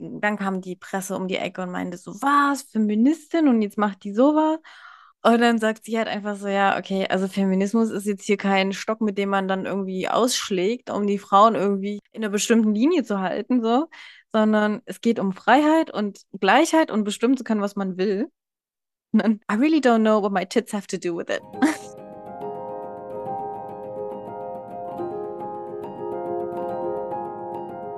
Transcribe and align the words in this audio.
dann 0.00 0.36
kam 0.36 0.60
die 0.60 0.76
Presse 0.76 1.16
um 1.16 1.28
die 1.28 1.36
Ecke 1.36 1.62
und 1.62 1.70
meinte 1.70 1.98
so, 1.98 2.12
was, 2.22 2.62
Feministin 2.62 3.48
und 3.48 3.62
jetzt 3.62 3.78
macht 3.78 4.04
die 4.04 4.14
sowas. 4.14 4.58
Und 5.22 5.40
dann 5.42 5.58
sagt 5.58 5.84
sie 5.84 5.98
halt 5.98 6.08
einfach 6.08 6.36
so, 6.36 6.48
ja, 6.48 6.78
okay, 6.78 7.06
also 7.08 7.28
Feminismus 7.28 7.90
ist 7.90 8.06
jetzt 8.06 8.24
hier 8.24 8.38
kein 8.38 8.72
Stock, 8.72 9.02
mit 9.02 9.18
dem 9.18 9.28
man 9.28 9.48
dann 9.48 9.66
irgendwie 9.66 10.08
ausschlägt, 10.08 10.88
um 10.88 11.06
die 11.06 11.18
Frauen 11.18 11.54
irgendwie 11.54 12.00
in 12.12 12.24
einer 12.24 12.30
bestimmten 12.30 12.74
Linie 12.74 13.04
zu 13.04 13.20
halten, 13.20 13.62
so, 13.62 13.88
sondern 14.32 14.80
es 14.86 15.02
geht 15.02 15.18
um 15.18 15.32
Freiheit 15.32 15.92
und 15.92 16.20
Gleichheit 16.40 16.90
und 16.90 17.04
bestimmen 17.04 17.36
zu 17.36 17.44
können, 17.44 17.60
was 17.60 17.76
man 17.76 17.98
will. 17.98 18.30
Und 19.12 19.22
dann, 19.22 19.40
I 19.50 19.56
really 19.56 19.80
don't 19.80 20.00
know 20.00 20.22
what 20.22 20.32
my 20.32 20.46
tits 20.46 20.72
have 20.72 20.86
to 20.86 20.96
do 20.96 21.14
with 21.16 21.26
it. 21.28 21.42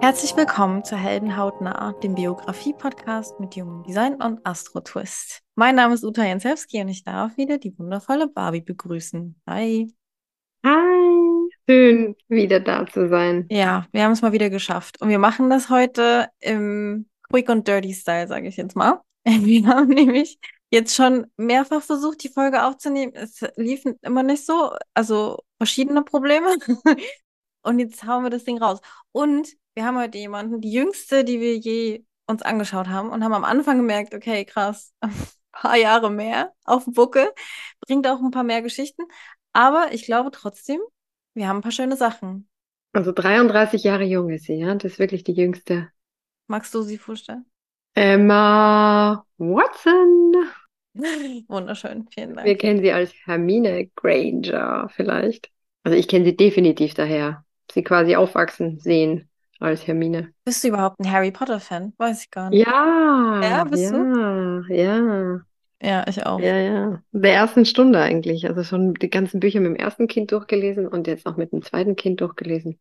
Herzlich 0.05 0.37
willkommen 0.37 0.85
zu 0.85 0.97
Helden 0.97 1.37
hautnah, 1.37 1.93
dem 2.03 2.17
Biografie-Podcast 2.17 3.39
mit 3.39 3.55
Human 3.55 3.85
Design 3.85 4.21
und 4.21 4.45
Astro 4.45 4.81
Twist. 4.81 5.43
Mein 5.55 5.77
Name 5.77 5.95
ist 5.95 6.03
Uta 6.03 6.25
Jensewski 6.25 6.81
und 6.81 6.89
ich 6.89 7.05
darf 7.05 7.37
wieder 7.37 7.57
die 7.57 7.79
wundervolle 7.79 8.27
Barbie 8.27 8.63
begrüßen. 8.63 9.41
Hi. 9.49 9.95
Hi. 10.67 11.49
Schön, 11.69 12.17
wieder 12.27 12.59
da 12.59 12.85
zu 12.85 13.09
sein. 13.09 13.47
Ja, 13.49 13.87
wir 13.93 14.03
haben 14.03 14.11
es 14.11 14.23
mal 14.23 14.33
wieder 14.33 14.51
geschafft. 14.51 15.01
Und 15.01 15.09
wir 15.09 15.21
machen 15.21 15.49
das 15.51 15.71
heute 15.71 16.27
im 16.41 17.07
Quick 17.31 17.49
und 17.49 17.69
Dirty 17.69 17.95
Style, 17.95 18.27
sage 18.27 18.49
ich 18.49 18.57
jetzt 18.57 18.75
mal. 18.75 19.03
Wir 19.25 19.69
haben 19.69 19.87
nämlich 19.87 20.41
jetzt 20.73 20.97
schon 20.97 21.29
mehrfach 21.37 21.81
versucht, 21.81 22.25
die 22.25 22.29
Folge 22.29 22.65
aufzunehmen. 22.65 23.13
Es 23.15 23.41
lief 23.55 23.85
immer 24.01 24.25
nicht 24.25 24.45
so, 24.45 24.73
also 24.95 25.39
verschiedene 25.59 26.03
Probleme. 26.03 26.57
Und 27.63 27.79
jetzt 27.79 28.05
hauen 28.05 28.25
wir 28.25 28.31
das 28.31 28.43
Ding 28.43 28.59
raus. 28.59 28.81
Und 29.13 29.47
wir 29.75 29.85
haben 29.85 29.99
heute 29.99 30.19
jemanden, 30.19 30.61
die 30.61 30.73
jüngste, 30.73 31.25
die 31.25 31.41
wir 31.41 31.57
je 31.57 32.05
uns 32.27 32.43
angeschaut 32.43 32.89
haben 32.89 33.11
und 33.11 33.25
haben 33.25 33.35
am 33.35 33.45
Anfang 33.45 33.79
gemerkt, 33.79 34.15
okay, 34.15 34.45
krass, 34.45 34.93
ein 35.01 35.13
paar 35.51 35.77
Jahre 35.77 36.11
mehr 36.11 36.53
auf 36.65 36.85
dem 36.85 36.93
Buckel, 36.93 37.31
bringt 37.81 38.07
auch 38.07 38.21
ein 38.21 38.31
paar 38.31 38.45
mehr 38.45 38.63
Geschichten. 38.63 39.03
Aber 39.53 39.93
ich 39.93 40.05
glaube 40.05 40.31
trotzdem, 40.31 40.81
wir 41.35 41.49
haben 41.49 41.59
ein 41.59 41.63
paar 41.63 41.73
schöne 41.73 41.97
Sachen. 41.97 42.49
Also 42.93 43.13
33 43.13 43.85
Jahre 43.85 44.05
jung 44.05 44.31
ist 44.31 44.45
sie, 44.45 44.55
ja? 44.55 44.75
Das 44.75 44.93
ist 44.93 44.99
wirklich 44.99 45.25
die 45.25 45.33
jüngste. 45.33 45.91
Magst 46.47 46.75
du 46.75 46.83
sie 46.83 46.99
vorstellen? 46.99 47.47
Emma 47.95 49.25
Watson. 49.39 50.35
Wunderschön, 51.49 52.07
vielen 52.13 52.35
Dank. 52.35 52.47
Wir 52.47 52.59
kennen 52.59 52.83
sie 52.83 52.93
als 52.93 53.15
Hermine 53.25 53.87
Granger 53.97 54.91
vielleicht. 54.95 55.51
Also 55.85 55.97
ich 55.97 56.07
kenne 56.09 56.27
sie 56.27 56.37
definitiv 56.37 56.95
daher. 56.95 57.45
Sie 57.71 57.83
quasi 57.83 58.15
aufwachsen 58.17 58.79
sehen 58.79 59.31
als 59.63 59.87
Hermine. 59.87 60.33
Bist 60.45 60.65
du 60.65 60.69
überhaupt 60.69 61.01
ein 61.01 61.11
Harry 61.11 61.31
Potter-Fan? 61.31 61.93
Weiß 61.99 62.23
ich 62.25 62.31
gar 62.31 62.51
nicht. 62.51 62.67
Ja, 62.67 63.41
Ja, 63.43 63.65
bist 63.65 63.85
ja, 63.85 63.91
du? 63.91 64.75
ja, 64.75 65.41
Ja, 65.83 66.05
ich 66.07 66.25
auch. 66.27 66.39
ja, 66.41 66.57
ja. 66.59 67.03
Der 67.13 67.35
ersten 67.35 67.65
Stunde 67.65 67.99
eigentlich. 68.01 68.47
Also 68.47 68.63
schon 68.63 68.95
die 68.95 69.11
ganzen 69.11 69.41
Bücher 69.41 69.61
mit 69.61 69.71
dem 69.71 69.77
ersten 69.77 70.07
Kind 70.07 70.31
durchgelesen 70.33 70.87
und 70.87 71.07
jetzt 71.07 71.27
auch 71.27 71.37
mit 71.37 71.53
dem 71.53 71.63
zweiten 71.63 71.97
Kind 71.97 72.21
durchgelesen. 72.21 72.79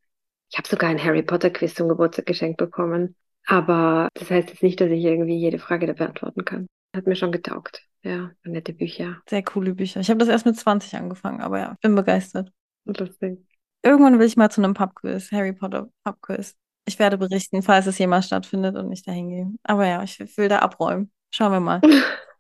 Ich 0.51 0.57
habe 0.57 0.67
sogar 0.67 0.89
ein 0.89 1.03
Harry 1.03 1.23
Potter 1.23 1.49
Quiz 1.49 1.75
zum 1.75 1.87
Geburtstag 1.89 2.25
geschenkt 2.25 2.57
bekommen. 2.57 3.15
Aber 3.47 4.09
das 4.13 4.29
heißt 4.29 4.49
jetzt 4.49 4.63
nicht, 4.63 4.79
dass 4.81 4.89
ich 4.91 5.03
irgendwie 5.03 5.37
jede 5.37 5.57
Frage 5.57 5.87
da 5.87 5.93
beantworten 5.93 6.45
kann. 6.45 6.67
Hat 6.95 7.07
mir 7.07 7.15
schon 7.15 7.31
getaugt. 7.31 7.81
Ja, 8.03 8.31
nette 8.43 8.73
Bücher. 8.73 9.21
Sehr 9.29 9.43
coole 9.43 9.73
Bücher. 9.73 10.01
Ich 10.01 10.09
habe 10.09 10.19
das 10.19 10.29
erst 10.29 10.45
mit 10.45 10.57
20 10.57 10.95
angefangen, 10.95 11.41
aber 11.41 11.59
ja, 11.59 11.75
bin 11.81 11.95
begeistert. 11.95 12.51
Lustig. 12.85 13.39
Irgendwann 13.83 14.19
will 14.19 14.27
ich 14.27 14.37
mal 14.37 14.49
zu 14.49 14.61
einem 14.61 14.73
Pubquiz, 14.73 15.31
Harry 15.31 15.53
Potter 15.53 15.89
Pubquiz. 16.03 16.55
Ich 16.85 16.99
werde 16.99 17.17
berichten, 17.17 17.61
falls 17.61 17.87
es 17.87 17.97
jemals 17.97 18.25
stattfindet 18.25 18.75
und 18.75 18.91
ich 18.91 19.03
dahin 19.03 19.29
gehe. 19.29 19.51
Aber 19.63 19.85
ja, 19.85 20.03
ich 20.03 20.19
will 20.37 20.49
da 20.49 20.59
abräumen. 20.59 21.11
Schauen 21.31 21.51
wir 21.51 21.59
mal. 21.59 21.81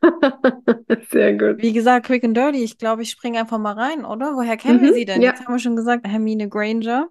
Sehr 1.11 1.33
gut. 1.37 1.61
Wie 1.61 1.73
gesagt, 1.73 2.07
Quick 2.07 2.23
and 2.23 2.35
Dirty, 2.35 2.63
ich 2.63 2.77
glaube, 2.77 3.03
ich 3.03 3.11
springe 3.11 3.39
einfach 3.39 3.59
mal 3.59 3.73
rein, 3.73 4.03
oder? 4.03 4.35
Woher 4.35 4.57
kennen 4.57 4.81
wir 4.81 4.89
Mhm, 4.89 4.93
sie 4.95 5.05
denn? 5.05 5.21
ja. 5.21 5.29
Jetzt 5.29 5.45
haben 5.45 5.53
wir 5.53 5.59
schon 5.59 5.75
gesagt, 5.75 6.07
Hermine 6.07 6.49
Granger. 6.49 7.07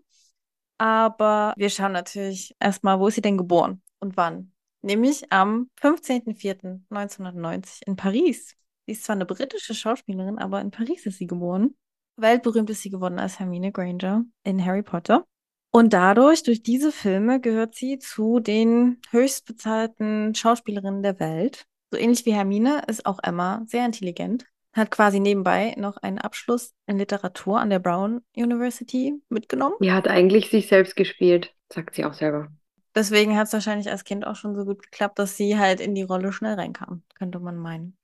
Aber 0.78 1.52
wir 1.56 1.70
schauen 1.70 1.92
natürlich 1.92 2.54
erstmal, 2.58 2.98
wo 2.98 3.08
ist 3.08 3.14
sie 3.16 3.20
denn 3.20 3.36
geboren 3.38 3.82
und 4.00 4.16
wann? 4.16 4.52
Nämlich 4.82 5.30
am 5.30 5.68
15.04.1990 5.80 7.82
in 7.86 7.96
Paris. 7.96 8.54
Sie 8.86 8.92
ist 8.92 9.04
zwar 9.04 9.16
eine 9.16 9.26
britische 9.26 9.74
Schauspielerin, 9.74 10.38
aber 10.38 10.60
in 10.60 10.70
Paris 10.70 11.06
ist 11.06 11.18
sie 11.18 11.26
geboren. 11.26 11.76
Weltberühmt 12.16 12.70
ist 12.70 12.82
sie 12.82 12.90
geworden 12.90 13.18
als 13.18 13.38
Hermine 13.38 13.72
Granger 13.72 14.24
in 14.42 14.64
Harry 14.64 14.82
Potter. 14.82 15.26
Und 15.72 15.92
dadurch, 15.92 16.42
durch 16.42 16.62
diese 16.62 16.90
Filme, 16.90 17.40
gehört 17.40 17.74
sie 17.74 17.98
zu 17.98 18.40
den 18.40 19.00
höchstbezahlten 19.10 20.34
Schauspielerinnen 20.34 21.02
der 21.02 21.20
Welt. 21.20 21.66
So 21.92 21.98
ähnlich 21.98 22.26
wie 22.26 22.32
Hermine 22.32 22.82
ist 22.88 23.06
auch 23.06 23.20
Emma 23.22 23.62
sehr 23.66 23.86
intelligent. 23.86 24.46
Hat 24.72 24.90
quasi 24.90 25.18
nebenbei 25.18 25.74
noch 25.76 25.96
einen 25.96 26.18
Abschluss 26.18 26.74
in 26.86 26.98
Literatur 26.98 27.58
an 27.58 27.70
der 27.70 27.80
Brown 27.80 28.22
University 28.36 29.14
mitgenommen. 29.28 29.76
Die 29.80 29.92
hat 29.92 30.06
eigentlich 30.06 30.50
sich 30.50 30.68
selbst 30.68 30.94
gespielt, 30.96 31.54
sagt 31.72 31.94
sie 31.94 32.04
auch 32.04 32.14
selber. 32.14 32.48
Deswegen 32.94 33.36
hat 33.36 33.46
es 33.46 33.52
wahrscheinlich 33.52 33.90
als 33.90 34.04
Kind 34.04 34.26
auch 34.26 34.36
schon 34.36 34.56
so 34.56 34.64
gut 34.64 34.82
geklappt, 34.82 35.18
dass 35.18 35.36
sie 35.36 35.58
halt 35.58 35.80
in 35.80 35.94
die 35.94 36.02
Rolle 36.02 36.32
schnell 36.32 36.54
reinkam, 36.54 37.02
könnte 37.14 37.38
man 37.38 37.56
meinen. 37.56 37.96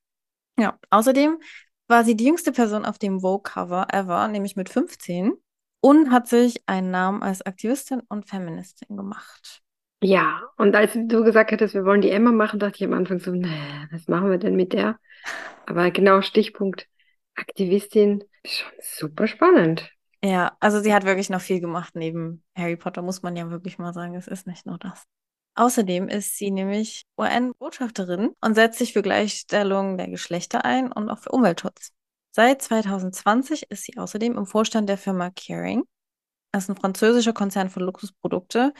Ja, 0.57 0.77
außerdem 0.89 1.39
war 1.87 2.03
sie 2.03 2.15
die 2.15 2.25
jüngste 2.25 2.51
Person 2.51 2.85
auf 2.85 2.97
dem 2.97 3.21
Vogue-Cover 3.21 3.87
ever, 3.91 4.27
nämlich 4.27 4.55
mit 4.55 4.69
15, 4.69 5.33
und 5.81 6.11
hat 6.11 6.27
sich 6.27 6.61
einen 6.65 6.91
Namen 6.91 7.23
als 7.23 7.41
Aktivistin 7.41 8.01
und 8.09 8.27
Feministin 8.27 8.97
gemacht. 8.97 9.61
Ja, 10.01 10.43
und 10.57 10.75
als 10.75 10.93
du 10.93 11.23
gesagt 11.23 11.51
hattest, 11.51 11.73
wir 11.73 11.85
wollen 11.85 12.01
die 12.01 12.11
Emma 12.11 12.31
machen, 12.31 12.59
dachte 12.59 12.77
ich 12.77 12.83
am 12.83 12.93
Anfang 12.93 13.19
so, 13.19 13.31
nee, 13.31 13.49
was 13.91 14.07
machen 14.07 14.29
wir 14.29 14.37
denn 14.37 14.55
mit 14.55 14.73
der? 14.73 14.99
Aber 15.65 15.89
genau, 15.91 16.21
Stichpunkt 16.21 16.87
Aktivistin, 17.35 18.23
schon 18.45 18.71
super 18.81 19.27
spannend. 19.27 19.91
Ja, 20.23 20.55
also 20.59 20.81
sie 20.81 20.93
hat 20.93 21.05
wirklich 21.05 21.29
noch 21.29 21.41
viel 21.41 21.59
gemacht 21.59 21.95
neben 21.95 22.43
Harry 22.55 22.75
Potter, 22.75 23.01
muss 23.01 23.21
man 23.21 23.35
ja 23.35 23.49
wirklich 23.49 23.77
mal 23.77 23.93
sagen. 23.93 24.15
Es 24.15 24.27
ist 24.27 24.47
nicht 24.47 24.65
nur 24.65 24.77
das. 24.77 25.03
Außerdem 25.55 26.07
ist 26.07 26.37
sie 26.37 26.51
nämlich 26.51 27.03
UN-Botschafterin 27.17 28.31
und 28.41 28.53
setzt 28.53 28.77
sich 28.77 28.93
für 28.93 29.01
Gleichstellung 29.01 29.97
der 29.97 30.07
Geschlechter 30.07 30.65
ein 30.65 30.91
und 30.91 31.09
auch 31.09 31.19
für 31.19 31.31
Umweltschutz. 31.31 31.91
Seit 32.37 32.61
2020 32.61 33.71
ist 33.71 33.85
sie 33.85 33.97
außerdem 33.97 34.37
im 34.37 34.45
Vorstand 34.45 34.87
der 34.87 34.99
Firma 34.99 35.31
Kering. 35.31 35.85
Das 36.51 36.65
ist 36.65 36.69
ein 36.69 36.75
französischer 36.75 37.33
Konzern 37.33 37.71
für 37.71 37.79
Luxusprodukte. 37.79 38.75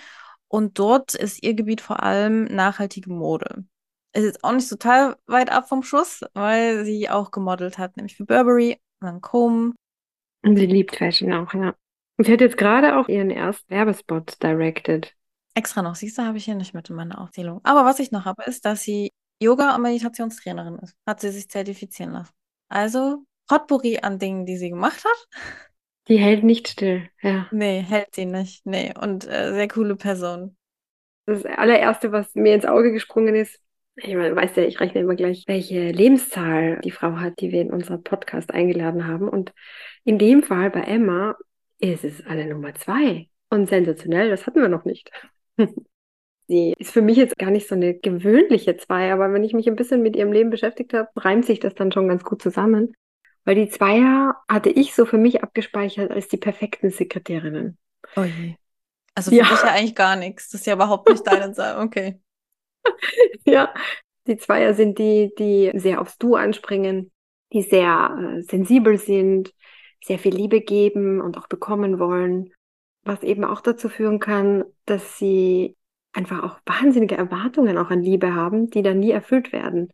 Und 0.47 0.77
dort 0.77 1.15
ist 1.15 1.41
ihr 1.41 1.55
Gebiet 1.55 1.81
vor 1.81 2.03
allem 2.03 2.43
nachhaltige 2.43 3.11
Mode. 3.11 3.65
Ist 4.13 4.25
jetzt 4.25 4.43
auch 4.43 4.51
nicht 4.51 4.69
total 4.69 5.17
weit 5.25 5.51
ab 5.51 5.67
vom 5.67 5.81
Schuss, 5.81 6.21
weil 6.35 6.85
sie 6.85 7.09
auch 7.09 7.31
gemodelt 7.31 7.79
hat, 7.79 7.97
nämlich 7.97 8.15
für 8.15 8.25
Burberry, 8.25 8.79
Lancôme. 9.01 9.73
Und 10.43 10.55
sie 10.55 10.67
liebt 10.67 10.95
Fashion 10.95 11.33
auch, 11.33 11.51
ja. 11.55 11.73
Und 12.17 12.25
sie 12.25 12.33
hat 12.33 12.41
jetzt 12.41 12.57
gerade 12.57 12.95
auch 12.95 13.07
ihren 13.07 13.31
ersten 13.31 13.71
Werbespot 13.71 14.37
directed. 14.43 15.15
Extra 15.55 15.81
noch, 15.81 15.95
siehst 15.95 16.19
du, 16.19 16.21
habe 16.21 16.37
ich 16.37 16.45
hier 16.45 16.53
nicht 16.53 16.75
mit 16.75 16.91
in 16.91 16.95
meiner 16.95 17.19
Aufzählung. 17.19 17.61
Aber 17.63 17.85
was 17.85 17.97
ich 17.97 18.11
noch 18.11 18.25
habe, 18.25 18.43
ist, 18.43 18.65
dass 18.65 18.83
sie 18.83 19.13
Yoga- 19.41 19.75
und 19.75 19.81
Meditationstrainerin 19.81 20.77
ist. 20.77 20.95
Hat 21.07 21.21
sie 21.21 21.31
sich 21.31 21.49
zertifizieren 21.49 22.11
lassen. 22.11 22.33
Also 22.69 23.25
Potpourri 23.47 23.99
an 24.01 24.19
Dingen, 24.19 24.45
die 24.45 24.57
sie 24.57 24.69
gemacht 24.69 25.03
hat. 25.03 25.27
Die 26.07 26.17
hält 26.17 26.43
nicht 26.43 26.67
still, 26.67 27.09
ja. 27.21 27.47
Nee, 27.51 27.81
hält 27.81 28.15
sie 28.15 28.25
nicht. 28.25 28.65
Nee, 28.65 28.93
und 28.99 29.27
äh, 29.27 29.53
sehr 29.53 29.67
coole 29.67 29.95
Person. 29.95 30.55
Das 31.25 31.45
allererste, 31.45 32.11
was 32.11 32.33
mir 32.35 32.55
ins 32.55 32.65
Auge 32.65 32.93
gesprungen 32.93 33.35
ist, 33.35 33.59
ich 33.97 34.13
meine, 34.15 34.29
du 34.29 34.35
weißt 34.35 34.55
ja, 34.57 34.63
ich 34.63 34.79
rechne 34.79 35.01
immer 35.01 35.15
gleich, 35.15 35.43
welche 35.47 35.89
Lebenszahl 35.91 36.79
die 36.83 36.91
Frau 36.91 37.17
hat, 37.17 37.39
die 37.41 37.51
wir 37.51 37.61
in 37.61 37.71
unseren 37.71 38.03
Podcast 38.03 38.53
eingeladen 38.53 39.07
haben. 39.07 39.27
Und 39.27 39.53
in 40.03 40.19
dem 40.19 40.43
Fall 40.43 40.69
bei 40.69 40.81
Emma 40.81 41.35
ist 41.79 42.03
es 42.03 42.25
eine 42.25 42.45
Nummer 42.45 42.75
zwei. 42.75 43.27
Und 43.49 43.69
sensationell, 43.69 44.29
das 44.29 44.45
hatten 44.45 44.61
wir 44.61 44.69
noch 44.69 44.85
nicht. 44.85 45.11
Sie 46.47 46.73
ist 46.77 46.91
für 46.91 47.01
mich 47.01 47.17
jetzt 47.17 47.37
gar 47.37 47.49
nicht 47.49 47.67
so 47.67 47.75
eine 47.75 47.95
gewöhnliche 47.95 48.77
zwei, 48.77 49.11
aber 49.11 49.33
wenn 49.33 49.43
ich 49.43 49.53
mich 49.53 49.67
ein 49.67 49.75
bisschen 49.75 50.01
mit 50.01 50.15
ihrem 50.15 50.31
Leben 50.31 50.49
beschäftigt 50.49 50.93
habe, 50.93 51.09
reimt 51.17 51.45
sich 51.45 51.59
das 51.59 51.75
dann 51.75 51.91
schon 51.91 52.07
ganz 52.07 52.23
gut 52.23 52.41
zusammen. 52.41 52.93
Weil 53.47 53.55
die 53.55 53.69
Zweier 53.69 54.37
hatte 54.49 54.69
ich 54.69 54.95
so 54.95 55.07
für 55.07 55.17
mich 55.17 55.43
abgespeichert 55.43 56.11
als 56.11 56.29
die 56.29 56.37
perfekten 56.37 56.91
Sekretärinnen. 56.91 57.79
Oh 58.15 58.23
je. 58.25 58.55
Also 59.15 59.31
für 59.31 59.35
Ja. 59.37 59.45
mich 59.45 59.63
ja 59.63 59.71
eigentlich 59.73 59.95
gar 59.95 60.15
nichts. 60.15 60.49
Das 60.49 60.61
ist 60.61 60.67
ja 60.67 60.73
überhaupt 60.75 61.09
nicht 61.09 61.25
deine 61.27 61.53
Sache. 61.55 61.79
Okay. 61.81 62.21
Ja, 63.45 63.73
die 64.27 64.37
Zweier 64.37 64.73
sind 64.73 64.99
die, 64.99 65.31
die 65.37 65.71
sehr 65.75 66.01
aufs 66.01 66.17
Du 66.17 66.35
anspringen, 66.35 67.11
die 67.53 67.61
sehr 67.61 68.37
äh, 68.39 68.41
sensibel 68.41 68.97
sind, 68.97 69.53
sehr 70.03 70.19
viel 70.19 70.35
Liebe 70.35 70.61
geben 70.61 71.21
und 71.21 71.37
auch 71.37 71.47
bekommen 71.47 71.99
wollen, 71.99 72.51
was 73.03 73.23
eben 73.23 73.43
auch 73.43 73.61
dazu 73.61 73.89
führen 73.89 74.19
kann, 74.19 74.65
dass 74.85 75.17
sie 75.17 75.75
einfach 76.13 76.43
auch 76.43 76.59
wahnsinnige 76.65 77.15
Erwartungen 77.17 77.77
auch 77.77 77.89
an 77.89 78.01
Liebe 78.03 78.33
haben, 78.33 78.69
die 78.69 78.81
dann 78.81 78.99
nie 78.99 79.11
erfüllt 79.11 79.51
werden. 79.53 79.91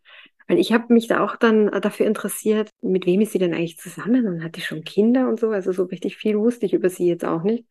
Weil 0.48 0.60
ich 0.60 0.74
habe 0.74 0.94
mich 0.94 1.08
da 1.08 1.24
auch 1.24 1.36
dann 1.36 1.68
dafür 1.82 2.06
interessiert, 2.06 2.70
mit 2.82 3.06
wem 3.06 3.22
ist 3.22 3.32
sie 3.32 3.40
denn 3.40 3.54
eigentlich 3.54 3.78
zusammen 3.78 4.28
und 4.28 4.44
hat 4.44 4.56
die 4.56 4.62
schon 4.62 4.84
Kinder 4.84 5.30
und 5.30 5.40
so. 5.40 5.50
Also 5.50 5.72
so 5.72 5.84
richtig 5.84 6.18
viel 6.18 6.38
wusste 6.38 6.66
ich 6.66 6.74
über 6.74 6.90
sie 6.90 7.08
jetzt 7.08 7.26
auch 7.26 7.44
nicht. 7.44 7.66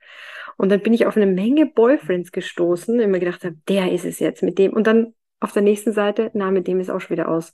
Und 0.57 0.71
dann 0.71 0.81
bin 0.81 0.93
ich 0.93 1.07
auf 1.07 1.17
eine 1.17 1.27
Menge 1.27 1.67
Boyfriends 1.67 2.33
gestoßen, 2.33 2.99
immer 3.01 3.19
gedacht 3.19 3.45
habe, 3.45 3.57
der 3.69 3.93
ist 3.93 4.05
es 4.05 4.19
jetzt 4.19 4.43
mit 4.43 4.59
dem. 4.59 4.73
Und 4.73 4.87
dann 4.87 5.15
auf 5.41 5.53
der 5.53 5.63
nächsten 5.63 5.93
Seite, 5.93 6.31
na, 6.35 6.51
mit 6.51 6.67
dem 6.67 6.81
ist 6.81 6.91
auch 6.91 7.01
schon 7.01 7.17
wieder 7.17 7.29
aus. 7.29 7.53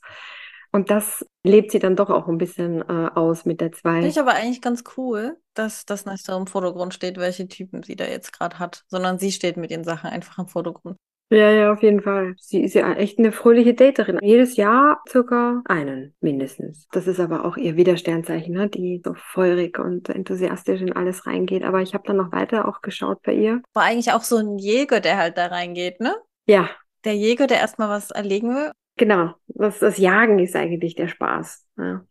Und 0.71 0.91
das 0.91 1.25
lebt 1.45 1.73
sie 1.73 1.79
dann 1.79 1.97
doch 1.97 2.11
auch 2.11 2.29
ein 2.29 2.37
bisschen 2.37 2.83
äh, 2.83 3.11
aus 3.15 3.47
mit 3.47 3.61
der 3.61 3.73
zwei. 3.73 3.95
Finde 3.95 4.09
ich 4.09 4.21
aber 4.21 4.35
eigentlich 4.35 4.61
ganz 4.61 4.85
cool, 4.97 5.39
dass 5.55 5.87
das 5.87 6.05
nicht 6.05 6.25
so 6.25 6.37
im 6.37 6.47
Vordergrund 6.47 6.93
steht, 6.93 7.17
welche 7.17 7.49
Typen 7.49 7.83
sie 7.83 7.97
da 7.97 8.05
jetzt 8.05 8.33
gerade 8.33 8.59
hat, 8.59 8.85
sondern 8.89 9.19
sie 9.19 9.33
steht 9.33 9.57
mit 9.57 9.71
ihren 9.71 9.85
Sachen 9.85 10.11
einfach 10.11 10.39
im 10.39 10.49
Vordergrund. 10.49 10.99
Ja, 11.31 11.51
ja, 11.51 11.73
auf 11.73 11.83
jeden 11.83 12.01
Fall. 12.01 12.35
Sie 12.39 12.63
ist 12.63 12.75
ja 12.75 12.91
echt 12.95 13.19
eine 13.19 13.33
fröhliche 13.33 13.75
Daterin. 13.75 14.19
Jedes 14.23 14.57
Jahr 14.57 15.03
circa 15.09 15.63
einen 15.67 16.15
mindestens. 16.21 16.89
Das 16.91 17.07
ist 17.07 17.21
aber 17.21 17.45
auch 17.45 17.59
ihr 17.59 17.77
Widersternzeichen, 17.77 18.55
ne? 18.55 18.71
die 18.71 19.03
so 19.05 19.13
feurig 19.15 19.79
und 19.79 20.09
enthusiastisch 20.09 20.81
in 20.81 20.95
alles 20.95 21.27
reingeht. 21.27 21.65
Aber 21.65 21.83
ich 21.83 21.93
habe 21.93 22.05
dann 22.07 22.17
noch 22.17 22.33
weiter 22.33 22.67
auch 22.67 22.81
geschaut 22.81 23.21
bei 23.23 23.35
ihr. 23.35 23.63
War 23.75 23.85
eigentlich 23.85 24.13
auch 24.13 24.23
so 24.23 24.37
ein 24.37 24.57
Jäger, 24.57 25.01
der 25.01 25.19
halt 25.19 25.37
da 25.37 25.47
reingeht, 25.47 26.01
ne? 26.01 26.17
Ja. 26.47 26.71
Der 27.05 27.15
Jäger, 27.15 27.47
der 27.47 27.59
erstmal 27.59 27.91
was 27.91 28.11
erlegen 28.11 28.55
will. 28.55 28.73
Genau. 28.97 29.35
Das, 29.49 29.79
das 29.81 29.99
Jagen 29.99 30.39
ist 30.39 30.57
eigentlich 30.57 30.95
der 30.95 31.09
Spaß. 31.09 31.67
Ja. 31.77 32.05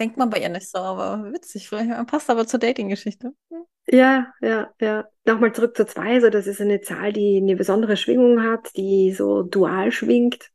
Denkt 0.00 0.16
man 0.16 0.30
bei 0.30 0.38
ihr 0.38 0.48
nicht 0.48 0.70
so, 0.70 0.78
aber 0.78 1.32
witzig. 1.32 1.68
Passt 2.06 2.30
aber 2.30 2.46
zur 2.46 2.60
Dating-Geschichte. 2.60 3.32
Ja, 3.86 4.32
ja, 4.40 4.72
ja. 4.80 5.04
Nochmal 5.24 5.52
zurück 5.52 5.76
zur 5.76 5.86
2. 5.86 6.14
Also 6.14 6.30
das 6.30 6.46
ist 6.46 6.60
eine 6.60 6.80
Zahl, 6.80 7.12
die 7.12 7.38
eine 7.38 7.56
besondere 7.56 7.96
Schwingung 7.96 8.42
hat, 8.42 8.76
die 8.76 9.12
so 9.12 9.42
dual 9.42 9.90
schwingt. 9.92 10.50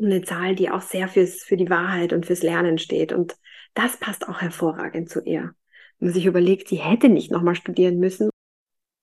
Eine 0.00 0.22
Zahl, 0.22 0.54
die 0.54 0.70
auch 0.70 0.82
sehr 0.82 1.08
fürs, 1.08 1.42
für 1.44 1.56
die 1.56 1.70
Wahrheit 1.70 2.12
und 2.12 2.26
fürs 2.26 2.42
Lernen 2.42 2.78
steht. 2.78 3.12
Und 3.12 3.36
das 3.74 3.96
passt 3.96 4.28
auch 4.28 4.40
hervorragend 4.40 5.08
zu 5.08 5.22
ihr. 5.22 5.54
Wenn 5.98 6.08
man 6.08 6.14
sich 6.14 6.26
überlegt, 6.26 6.68
sie 6.68 6.76
hätte 6.76 7.08
nicht 7.08 7.30
nochmal 7.30 7.54
studieren 7.54 7.98
müssen. 7.98 8.30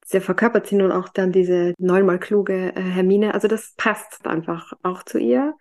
Sie 0.06 0.20
verkörpert 0.20 0.68
sie 0.68 0.76
nun 0.76 0.92
auch 0.92 1.10
dann 1.10 1.32
diese 1.32 1.74
neunmal 1.78 2.20
kluge 2.20 2.76
äh, 2.76 2.82
Hermine. 2.82 3.34
Also 3.34 3.48
das 3.48 3.74
passt 3.78 4.28
einfach 4.28 4.74
auch 4.84 5.04
zu 5.04 5.18
ihr. 5.20 5.56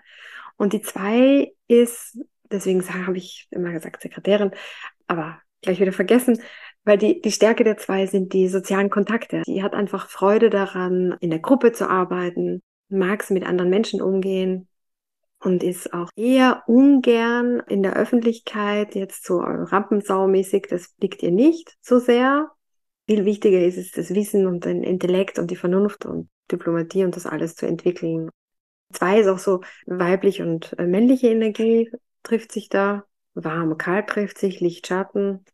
Und 0.57 0.73
die 0.73 0.83
2 0.83 1.53
ist, 1.69 2.19
deswegen 2.51 2.83
habe 3.07 3.17
ich 3.17 3.49
immer 3.51 3.73
gesagt 3.73 4.03
Sekretärin, 4.03 4.51
aber 5.07 5.41
gleich 5.63 5.81
wieder 5.81 5.93
vergessen, 5.93 6.41
weil 6.85 6.99
die, 6.99 7.21
die 7.21 7.33
Stärke 7.33 7.65
der 7.65 7.77
zwei 7.77 8.07
sind 8.07 8.33
die 8.33 8.49
sozialen 8.49 8.91
Kontakte. 8.91 9.43
Die 9.47 9.63
hat 9.63 9.75
einfach 9.75 10.09
Freude 10.09 10.51
daran, 10.51 11.17
in 11.21 11.31
der 11.31 11.39
Gruppe 11.39 11.73
zu 11.73 11.89
arbeiten, 11.89 12.63
mag 12.89 13.23
es 13.23 13.31
mit 13.31 13.45
anderen 13.45 13.71
Menschen 13.71 14.01
umgehen 14.01 14.69
und 15.41 15.63
ist 15.63 15.93
auch 15.93 16.11
eher 16.17 16.65
ungern 16.67 17.63
in 17.69 17.83
der 17.83 17.95
Öffentlichkeit, 17.95 18.95
jetzt 18.95 19.25
so 19.25 19.39
rampensaumäßig, 19.39 20.67
das 20.69 20.95
liegt 21.01 21.23
ihr 21.23 21.31
nicht 21.31 21.77
so 21.81 21.99
sehr. 21.99 22.51
Viel 23.07 23.25
wichtiger 23.25 23.61
ist 23.61 23.79
es, 23.79 23.91
das 23.91 24.15
Wissen 24.15 24.47
und 24.47 24.65
den 24.65 24.83
Intellekt 24.83 25.39
und 25.39 25.51
die 25.51 25.57
Vernunft 25.57 26.07
und 26.07 26.29
Diplomatie 26.51 27.05
und 27.05 27.17
das 27.17 27.27
alles 27.27 27.57
zu 27.57 27.67
entwickeln. 27.67 28.31
Zwei 28.93 29.21
ist 29.21 29.29
auch 29.29 29.39
so 29.39 29.61
weiblich 29.87 30.43
und 30.43 30.79
äh, 30.79 30.87
männliche 30.87 31.29
Energie 31.29 31.91
trifft 32.23 32.53
sich 32.53 32.69
da. 32.69 33.05
Warm, 33.35 33.79
kalt 33.79 34.09
trifft 34.09 34.39
sich, 34.39 34.61
Licht, 34.61 34.89
Schatten 34.89 35.45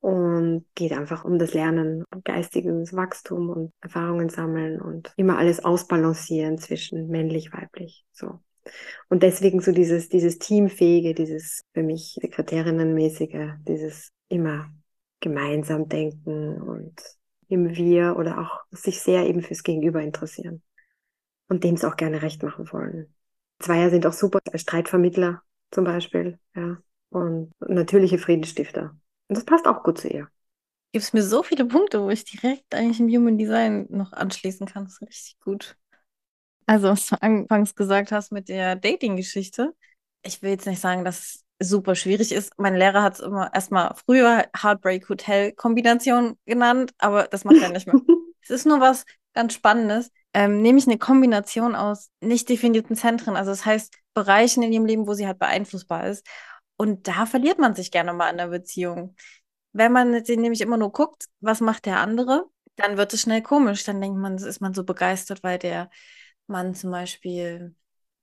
und 0.00 0.64
geht 0.74 0.92
einfach 0.92 1.24
um 1.24 1.38
das 1.38 1.54
Lernen, 1.54 2.04
geistiges 2.24 2.94
Wachstum 2.94 3.50
und 3.50 3.72
Erfahrungen 3.80 4.28
sammeln 4.28 4.80
und 4.80 5.12
immer 5.16 5.38
alles 5.38 5.64
ausbalancieren 5.64 6.58
zwischen 6.58 7.08
männlich, 7.08 7.52
weiblich, 7.52 8.04
so. 8.12 8.40
Und 9.08 9.22
deswegen 9.22 9.60
so 9.60 9.72
dieses, 9.72 10.08
dieses 10.08 10.38
Teamfähige, 10.38 11.14
dieses 11.14 11.62
für 11.72 11.82
mich 11.82 12.18
Sekretärinnenmäßige, 12.20 13.54
dieses 13.66 14.12
immer 14.28 14.70
gemeinsam 15.20 15.88
denken 15.88 16.60
und 16.60 17.00
im 17.48 17.74
Wir 17.74 18.16
oder 18.16 18.38
auch 18.38 18.60
sich 18.70 19.00
sehr 19.00 19.26
eben 19.26 19.42
fürs 19.42 19.62
Gegenüber 19.62 20.02
interessieren 20.02 20.62
und 21.48 21.64
dem 21.64 21.74
es 21.74 21.84
auch 21.84 21.96
gerne 21.96 22.22
recht 22.22 22.42
machen 22.42 22.70
wollen. 22.72 23.14
Zweier 23.58 23.90
sind 23.90 24.06
auch 24.06 24.12
super 24.12 24.38
als 24.52 24.62
Streitvermittler 24.62 25.42
zum 25.70 25.84
Beispiel, 25.84 26.38
ja, 26.54 26.78
und 27.10 27.52
natürliche 27.60 28.18
Friedensstifter. 28.18 28.96
Und 29.28 29.36
das 29.36 29.44
passt 29.44 29.66
auch 29.66 29.82
gut 29.82 29.98
zu 29.98 30.08
ihr. 30.08 30.28
Gibt 30.92 31.04
es 31.04 31.12
mir 31.12 31.22
so 31.22 31.42
viele 31.42 31.66
Punkte, 31.66 32.02
wo 32.02 32.08
ich 32.08 32.24
direkt 32.24 32.74
eigentlich 32.74 32.98
im 32.98 33.08
Human 33.08 33.36
Design 33.36 33.86
noch 33.90 34.12
anschließen 34.12 34.66
kann. 34.66 34.84
Das 34.84 34.94
ist 34.94 35.02
richtig 35.02 35.40
gut. 35.40 35.76
Also, 36.66 36.88
was 36.88 37.06
du 37.06 37.20
anfangs 37.22 37.74
gesagt 37.74 38.10
hast 38.10 38.32
mit 38.32 38.48
der 38.48 38.76
Dating-Geschichte. 38.76 39.74
Ich 40.22 40.42
will 40.42 40.50
jetzt 40.50 40.66
nicht 40.66 40.80
sagen, 40.80 41.04
dass 41.04 41.44
es 41.60 41.70
super 41.70 41.94
schwierig 41.94 42.32
ist. 42.32 42.52
Mein 42.58 42.74
Lehrer 42.74 43.02
hat 43.02 43.14
es 43.14 43.20
immer 43.20 43.52
erstmal 43.54 43.94
früher 44.06 44.46
Heartbreak 44.56 45.08
Hotel 45.08 45.52
Kombination 45.52 46.38
genannt, 46.46 46.92
aber 46.98 47.24
das 47.24 47.44
macht 47.44 47.58
er 47.62 47.70
nicht 47.70 47.86
mehr. 47.86 48.00
es 48.42 48.50
ist 48.50 48.66
nur 48.66 48.80
was 48.80 49.04
ganz 49.34 49.54
Spannendes. 49.54 50.10
Ähm, 50.34 50.60
nämlich 50.62 50.86
eine 50.86 50.98
Kombination 50.98 51.74
aus 51.74 52.10
nicht 52.20 52.48
definierten 52.48 52.96
Zentren. 52.96 53.36
Also, 53.36 53.50
das 53.50 53.66
heißt 53.66 53.94
Bereichen 54.14 54.62
in 54.62 54.72
ihrem 54.72 54.86
Leben, 54.86 55.06
wo 55.06 55.14
sie 55.14 55.26
halt 55.26 55.38
beeinflussbar 55.38 56.06
ist. 56.06 56.26
Und 56.78 57.08
da 57.08 57.26
verliert 57.26 57.58
man 57.58 57.74
sich 57.74 57.90
gerne 57.90 58.14
mal 58.14 58.30
in 58.30 58.38
der 58.38 58.48
Beziehung. 58.48 59.16
Wenn 59.72 59.92
man 59.92 60.12
nämlich 60.12 60.60
immer 60.60 60.76
nur 60.76 60.92
guckt, 60.92 61.26
was 61.40 61.60
macht 61.60 61.86
der 61.86 62.00
andere, 62.00 62.46
dann 62.76 62.96
wird 62.96 63.12
es 63.12 63.22
schnell 63.22 63.42
komisch. 63.42 63.84
Dann 63.84 64.00
denkt 64.00 64.18
man, 64.18 64.36
ist 64.36 64.60
man 64.60 64.72
so 64.72 64.84
begeistert, 64.84 65.42
weil 65.42 65.58
der 65.58 65.90
Mann 66.46 66.74
zum 66.74 66.90
Beispiel 66.90 67.74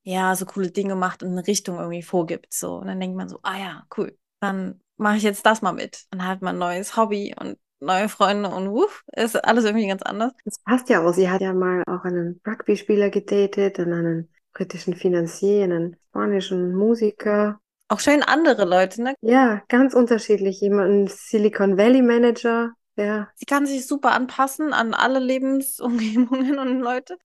ja 0.03 0.35
so 0.35 0.45
coole 0.45 0.71
Dinge 0.71 0.95
macht 0.95 1.21
und 1.21 1.31
eine 1.31 1.45
Richtung 1.45 1.77
irgendwie 1.77 2.01
vorgibt. 2.01 2.53
So. 2.53 2.77
Und 2.77 2.87
dann 2.87 2.99
denkt 2.99 3.17
man 3.17 3.29
so, 3.29 3.39
ah 3.43 3.57
ja, 3.57 3.83
cool, 3.97 4.17
dann 4.39 4.81
mache 4.97 5.17
ich 5.17 5.23
jetzt 5.23 5.45
das 5.45 5.61
mal 5.61 5.73
mit. 5.73 6.05
Dann 6.11 6.25
hat 6.25 6.41
man 6.41 6.55
ein 6.55 6.59
neues 6.59 6.95
Hobby 6.95 7.35
und 7.39 7.57
neue 7.81 8.07
Freunde 8.07 8.49
und 8.49 8.71
wuff, 8.71 9.03
ist 9.15 9.35
alles 9.35 9.65
irgendwie 9.65 9.87
ganz 9.87 10.01
anders. 10.01 10.31
Das 10.45 10.59
passt 10.59 10.89
ja 10.89 11.05
auch. 11.05 11.13
Sie 11.13 11.29
hat 11.29 11.41
ja 11.41 11.53
mal 11.53 11.83
auch 11.87 12.05
einen 12.05 12.39
Rugby-Spieler 12.47 13.09
gedatet, 13.09 13.79
dann 13.79 13.91
einen 13.91 14.29
britischen 14.53 14.95
Finanzier, 14.95 15.65
einen 15.65 15.97
spanischen 16.09 16.73
Musiker. 16.73 17.59
Auch 17.87 17.99
schön 17.99 18.23
andere 18.23 18.65
Leute, 18.65 19.03
ne? 19.03 19.15
Ja, 19.21 19.61
ganz 19.67 19.93
unterschiedlich. 19.93 20.59
Jemand, 20.61 20.91
ein 20.91 21.07
Silicon 21.07 21.77
Valley 21.77 22.01
Manager, 22.01 22.71
ja. 22.95 23.27
Sie 23.35 23.45
kann 23.45 23.65
sich 23.65 23.85
super 23.85 24.11
anpassen 24.13 24.73
an 24.73 24.93
alle 24.93 25.19
Lebensumgebungen 25.19 26.57
und 26.59 26.79
Leute. 26.79 27.17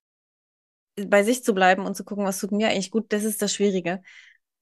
Bei 1.06 1.22
sich 1.22 1.44
zu 1.44 1.54
bleiben 1.54 1.86
und 1.86 1.96
zu 1.96 2.04
gucken, 2.04 2.24
was 2.24 2.38
tut 2.38 2.52
mir 2.52 2.68
eigentlich 2.68 2.90
gut, 2.90 3.12
das 3.12 3.24
ist 3.24 3.40
das 3.40 3.54
Schwierige. 3.54 4.02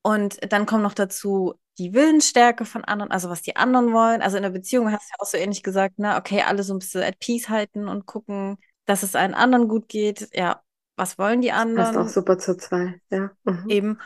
Und 0.03 0.39
dann 0.53 0.67
kommt 0.67 0.83
noch 0.83 0.95
dazu 0.95 1.55
die 1.79 1.95
Willensstärke 1.95 2.65
von 2.65 2.85
anderen, 2.85 3.11
also 3.11 3.29
was 3.29 3.43
die 3.43 3.57
anderen 3.57 3.93
wollen. 3.93 4.23
Also 4.23 4.37
in 4.37 4.43
der 4.43 4.51
Beziehung 4.51 4.93
hast 4.93 5.09
du 5.09 5.13
ja 5.13 5.17
auch 5.19 5.27
so 5.27 5.37
ähnlich 5.37 5.63
gesagt, 5.63 5.99
ne, 5.99 6.17
okay, 6.17 6.43
alle 6.47 6.63
so 6.63 6.75
ein 6.75 6.79
bisschen 6.79 7.03
at 7.03 7.19
peace 7.19 7.49
halten 7.49 7.89
und 7.89 8.07
gucken, 8.07 8.59
dass 8.85 9.03
es 9.03 9.17
allen 9.17 9.35
anderen 9.35 9.69
gut 9.69 9.89
geht. 9.89 10.29
Ja, 10.33 10.63
was 10.97 11.19
wollen 11.19 11.41
die 11.41 11.53
anderen? 11.53 11.77
Das 11.77 11.95
passt 11.95 11.99
auch 11.99 12.13
super 12.13 12.39
zu 12.39 12.57
zwei, 12.57 13.01
ja. 13.11 13.31
Mhm. 13.45 13.65
Eben 13.69 13.99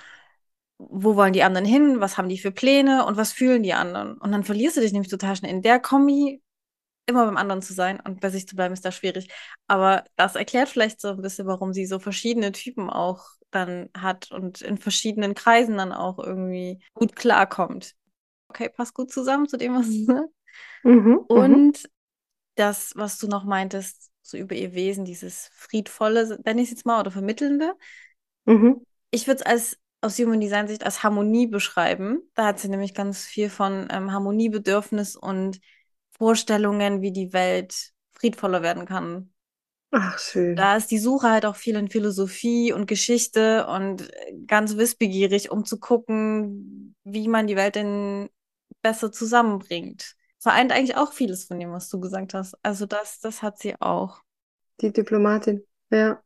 wo 0.90 1.16
wollen 1.16 1.32
die 1.32 1.42
anderen 1.42 1.66
hin, 1.66 2.00
was 2.00 2.18
haben 2.18 2.28
die 2.28 2.38
für 2.38 2.52
Pläne 2.52 3.04
und 3.06 3.16
was 3.16 3.32
fühlen 3.32 3.62
die 3.62 3.74
anderen. 3.74 4.18
Und 4.18 4.32
dann 4.32 4.44
verlierst 4.44 4.76
du 4.76 4.80
dich 4.80 4.92
nämlich 4.92 5.10
total 5.10 5.36
schnell 5.36 5.50
in 5.50 5.62
der 5.62 5.80
Kombi, 5.80 6.42
immer 7.06 7.26
beim 7.26 7.36
anderen 7.36 7.62
zu 7.62 7.72
sein 7.72 8.00
und 8.00 8.20
bei 8.20 8.30
sich 8.30 8.46
zu 8.46 8.56
bleiben, 8.56 8.74
ist 8.74 8.84
da 8.84 8.92
schwierig. 8.92 9.28
Aber 9.66 10.04
das 10.16 10.36
erklärt 10.36 10.68
vielleicht 10.68 11.00
so 11.00 11.08
ein 11.08 11.22
bisschen, 11.22 11.46
warum 11.46 11.72
sie 11.72 11.86
so 11.86 11.98
verschiedene 11.98 12.52
Typen 12.52 12.90
auch 12.90 13.24
dann 13.50 13.90
hat 13.96 14.30
und 14.30 14.62
in 14.62 14.78
verschiedenen 14.78 15.34
Kreisen 15.34 15.76
dann 15.76 15.92
auch 15.92 16.18
irgendwie 16.18 16.80
gut 16.94 17.16
klarkommt. 17.16 17.94
Okay, 18.48 18.68
passt 18.68 18.94
gut 18.94 19.10
zusammen 19.10 19.48
zu 19.48 19.56
dem, 19.56 19.74
was 19.74 19.86
du 19.86 20.04
sagst. 20.04 20.34
Mhm, 20.84 20.92
mhm, 20.94 21.18
und 21.18 21.90
das, 22.54 22.92
was 22.96 23.18
du 23.18 23.26
noch 23.26 23.44
meintest, 23.44 24.10
so 24.22 24.36
über 24.36 24.54
ihr 24.54 24.74
Wesen, 24.74 25.04
dieses 25.04 25.50
friedvolle, 25.54 26.38
nenne 26.44 26.60
ich 26.60 26.68
es 26.68 26.70
jetzt 26.70 26.86
mal, 26.86 27.00
oder 27.00 27.10
vermittelnde. 27.10 27.74
Mhm. 28.44 28.84
Ich 29.10 29.26
würde 29.26 29.40
es 29.40 29.46
als 29.46 29.78
aus 30.02 30.18
Human 30.18 30.40
Design 30.40 30.68
Sicht 30.68 30.84
als 30.84 31.02
Harmonie 31.02 31.46
beschreiben. 31.46 32.20
Da 32.34 32.46
hat 32.46 32.58
sie 32.58 32.68
nämlich 32.68 32.94
ganz 32.94 33.24
viel 33.24 33.48
von 33.48 33.88
ähm, 33.90 34.12
Harmoniebedürfnis 34.12 35.16
und 35.16 35.60
Vorstellungen, 36.18 37.00
wie 37.00 37.12
die 37.12 37.32
Welt 37.32 37.92
friedvoller 38.12 38.62
werden 38.62 38.84
kann. 38.84 39.32
Ach, 39.90 40.18
schön. 40.18 40.56
Da 40.56 40.76
ist 40.76 40.90
die 40.90 40.98
Suche 40.98 41.30
halt 41.30 41.46
auch 41.46 41.56
viel 41.56 41.76
in 41.76 41.88
Philosophie 41.88 42.72
und 42.72 42.86
Geschichte 42.86 43.66
und 43.66 44.10
ganz 44.46 44.76
wissbegierig, 44.76 45.50
um 45.50 45.64
zu 45.64 45.78
gucken, 45.78 46.94
wie 47.04 47.28
man 47.28 47.46
die 47.46 47.56
Welt 47.56 47.76
denn 47.76 48.28
besser 48.82 49.12
zusammenbringt. 49.12 50.14
Vereint 50.38 50.72
eigentlich 50.72 50.96
auch 50.96 51.12
vieles 51.12 51.44
von 51.44 51.60
dem, 51.60 51.70
was 51.72 51.88
du 51.88 52.00
gesagt 52.00 52.34
hast. 52.34 52.56
Also 52.62 52.86
das, 52.86 53.20
das 53.20 53.42
hat 53.42 53.58
sie 53.58 53.80
auch. 53.80 54.20
Die 54.80 54.92
Diplomatin, 54.92 55.64
ja. 55.90 56.22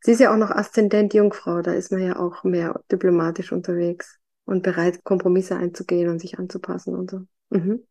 Sie 0.00 0.12
ist 0.12 0.20
ja 0.20 0.32
auch 0.32 0.36
noch 0.36 0.50
Aszendent 0.50 1.14
Jungfrau, 1.14 1.62
da 1.62 1.72
ist 1.72 1.92
man 1.92 2.02
ja 2.02 2.16
auch 2.18 2.44
mehr 2.44 2.80
diplomatisch 2.90 3.52
unterwegs 3.52 4.18
und 4.44 4.62
bereit, 4.62 5.04
Kompromisse 5.04 5.56
einzugehen 5.56 6.08
und 6.08 6.18
sich 6.18 6.38
anzupassen 6.38 6.94
und 6.94 7.10
so. 7.10 7.20
Mhm. 7.50 7.86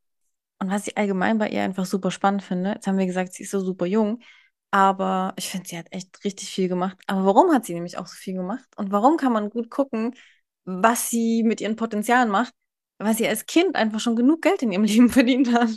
Und 0.59 0.69
was 0.69 0.87
ich 0.87 0.97
allgemein 0.97 1.37
bei 1.37 1.49
ihr 1.49 1.63
einfach 1.63 1.85
super 1.85 2.11
spannend 2.11 2.43
finde, 2.43 2.73
jetzt 2.73 2.85
haben 2.85 2.97
wir 2.97 3.07
gesagt, 3.07 3.33
sie 3.33 3.43
ist 3.43 3.51
so 3.51 3.59
super 3.61 3.85
jung, 3.85 4.21
aber 4.69 5.33
ich 5.35 5.49
finde, 5.49 5.67
sie 5.67 5.77
hat 5.77 5.87
echt 5.91 6.23
richtig 6.23 6.49
viel 6.49 6.67
gemacht. 6.67 6.97
Aber 7.07 7.25
warum 7.25 7.51
hat 7.51 7.65
sie 7.65 7.73
nämlich 7.73 7.97
auch 7.97 8.07
so 8.07 8.15
viel 8.15 8.35
gemacht? 8.35 8.67
Und 8.77 8.91
warum 8.91 9.17
kann 9.17 9.33
man 9.33 9.49
gut 9.49 9.69
gucken, 9.69 10.15
was 10.63 11.09
sie 11.09 11.43
mit 11.43 11.61
ihren 11.61 11.75
Potenzialen 11.75 12.29
macht, 12.29 12.53
weil 12.99 13.15
sie 13.15 13.27
als 13.27 13.45
Kind 13.45 13.75
einfach 13.75 13.99
schon 13.99 14.15
genug 14.15 14.41
Geld 14.41 14.61
in 14.61 14.71
ihrem 14.71 14.83
Leben 14.85 15.09
verdient 15.09 15.51
hat. 15.51 15.69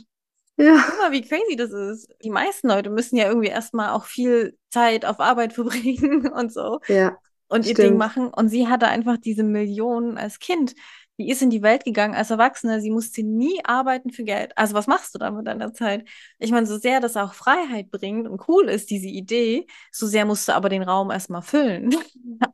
Ja. 0.57 0.85
Guck 0.89 0.99
mal, 0.99 1.13
wie 1.13 1.23
crazy 1.23 1.57
das 1.57 1.71
ist. 1.73 2.09
Die 2.23 2.31
meisten 2.31 2.69
Leute 2.69 2.91
müssen 2.91 3.17
ja 3.17 3.27
irgendwie 3.27 3.49
erstmal 3.49 3.91
auch 3.91 4.05
viel 4.05 4.57
Zeit 4.71 5.05
auf 5.05 5.21
Arbeit 5.21 5.53
verbringen 5.55 6.29
und 6.33 6.53
so 6.53 6.81
Ja. 6.89 7.17
und 7.49 7.67
ihr 7.67 7.73
Stimmt. 7.75 7.79
Ding 7.79 7.97
machen. 7.97 8.29
Und 8.29 8.49
sie 8.49 8.69
hatte 8.69 8.87
einfach 8.89 9.17
diese 9.19 9.43
Millionen 9.43 10.17
als 10.19 10.39
Kind. 10.39 10.75
Die 11.19 11.31
ist 11.31 11.43
in 11.43 11.51
die 11.51 11.63
Welt 11.63 11.85
gegangen 11.85 12.15
als 12.15 12.31
Erwachsene. 12.31 12.81
Sie 12.81 12.91
musste 12.91 13.23
nie 13.23 13.61
arbeiten 13.65 14.11
für 14.11 14.25
Geld. 14.25 14.57
Also 14.59 14.75
was 14.75 14.89
machst 14.89 15.15
du 15.15 15.19
da 15.19 15.31
mit 15.31 15.47
deiner 15.47 15.73
Zeit? 15.73 16.09
Ich 16.41 16.51
meine, 16.51 16.67
so 16.67 16.77
sehr 16.77 16.99
das 17.01 17.17
auch 17.17 17.35
Freiheit 17.35 17.91
bringt 17.93 18.27
und 18.27 18.49
cool 18.49 18.69
ist, 18.69 18.91
diese 18.91 19.07
Idee, 19.07 19.67
so 19.93 20.07
sehr 20.07 20.25
musst 20.25 20.49
du 20.49 20.55
aber 20.55 20.69
den 20.69 20.83
Raum 20.83 21.11
erstmal 21.11 21.43
füllen. 21.43 21.95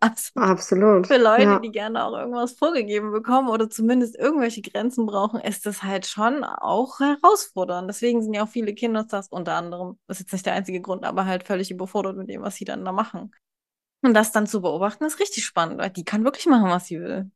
Also 0.00 0.30
Absolut. 0.34 1.06
für 1.06 1.16
Leute, 1.16 1.42
Ja. 1.44 1.58
die 1.58 1.70
gerne 1.70 2.04
auch 2.04 2.12
irgendwas 2.16 2.52
vorgegeben 2.52 3.12
bekommen 3.12 3.48
oder 3.48 3.68
zumindest 3.70 4.16
irgendwelche 4.16 4.62
Grenzen 4.62 5.06
brauchen, 5.06 5.40
ist 5.40 5.64
das 5.66 5.82
halt 5.82 6.06
schon 6.06 6.44
auch 6.44 7.00
herausfordernd. 7.00 7.88
Deswegen 7.88 8.22
sind 8.22 8.34
ja 8.34 8.44
auch 8.44 8.48
viele 8.48 8.74
Kinderstars 8.74 9.28
unter 9.28 9.54
anderem, 9.54 9.98
das 10.06 10.18
ist 10.18 10.26
jetzt 10.26 10.32
nicht 10.32 10.46
der 10.46 10.54
einzige 10.54 10.80
Grund, 10.80 11.04
aber 11.04 11.24
halt 11.26 11.44
völlig 11.46 11.70
überfordert 11.70 12.16
mit 12.16 12.28
dem, 12.28 12.42
was 12.42 12.56
sie 12.56 12.64
dann 12.64 12.84
da 12.84 12.92
machen. 12.92 13.32
Und 14.02 14.14
das 14.14 14.32
dann 14.32 14.46
zu 14.46 14.62
beobachten, 14.62 15.04
ist 15.04 15.20
richtig 15.20 15.44
spannend, 15.44 15.78
weil 15.78 15.90
die 15.90 16.04
kann 16.04 16.24
wirklich 16.24 16.46
machen, 16.46 16.70
was 16.70 16.86
sie 16.86 17.00
will. 17.00 17.30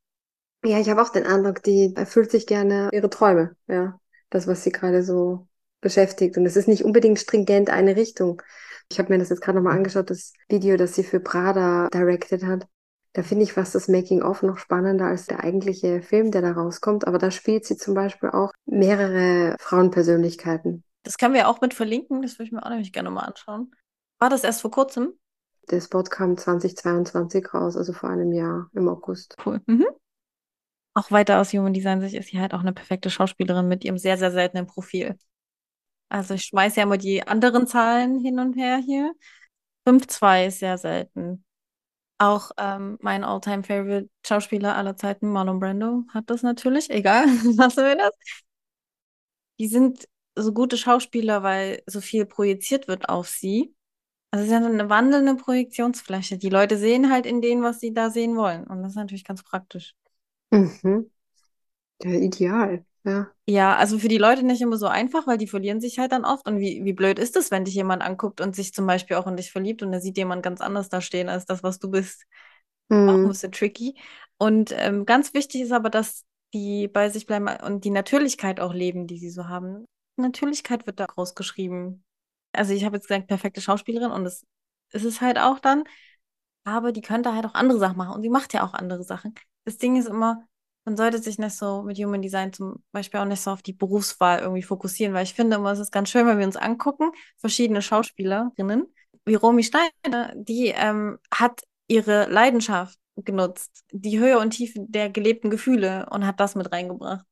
Ja, 0.65 0.79
ich 0.81 0.89
habe 0.89 1.03
auch 1.03 1.11
den 1.11 1.27
Eindruck, 1.27 1.63
die 1.63 1.93
erfüllt 1.95 2.31
sich 2.31 2.47
gerne 2.47 2.89
ihre 2.93 3.11
Träume, 3.11 3.57
ja. 3.67 3.99
Das, 4.31 4.47
was 4.47 4.65
sie 4.65 4.73
gerade 4.73 5.03
so 5.03 5.47
beschäftigt. 5.81 6.37
Und 6.37 6.47
es 6.47 6.57
ist 6.57 6.67
nicht 6.67 6.85
unbedingt 6.85 7.19
stringent 7.21 7.71
eine 7.71 7.95
Richtung. 7.95 8.43
Ich 8.91 8.99
habe 8.99 9.13
mir 9.13 9.19
das 9.19 9.29
jetzt 9.29 9.43
gerade 9.43 9.59
nochmal 9.59 9.77
angeschaut, 9.77 10.11
das 10.11 10.33
Video, 10.49 10.77
das 10.77 10.95
sie 10.95 11.05
für 11.05 11.21
Prada 11.21 11.89
directed 11.93 12.45
hat. 12.45 12.67
Da 13.13 13.23
finde 13.23 13.45
ich 13.45 13.53
fast 13.53 13.75
das 13.77 13.87
Making-of 13.87 14.43
noch 14.43 14.59
spannender 14.59 15.07
als 15.07 15.27
der 15.27 15.45
eigentliche 15.45 16.03
Film, 16.03 16.33
der 16.33 16.43
da 16.43 16.53
rauskommt. 16.53 17.07
Aber 17.07 17.19
da 17.19 17.31
spielt 17.31 17.65
sie 17.65 17.77
zum 17.77 17.95
Beispiel 17.95 18.31
auch 18.31 18.51
mehrere 18.67 19.57
Frauenpersönlichkeiten. 19.61 20.83
Das 21.05 21.19
können 21.19 21.35
wir 21.35 21.49
auch 21.49 21.61
mit 21.61 21.75
verlinken, 21.75 22.23
das 22.23 22.39
würde 22.39 22.45
ich 22.45 22.53
mir 22.53 22.65
auch 22.65 22.71
nämlich 22.71 22.93
gerne 22.93 23.11
mal 23.11 23.21
anschauen. 23.21 23.71
War 24.19 24.31
das 24.31 24.43
erst 24.43 24.63
vor 24.63 24.71
kurzem? 24.71 25.13
Der 25.71 25.81
Spot 25.81 26.03
kam 26.03 26.37
2022 26.37 27.55
raus, 27.55 27.77
also 27.77 27.93
vor 27.93 28.11
einem 28.11 28.33
Jahr 28.33 28.69
im 28.73 28.89
August. 28.89 29.37
Cool. 29.45 29.61
Mhm. 29.67 29.87
Auch 30.95 31.11
weiter 31.11 31.41
aus 31.41 31.53
Human 31.53 31.73
Design 31.73 32.01
Sicht 32.01 32.15
ist 32.15 32.29
sie 32.29 32.41
halt 32.41 32.55
auch 32.55 32.61
eine 32.61 32.73
perfekte 32.73 33.11
Schauspielerin 33.11 33.69
mit 33.69 33.85
ihrem 33.85 33.99
sehr, 33.99 34.17
sehr 34.17 34.31
seltenen 34.31 34.67
Profil. 34.67 35.19
Also 36.09 36.35
ich 36.35 36.45
schmeiße 36.45 36.77
ja 36.77 36.85
immer 36.85 36.99
die 36.99 37.27
anderen 37.27 37.67
Zahlen 37.67 38.21
hin 38.21 38.39
und 38.39 38.55
her 38.55 38.77
hier. 38.79 39.13
5-2 39.85 40.47
ist 40.47 40.61
sehr 40.61 40.79
selten. 40.79 41.45
Auch 42.19 42.53
ähm, 42.59 42.97
mein 43.01 43.25
All-Time-Favorite 43.25 44.09
Schauspieler 44.25 44.77
aller 44.77 44.97
Zeiten, 44.97 45.31
Marlon 45.31 45.59
Brando, 45.59 46.05
hat 46.15 46.31
das 46.31 46.43
natürlich. 46.43 46.91
Egal, 46.91 47.27
lassen 47.57 47.85
wir 47.85 47.97
das. 47.97 48.13
Die 49.59 49.69
sind 49.69 50.09
so 50.37 50.53
gute 50.53 50.77
Schauspieler, 50.77 51.43
weil 51.43 51.83
so 51.87 52.01
viel 52.01 52.27
projiziert 52.27 52.89
wird 52.89 53.09
auf 53.09 53.29
sie. 53.29 53.75
Also 54.31 54.45
sie 54.45 54.51
sind 54.51 54.65
eine 54.65 54.89
wandelnde 54.89 55.37
Projektionsfläche. 55.37 56.39
Die 56.39 56.49
Leute 56.51 56.77
sehen 56.77 57.11
halt 57.11 57.27
in 57.27 57.41
denen, 57.41 57.63
was 57.63 57.81
sie 57.81 57.93
da 57.93 58.11
sehen 58.11 58.37
wollen. 58.37 58.65
Und 58.67 58.83
das 58.83 58.93
ist 58.93 58.97
natürlich 58.97 59.25
ganz 59.25 59.43
praktisch. 59.45 59.95
Mhm. 60.55 61.11
Ja, 62.05 62.11
ideal, 62.13 62.85
ja. 63.05 63.33
Ja, 63.47 63.77
also 63.77 63.99
für 63.99 64.09
die 64.09 64.17
Leute 64.17 64.43
nicht 64.43 64.63
immer 64.63 64.79
so 64.79 64.87
einfach, 64.87 65.27
weil 65.27 65.37
die 65.37 65.47
verlieren 65.47 65.81
sich 65.81 65.99
halt 65.99 66.13
dann 66.13 66.25
oft. 66.25 66.47
Und 66.49 66.61
wie, 66.61 66.83
wie 66.85 66.95
blöd 66.95 67.19
ist 67.19 67.37
es, 67.37 67.51
wenn 67.51 67.65
dich 67.67 67.75
jemand 67.75 68.03
anguckt 68.03 68.41
und 68.41 68.57
sich 68.57 68.73
zum 68.73 68.87
Beispiel 68.87 69.17
auch 69.17 69.27
in 69.27 69.37
dich 69.37 69.53
verliebt 69.53 69.83
und 69.83 69.93
er 69.93 70.01
sieht 70.01 70.17
jemand 70.17 70.43
ganz 70.43 70.61
anders 70.63 70.89
da 70.89 71.01
stehen 71.03 71.29
als 71.29 71.45
das, 71.45 71.63
was 71.63 71.79
du 71.79 71.91
bist. 71.91 72.25
Auch 73.07 73.23
ein 73.23 73.29
Mhm. 73.29 73.29
bisschen 73.29 73.53
tricky. 73.53 73.97
Und 74.39 74.73
ähm, 74.77 75.07
ganz 75.07 75.35
wichtig 75.35 75.63
ist 75.63 75.73
aber, 75.73 75.91
dass 75.91 76.25
die 76.55 76.89
bei 76.89 77.11
sich 77.11 77.27
bleiben 77.27 77.49
und 77.65 77.85
die 77.85 77.91
Natürlichkeit 77.91 78.61
auch 78.61 78.75
leben, 78.75 79.07
die 79.07 79.19
sie 79.19 79.31
so 79.31 79.49
haben. 79.49 79.85
Natürlichkeit 80.17 80.87
wird 80.87 81.01
da 81.01 81.07
groß 81.07 81.35
geschrieben. 81.35 82.05
Also 82.53 82.73
ich 82.75 82.85
habe 82.85 82.97
jetzt 82.97 83.09
gesagt, 83.09 83.29
perfekte 83.29 83.61
Schauspielerin 83.61 84.13
und 84.13 84.25
das 84.25 84.45
ist 84.93 85.05
es 85.05 85.21
halt 85.21 85.39
auch 85.39 85.61
dann. 85.61 85.85
Aber 86.65 86.93
die 86.93 87.03
könnte 87.03 87.35
halt 87.35 87.47
auch 87.47 87.55
andere 87.55 87.79
Sachen 87.79 87.99
machen 87.99 88.15
und 88.15 88.23
sie 88.23 88.31
macht 88.31 88.55
ja 88.55 88.65
auch 88.67 88.75
andere 88.75 89.05
Sachen. 89.05 89.35
Das 89.65 89.79
Ding 89.79 89.97
ist 89.97 90.09
immer, 90.09 90.47
man 90.85 90.97
sollte 90.97 91.19
sich 91.19 91.39
nicht 91.39 91.57
so 91.57 91.83
mit 91.83 91.99
Human 91.99 92.23
Design 92.23 92.53
zum 92.53 92.83
Beispiel 92.93 93.21
auch 93.21 93.25
nicht 93.25 93.41
so 93.41 93.51
auf 93.51 93.63
die 93.63 93.73
Berufswahl 93.73 94.41
irgendwie 94.41 94.63
fokussieren, 94.63 95.15
weil 95.15 95.25
ich 95.25 95.35
finde 95.35 95.57
immer, 95.57 95.73
es 95.73 95.79
ist 95.79 95.93
ganz 95.93 96.11
schön, 96.11 96.27
wenn 96.27 96.39
wir 96.39 96.47
uns 96.47 96.57
angucken, 96.57 97.11
verschiedene 97.39 97.81
Schauspielerinnen, 97.81 98.87
wie 99.25 99.35
Romy 99.35 99.63
Schneider, 99.65 100.33
die 100.35 100.69
ähm, 100.69 101.19
hat 101.33 101.63
ihre 101.87 102.27
Leidenschaft 102.31 102.99
genutzt, 103.17 103.85
die 103.93 104.19
Höhe 104.19 104.39
und 104.39 104.51
Tiefe 104.51 104.81
der 104.87 105.09
gelebten 105.11 105.51
Gefühle 105.51 106.07
und 106.11 106.27
hat 106.27 106.41
das 106.41 106.55
mit 106.55 106.71
reingebracht. 106.73 107.25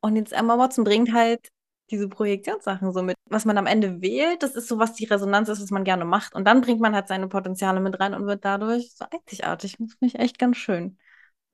Und 0.00 0.16
jetzt 0.16 0.32
Emma 0.32 0.58
Watson 0.58 0.84
bringt 0.84 1.12
halt 1.12 1.48
diese 1.90 2.08
Projektionssachen 2.08 2.92
so 2.92 3.02
mit. 3.02 3.16
Was 3.26 3.44
man 3.44 3.58
am 3.58 3.66
Ende 3.66 4.00
wählt, 4.02 4.42
das 4.42 4.56
ist 4.56 4.68
so, 4.68 4.78
was 4.78 4.94
die 4.94 5.04
Resonanz 5.04 5.48
ist, 5.48 5.62
was 5.62 5.70
man 5.70 5.84
gerne 5.84 6.04
macht. 6.04 6.34
Und 6.34 6.44
dann 6.46 6.60
bringt 6.60 6.80
man 6.80 6.94
halt 6.94 7.08
seine 7.08 7.28
Potenziale 7.28 7.80
mit 7.80 7.98
rein 8.00 8.14
und 8.14 8.26
wird 8.26 8.44
dadurch 8.44 8.92
so 8.94 9.04
einzigartig. 9.10 9.76
Das 9.78 9.94
finde 9.94 10.06
ich 10.06 10.18
echt 10.18 10.38
ganz 10.38 10.56
schön. 10.56 10.98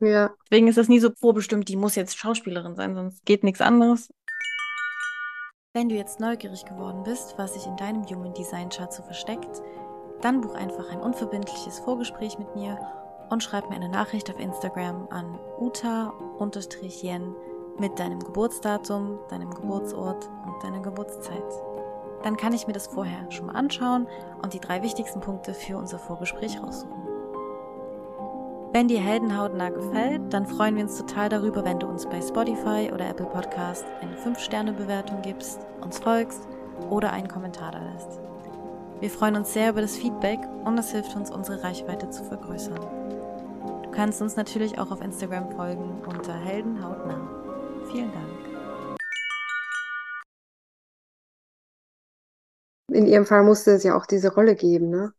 Ja. 0.02 0.35
Deswegen 0.50 0.66
ist 0.66 0.78
das 0.78 0.88
nie 0.88 0.99
so 0.99 1.11
vorbestimmt, 1.16 1.68
die 1.68 1.76
muss 1.76 1.94
jetzt 1.94 2.18
Schauspielerin 2.18 2.75
sein, 2.75 2.97
sonst 2.97 3.25
geht 3.25 3.44
nichts 3.44 3.61
anderes. 3.61 4.12
Wenn 5.75 5.88
du 5.88 5.94
jetzt 5.94 6.18
neugierig 6.18 6.64
geworden 6.64 7.04
bist, 7.04 7.35
was 7.38 7.54
sich 7.54 7.66
in 7.66 7.76
deinem 7.76 8.04
Human 8.06 8.35
Design 8.35 8.68
Chart 8.68 8.92
so 8.92 9.02
versteckt, 9.04 9.62
dann 10.21 10.40
buch 10.40 10.54
einfach 10.54 10.90
ein 10.90 11.00
unverbindliches 11.00 11.78
Vorgespräch 11.78 12.37
mit 12.38 12.52
mir 12.56 12.78
und 13.30 13.44
schreib 13.44 13.71
mir 13.71 13.76
eine 13.76 13.88
Nachricht 13.88 14.28
auf 14.28 14.40
Instagram 14.40 15.06
an 15.11 15.38
uta-yen 15.61 17.35
mit 17.78 17.97
deinem 17.99 18.18
Geburtsdatum, 18.18 19.21
deinem 19.30 19.54
Geburtsort 19.54 20.28
und 20.47 20.64
deiner 20.64 20.80
Geburtszeit. 20.80 21.42
Dann 22.25 22.37
kann 22.37 22.52
ich 22.52 22.66
mir 22.66 22.73
das 22.73 22.88
vorher 22.88 23.30
schon 23.30 23.47
mal 23.47 23.56
anschauen 23.56 24.09
und 24.42 24.52
die 24.52 24.61
drei 24.61 24.82
wichtigsten 24.82 25.21
Punkte 25.21 25.54
für 25.54 25.78
unser 25.78 26.00
Vorgespräch 26.00 26.61
raussuchen. 26.61 27.12
Wenn 28.75 28.88
dir 28.88 29.00
Heldenhautnah 29.00 29.69
gefällt, 29.69 30.33
dann 30.33 30.47
freuen 30.47 30.76
wir 30.76 30.85
uns 30.85 30.97
total 30.97 31.29
darüber, 31.29 31.62
wenn 31.62 31.79
du 31.79 31.87
uns 31.87 32.07
bei 32.07 32.23
Spotify 32.23 32.91
oder 32.91 33.07
Apple 33.07 33.26
Podcast 33.26 33.85
eine 34.00 34.17
5-Sterne-Bewertung 34.17 35.21
gibst, 35.21 35.61
uns 35.83 35.99
folgst 35.99 36.49
oder 36.88 37.12
einen 37.12 37.29
Kommentar 37.29 37.73
da 37.73 37.93
lässt. 37.93 38.19
Wir 39.00 39.11
freuen 39.11 39.37
uns 39.37 39.52
sehr 39.52 39.69
über 39.69 39.83
das 39.83 39.99
Feedback 39.99 40.38
und 40.64 40.79
es 40.79 40.91
hilft 40.91 41.14
uns, 41.14 41.31
unsere 41.31 41.62
Reichweite 41.62 42.09
zu 42.09 42.25
vergrößern. 42.25 42.81
Du 43.83 43.91
kannst 43.91 44.23
uns 44.23 44.37
natürlich 44.37 44.79
auch 44.79 44.91
auf 44.91 45.02
Instagram 45.02 45.50
folgen 45.50 46.00
unter 46.07 46.33
Heldenhautnah. 46.33 47.85
Vielen 47.91 48.11
Dank. 48.11 48.97
In 52.88 53.07
ihrem 53.07 53.26
Fall 53.26 53.45
musste 53.45 53.73
es 53.73 53.83
ja 53.83 53.95
auch 53.99 54.07
diese 54.07 54.33
Rolle 54.33 54.57
geben, 54.57 54.88
ne? 54.88 55.12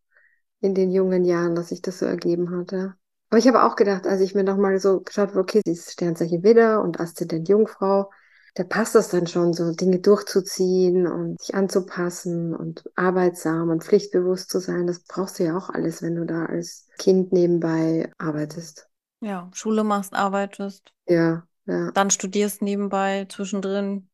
In 0.60 0.74
den 0.74 0.90
jungen 0.90 1.24
Jahren, 1.24 1.54
dass 1.54 1.70
sich 1.70 1.84
das 1.84 2.00
so 2.00 2.08
ergeben 2.08 2.50
hatte. 2.58 2.96
Aber 3.34 3.40
ich 3.40 3.48
habe 3.48 3.64
auch 3.64 3.76
gedacht, 3.76 4.06
als 4.06 4.22
ich 4.22 4.36
mir 4.36 4.44
nochmal 4.44 4.78
so 4.80 5.02
geschaut 5.02 5.30
habe, 5.30 5.40
okay, 5.40 5.60
sie 5.66 5.72
ist 5.72 5.92
Sternzeichen 5.92 6.44
Widder 6.44 6.84
und 6.84 7.00
Aszendent 7.00 7.50
Jungfrau, 7.50 8.12
da 8.54 8.64
passt 8.64 8.94
das 8.94 9.10
dann 9.10 9.26
schon, 9.26 9.54
so 9.54 9.74
Dinge 9.74 9.98
durchzuziehen 9.98 11.08
und 11.08 11.42
sich 11.42 11.56
anzupassen 11.56 12.56
und 12.56 12.84
arbeitsam 12.96 13.70
und 13.72 13.84
pflichtbewusst 13.84 14.52
zu 14.52 14.60
sein. 14.60 14.86
Das 14.86 15.00
brauchst 15.00 15.40
du 15.40 15.46
ja 15.46 15.58
auch 15.58 15.72
alles, 15.72 16.04
wenn 16.04 16.14
du 16.16 16.26
da 16.28 16.46
als 16.46 16.88
Kind 17.00 17.34
nebenbei 17.34 18.12
arbeitest. 18.20 18.88
Ja, 19.22 19.50
Schule 19.56 19.84
machst, 19.84 20.14
arbeitest, 20.14 20.94
Ja, 21.08 21.48
ja, 21.66 21.94
dann 21.94 22.12
studierst 22.12 22.62
nebenbei, 22.62 23.26
zwischendrin. 23.30 24.10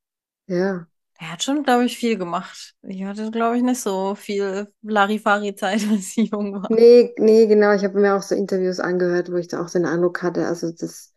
ja. 0.47 0.87
Er 1.21 1.33
hat 1.33 1.43
schon, 1.43 1.63
glaube 1.63 1.83
ich, 1.83 1.97
viel 1.97 2.17
gemacht. 2.17 2.75
Ich 2.81 3.03
hatte, 3.03 3.29
glaube 3.29 3.57
ich, 3.57 3.63
nicht 3.63 3.81
so 3.81 4.15
viel 4.15 4.71
Larifari-Zeit, 4.81 5.81
als 5.91 6.15
ich 6.15 6.31
jung 6.31 6.53
war. 6.53 6.71
Nee, 6.71 7.13
nee, 7.17 7.45
genau. 7.45 7.73
Ich 7.73 7.83
habe 7.83 7.99
mir 7.99 8.15
auch 8.15 8.21
so 8.21 8.35
Interviews 8.35 8.79
angehört, 8.79 9.29
wo 9.29 9.35
ich 9.35 9.49
da 9.49 9.61
auch 9.61 9.69
den 9.69 9.85
Eindruck 9.85 10.23
hatte, 10.23 10.47
also 10.47 10.71
das, 10.71 11.13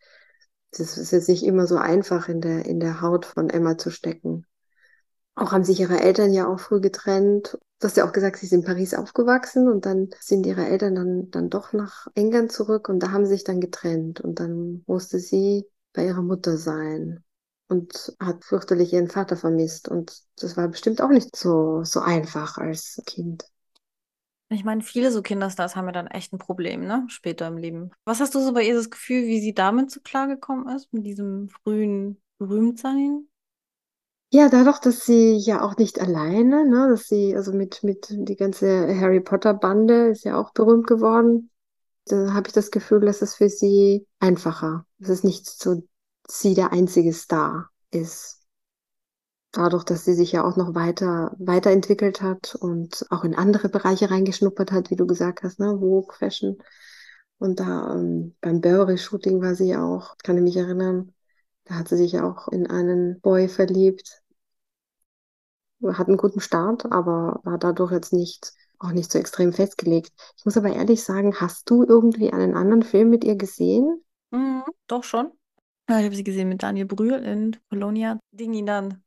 das 0.73 0.99
ist 0.99 1.13
jetzt 1.13 1.29
nicht 1.29 1.45
immer 1.45 1.69
so 1.69 1.77
einfach 1.77 2.29
in 2.29 2.41
der, 2.41 2.67
in 2.67 2.81
der 2.81 3.01
Haut 3.01 3.27
von 3.27 3.49
Emma 3.49 3.79
zu 3.79 3.91
stecken. 3.91 4.45
Auch 5.37 5.53
haben 5.53 5.65
sich 5.65 5.79
ihre 5.79 6.01
Eltern 6.01 6.33
ja 6.33 6.49
auch 6.49 6.59
früh 6.59 6.81
getrennt. 6.81 7.57
Du 7.79 7.87
hast 7.87 7.97
ja 7.97 8.07
auch 8.07 8.13
gesagt, 8.13 8.39
sie 8.39 8.47
ist 8.47 8.53
in 8.53 8.65
Paris 8.65 8.95
aufgewachsen 8.95 9.69
und 9.69 9.87
dann 9.87 10.11
sind 10.19 10.47
ihre 10.47 10.67
Eltern 10.67 10.97
dann, 10.97 11.31
dann 11.31 11.49
doch 11.49 11.73
nach 11.73 12.09
England 12.17 12.51
zurück 12.51 12.89
und 12.89 13.01
da 13.01 13.13
haben 13.13 13.25
sie 13.25 13.35
sich 13.35 13.45
dann 13.45 13.61
getrennt 13.61 14.21
und 14.21 14.41
dann 14.41 14.83
musste 14.87 15.21
sie 15.21 15.65
bei 15.93 16.07
ihrer 16.07 16.23
Mutter 16.23 16.57
sein 16.57 17.23
und 17.69 18.15
hat 18.21 18.45
fürchterlich 18.45 18.93
ihren 18.93 19.09
Vater 19.09 19.37
vermisst 19.37 19.89
und 19.89 20.13
das 20.37 20.57
war 20.57 20.69
bestimmt 20.69 21.01
auch 21.01 21.09
nicht 21.09 21.35
so, 21.37 21.85
so 21.85 22.01
einfach 22.01 22.59
als 22.59 23.01
Kind. 23.07 23.45
Ich 24.49 24.65
meine, 24.65 24.83
viele 24.83 25.11
so 25.11 25.23
Kinderstars 25.23 25.77
haben 25.77 25.87
ja 25.87 25.93
dann 25.93 26.09
echt 26.09 26.33
ein 26.33 26.39
Problem, 26.39 26.87
ne? 26.87 27.05
Später 27.09 27.49
im 27.49 27.57
Leben. 27.57 27.91
Was 28.05 28.21
hast 28.21 28.35
du 28.35 28.41
so 28.41 28.53
bei 28.53 28.63
ihr 28.63 28.75
das 28.75 28.91
Gefühl, 28.91 29.27
wie 29.27 29.41
sie 29.41 29.55
damit 29.55 29.91
so 29.91 30.01
klargekommen 30.01 30.69
ist, 30.77 30.93
mit 30.93 31.07
diesem 31.07 31.49
frühen 31.49 32.21
Berühmtsein? 32.39 33.29
Ja, 34.31 34.49
dadurch, 34.49 34.79
dass 34.79 35.05
sie 35.05 35.37
ja 35.37 35.63
auch 35.63 35.77
nicht 35.77 36.01
alleine, 36.01 36.67
ne, 36.67 36.89
dass 36.91 37.07
sie, 37.07 37.37
also 37.37 37.53
mit, 37.53 37.83
mit 37.83 38.07
die 38.11 38.37
ganze 38.37 38.99
Harry 38.99 39.21
Potter 39.21 39.55
Bande 39.55 40.09
ist 40.09 40.25
ja 40.25 40.39
auch 40.39 40.53
berühmt 40.53 40.87
geworden. 40.87 41.51
Da 42.07 42.33
habe 42.33 42.49
ich 42.49 42.55
das 42.55 42.71
Gefühl, 42.71 43.01
dass 43.01 43.23
es 43.23 43.35
für 43.35 43.49
sie 43.49 44.07
einfacher. 44.21 44.87
Es 45.01 45.09
ist 45.09 45.25
nicht 45.25 45.47
so, 45.47 45.83
sie 46.41 46.55
der 46.55 46.73
einzige 46.73 47.13
Star 47.13 47.71
ist. 47.91 48.41
Dadurch, 49.53 49.85
dass 49.85 50.05
sie 50.07 50.15
sich 50.15 50.33
ja 50.33 50.45
auch 50.45 50.57
noch 50.57 50.75
weiter 50.75 51.37
weiterentwickelt 51.39 52.23
hat 52.23 52.55
und 52.55 53.05
auch 53.11 53.25
in 53.25 53.35
andere 53.35 53.69
Bereiche 53.69 54.11
reingeschnuppert 54.11 54.73
hat, 54.73 54.91
wie 54.91 54.97
du 54.97 55.07
gesagt 55.07 55.43
hast, 55.43 55.61
ne, 55.61 55.77
Vogue, 55.79 56.15
Fashion. 56.17 56.57
Und 57.39 57.61
da 57.61 57.95
ähm, 57.95 58.35
beim 58.41 58.61
Burberry-Shooting 58.61 59.43
war 59.43 59.55
sie 59.55 59.77
auch, 59.77 60.17
kann 60.23 60.37
ich 60.39 60.43
mich 60.43 60.57
erinnern, 60.57 61.13
da 61.65 61.75
hat 61.75 61.89
sie 61.89 61.97
sich 61.97 62.19
auch 62.21 62.49
in 62.49 62.67
einen 62.67 63.21
Boy 63.21 63.49
verliebt. 63.49 64.23
Hat 65.85 66.09
einen 66.09 66.17
guten 66.17 66.41
Start, 66.41 66.87
aber 66.91 67.41
war 67.45 67.59
dadurch 67.59 67.93
jetzt 67.93 68.13
nicht 68.13 68.53
auch 68.79 68.93
nicht 68.93 69.13
so 69.13 69.19
extrem 69.19 69.53
festgelegt. 69.53 70.13
Ich 70.37 70.45
muss 70.45 70.57
aber 70.57 70.73
ehrlich 70.73 71.05
sagen, 71.05 71.35
hast 71.41 71.69
du 71.69 71.85
irgendwie 71.85 72.33
einen 72.33 72.55
anderen 72.55 72.83
Film 72.83 73.11
mit 73.11 73.25
ihr 73.25 73.37
gesehen? 73.37 74.03
Mhm, 74.31 74.65
doch 74.87 75.05
schon. 75.05 75.33
Ja, 75.93 75.99
ich 75.99 76.07
habe 76.07 76.17
sie 76.17 76.25
gesehen 76.25 76.49
mit 76.49 76.63
Daniel 76.63 76.87
Brühl 76.87 77.13
in 77.13 77.59
Polonia. 77.69 78.19
Dingi 78.33 78.65
dann. 78.65 79.03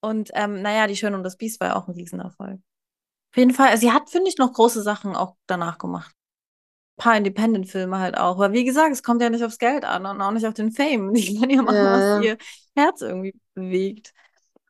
Und 0.00 0.30
ähm, 0.34 0.62
naja, 0.62 0.86
Die 0.86 0.94
Schöne 0.94 1.16
und 1.16 1.24
das 1.24 1.36
Biest 1.36 1.58
war 1.60 1.68
ja 1.68 1.76
auch 1.76 1.88
ein 1.88 1.94
Riesenerfolg. 1.94 2.60
Auf 3.32 3.36
jeden 3.36 3.52
Fall, 3.52 3.76
sie 3.78 3.90
hat, 3.90 4.10
finde 4.10 4.28
ich, 4.28 4.38
noch 4.38 4.52
große 4.52 4.80
Sachen 4.82 5.16
auch 5.16 5.34
danach 5.48 5.78
gemacht. 5.78 6.14
Ein 6.98 7.02
paar 7.02 7.16
Independent-Filme 7.16 7.98
halt 7.98 8.16
auch. 8.16 8.36
Aber 8.36 8.52
wie 8.52 8.64
gesagt, 8.64 8.92
es 8.92 9.02
kommt 9.02 9.22
ja 9.22 9.30
nicht 9.30 9.42
aufs 9.42 9.58
Geld 9.58 9.84
an 9.84 10.06
und 10.06 10.20
auch 10.20 10.30
nicht 10.30 10.46
auf 10.46 10.54
den 10.54 10.70
Fame. 10.70 11.12
Die 11.14 11.36
kann 11.40 11.50
ja 11.50 11.62
machen, 11.62 11.78
Ja, 11.78 11.90
was 11.90 12.14
ihr 12.14 12.36
Herz 12.76 13.00
irgendwie 13.00 13.34
bewegt. 13.54 14.12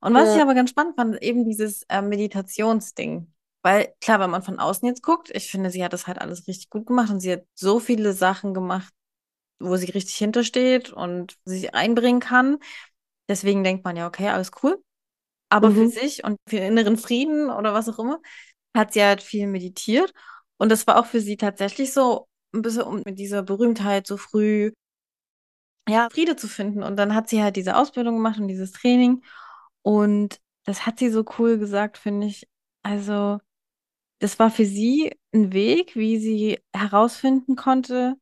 Und 0.00 0.14
was 0.14 0.34
ich 0.34 0.36
Ja. 0.36 0.42
aber 0.42 0.54
ganz 0.54 0.70
spannend 0.70 0.96
fand, 0.96 1.14
ist 1.16 1.22
eben 1.22 1.44
dieses 1.44 1.82
äh, 1.90 2.00
Meditationsding. 2.00 3.30
Weil 3.62 3.92
klar, 4.00 4.20
wenn 4.20 4.30
man 4.30 4.42
von 4.42 4.58
außen 4.58 4.88
jetzt 4.88 5.02
guckt, 5.02 5.30
ich 5.34 5.50
finde, 5.50 5.70
sie 5.70 5.84
hat 5.84 5.92
das 5.92 6.06
halt 6.06 6.18
alles 6.18 6.46
richtig 6.48 6.70
gut 6.70 6.86
gemacht 6.86 7.10
und 7.10 7.20
sie 7.20 7.32
hat 7.32 7.44
so 7.54 7.78
viele 7.80 8.14
Sachen 8.14 8.54
gemacht, 8.54 8.94
wo 9.60 9.76
sie 9.76 9.90
richtig 9.90 10.16
hintersteht 10.16 10.92
und 10.92 11.38
sich 11.44 11.74
einbringen 11.74 12.20
kann. 12.20 12.58
Deswegen 13.28 13.64
denkt 13.64 13.84
man 13.84 13.96
ja, 13.96 14.06
okay, 14.06 14.28
alles 14.30 14.50
cool. 14.62 14.82
Aber 15.50 15.72
für 15.72 15.86
Mhm. 15.86 15.90
sich 15.90 16.24
und 16.24 16.38
für 16.48 16.58
inneren 16.58 16.96
Frieden 16.96 17.50
oder 17.50 17.74
was 17.74 17.88
auch 17.88 17.98
immer, 17.98 18.20
hat 18.76 18.92
sie 18.94 19.02
halt 19.04 19.22
viel 19.22 19.46
meditiert. 19.48 20.12
Und 20.58 20.70
das 20.70 20.86
war 20.86 20.98
auch 21.00 21.06
für 21.06 21.20
sie 21.20 21.36
tatsächlich 21.36 21.92
so 21.92 22.28
ein 22.54 22.62
bisschen, 22.62 22.82
um 22.84 23.02
mit 23.04 23.18
dieser 23.18 23.42
Berühmtheit 23.42 24.06
so 24.06 24.16
früh, 24.16 24.72
ja, 25.88 26.08
Friede 26.10 26.36
zu 26.36 26.48
finden. 26.48 26.82
Und 26.82 26.96
dann 26.96 27.14
hat 27.14 27.28
sie 27.28 27.42
halt 27.42 27.56
diese 27.56 27.76
Ausbildung 27.76 28.16
gemacht 28.16 28.38
und 28.38 28.48
dieses 28.48 28.72
Training. 28.72 29.22
Und 29.82 30.40
das 30.64 30.86
hat 30.86 30.98
sie 30.98 31.10
so 31.10 31.24
cool 31.38 31.58
gesagt, 31.58 31.98
finde 31.98 32.26
ich. 32.26 32.48
Also, 32.82 33.38
das 34.20 34.38
war 34.38 34.50
für 34.50 34.66
sie 34.66 35.12
ein 35.34 35.52
Weg, 35.54 35.96
wie 35.96 36.18
sie 36.18 36.60
herausfinden 36.74 37.56
konnte, 37.56 38.16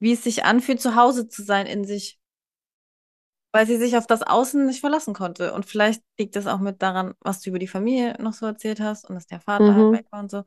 wie 0.00 0.12
es 0.12 0.24
sich 0.24 0.44
anfühlt, 0.44 0.80
zu 0.80 0.94
Hause 0.96 1.28
zu 1.28 1.42
sein 1.44 1.66
in 1.66 1.84
sich, 1.84 2.18
weil 3.52 3.66
sie 3.66 3.76
sich 3.78 3.96
auf 3.96 4.06
das 4.06 4.22
Außen 4.22 4.66
nicht 4.66 4.80
verlassen 4.80 5.14
konnte. 5.14 5.52
Und 5.54 5.66
vielleicht 5.66 6.02
liegt 6.18 6.36
das 6.36 6.46
auch 6.46 6.58
mit 6.60 6.82
daran, 6.82 7.14
was 7.20 7.40
du 7.40 7.50
über 7.50 7.58
die 7.58 7.68
Familie 7.68 8.14
noch 8.20 8.32
so 8.34 8.46
erzählt 8.46 8.80
hast 8.80 9.08
und 9.08 9.14
dass 9.14 9.26
der 9.26 9.40
Vater 9.40 9.74
halt 9.74 9.90
Mhm. 9.90 9.92
weg 9.92 10.06
war 10.10 10.20
und 10.20 10.30
so. 10.30 10.44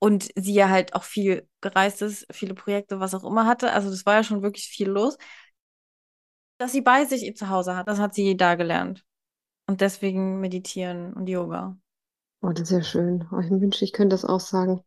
Und 0.00 0.30
sie 0.36 0.54
ja 0.54 0.68
halt 0.70 0.94
auch 0.94 1.04
viel 1.04 1.48
gereist 1.62 2.02
ist, 2.02 2.26
viele 2.32 2.54
Projekte, 2.54 3.00
was 3.00 3.14
auch 3.14 3.24
immer 3.24 3.46
hatte. 3.46 3.72
Also 3.72 3.90
das 3.90 4.06
war 4.06 4.14
ja 4.16 4.24
schon 4.24 4.42
wirklich 4.42 4.66
viel 4.68 4.88
los. 4.88 5.18
Dass 6.58 6.72
sie 6.72 6.80
bei 6.82 7.04
sich 7.06 7.22
ihr 7.24 7.34
Zuhause 7.34 7.76
hat, 7.76 7.88
das 7.88 7.98
hat 7.98 8.14
sie 8.14 8.36
da 8.36 8.54
gelernt. 8.56 9.04
Und 9.68 9.80
deswegen 9.82 10.40
meditieren 10.40 11.12
und 11.14 11.28
Yoga. 11.28 11.78
Oh, 12.42 12.50
das 12.52 12.70
ist 12.70 12.70
ja 12.70 12.82
schön. 12.82 13.28
Oh, 13.32 13.38
ich 13.40 13.50
wünschte, 13.50 13.84
ich 13.84 13.92
könnte 13.92 14.14
das 14.14 14.24
auch 14.24 14.40
sagen. 14.40 14.82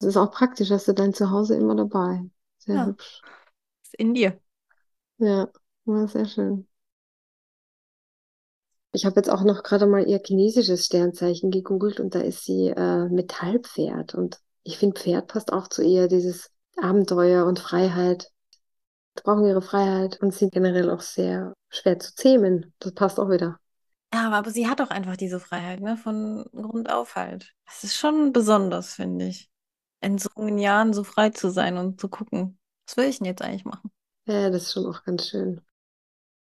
Es 0.00 0.08
ist 0.08 0.16
auch 0.16 0.30
praktisch, 0.32 0.70
hast 0.70 0.88
du 0.88 0.94
dein 0.94 1.14
Zuhause 1.14 1.56
immer 1.56 1.76
dabei. 1.76 2.22
Sehr 2.66 2.76
Ja, 2.76 2.86
hübsch. 2.86 3.20
ist 3.84 3.94
in 3.96 4.14
dir. 4.14 4.40
Ja, 5.18 5.50
ja, 5.84 6.06
sehr 6.08 6.24
schön. 6.26 6.66
Ich 8.92 9.04
habe 9.04 9.16
jetzt 9.16 9.28
auch 9.30 9.42
noch 9.44 9.62
gerade 9.62 9.86
mal 9.86 10.08
ihr 10.08 10.20
chinesisches 10.24 10.86
Sternzeichen 10.86 11.50
gegoogelt 11.52 12.00
und 12.00 12.14
da 12.14 12.20
ist 12.20 12.44
sie 12.44 12.68
äh, 12.70 13.08
Metallpferd. 13.08 14.14
Und 14.14 14.40
ich 14.64 14.78
finde, 14.78 15.00
Pferd 15.00 15.28
passt 15.28 15.52
auch 15.52 15.68
zu 15.68 15.82
ihr, 15.82 16.08
dieses 16.08 16.50
Abenteuer 16.76 17.46
und 17.46 17.58
Freiheit. 17.60 18.30
Sie 19.16 19.22
brauchen 19.24 19.46
ihre 19.46 19.62
Freiheit 19.62 20.20
und 20.22 20.34
sind 20.34 20.52
generell 20.54 20.90
auch 20.90 21.02
sehr 21.02 21.54
schwer 21.70 21.98
zu 21.98 22.14
zähmen. 22.14 22.74
Das 22.80 22.94
passt 22.94 23.20
auch 23.20 23.30
wieder. 23.30 23.58
Ja, 24.12 24.30
aber 24.30 24.50
sie 24.50 24.68
hat 24.68 24.80
auch 24.80 24.90
einfach 24.90 25.16
diese 25.16 25.38
Freiheit, 25.40 25.80
ne, 25.80 25.96
von 25.96 26.44
Grund 26.52 26.90
auf 26.90 27.14
halt. 27.16 27.54
Das 27.66 27.84
ist 27.84 27.96
schon 27.96 28.32
besonders, 28.32 28.94
finde 28.94 29.28
ich. 29.28 29.50
In 30.00 30.18
so 30.18 30.28
jungen 30.36 30.58
Jahren 30.58 30.92
so 30.92 31.04
frei 31.04 31.30
zu 31.30 31.50
sein 31.50 31.76
und 31.76 32.00
zu 32.00 32.08
gucken, 32.08 32.58
was 32.86 32.96
will 32.96 33.06
ich 33.06 33.18
denn 33.18 33.26
jetzt 33.26 33.42
eigentlich 33.42 33.64
machen? 33.64 33.90
Ja, 34.26 34.50
das 34.50 34.64
ist 34.64 34.72
schon 34.72 34.86
auch 34.86 35.02
ganz 35.04 35.28
schön. 35.28 35.60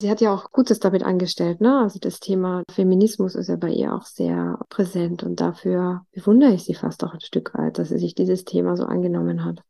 Sie 0.01 0.09
hat 0.09 0.21
ja 0.21 0.33
auch 0.33 0.51
Gutes 0.51 0.79
damit 0.79 1.03
angestellt, 1.03 1.61
ne? 1.61 1.79
Also 1.79 1.99
das 1.99 2.19
Thema 2.19 2.63
Feminismus 2.71 3.35
ist 3.35 3.47
ja 3.47 3.55
bei 3.55 3.69
ihr 3.69 3.93
auch 3.93 4.05
sehr 4.05 4.59
präsent 4.69 5.23
und 5.23 5.39
dafür 5.39 6.05
bewundere 6.11 6.53
ich 6.53 6.65
sie 6.65 6.73
fast 6.73 7.03
auch 7.03 7.13
ein 7.13 7.21
Stück 7.21 7.53
weit, 7.53 7.77
dass 7.77 7.89
sie 7.89 7.99
sich 7.99 8.15
dieses 8.15 8.43
Thema 8.43 8.75
so 8.75 8.85
angenommen 8.85 9.45
hat. 9.45 9.63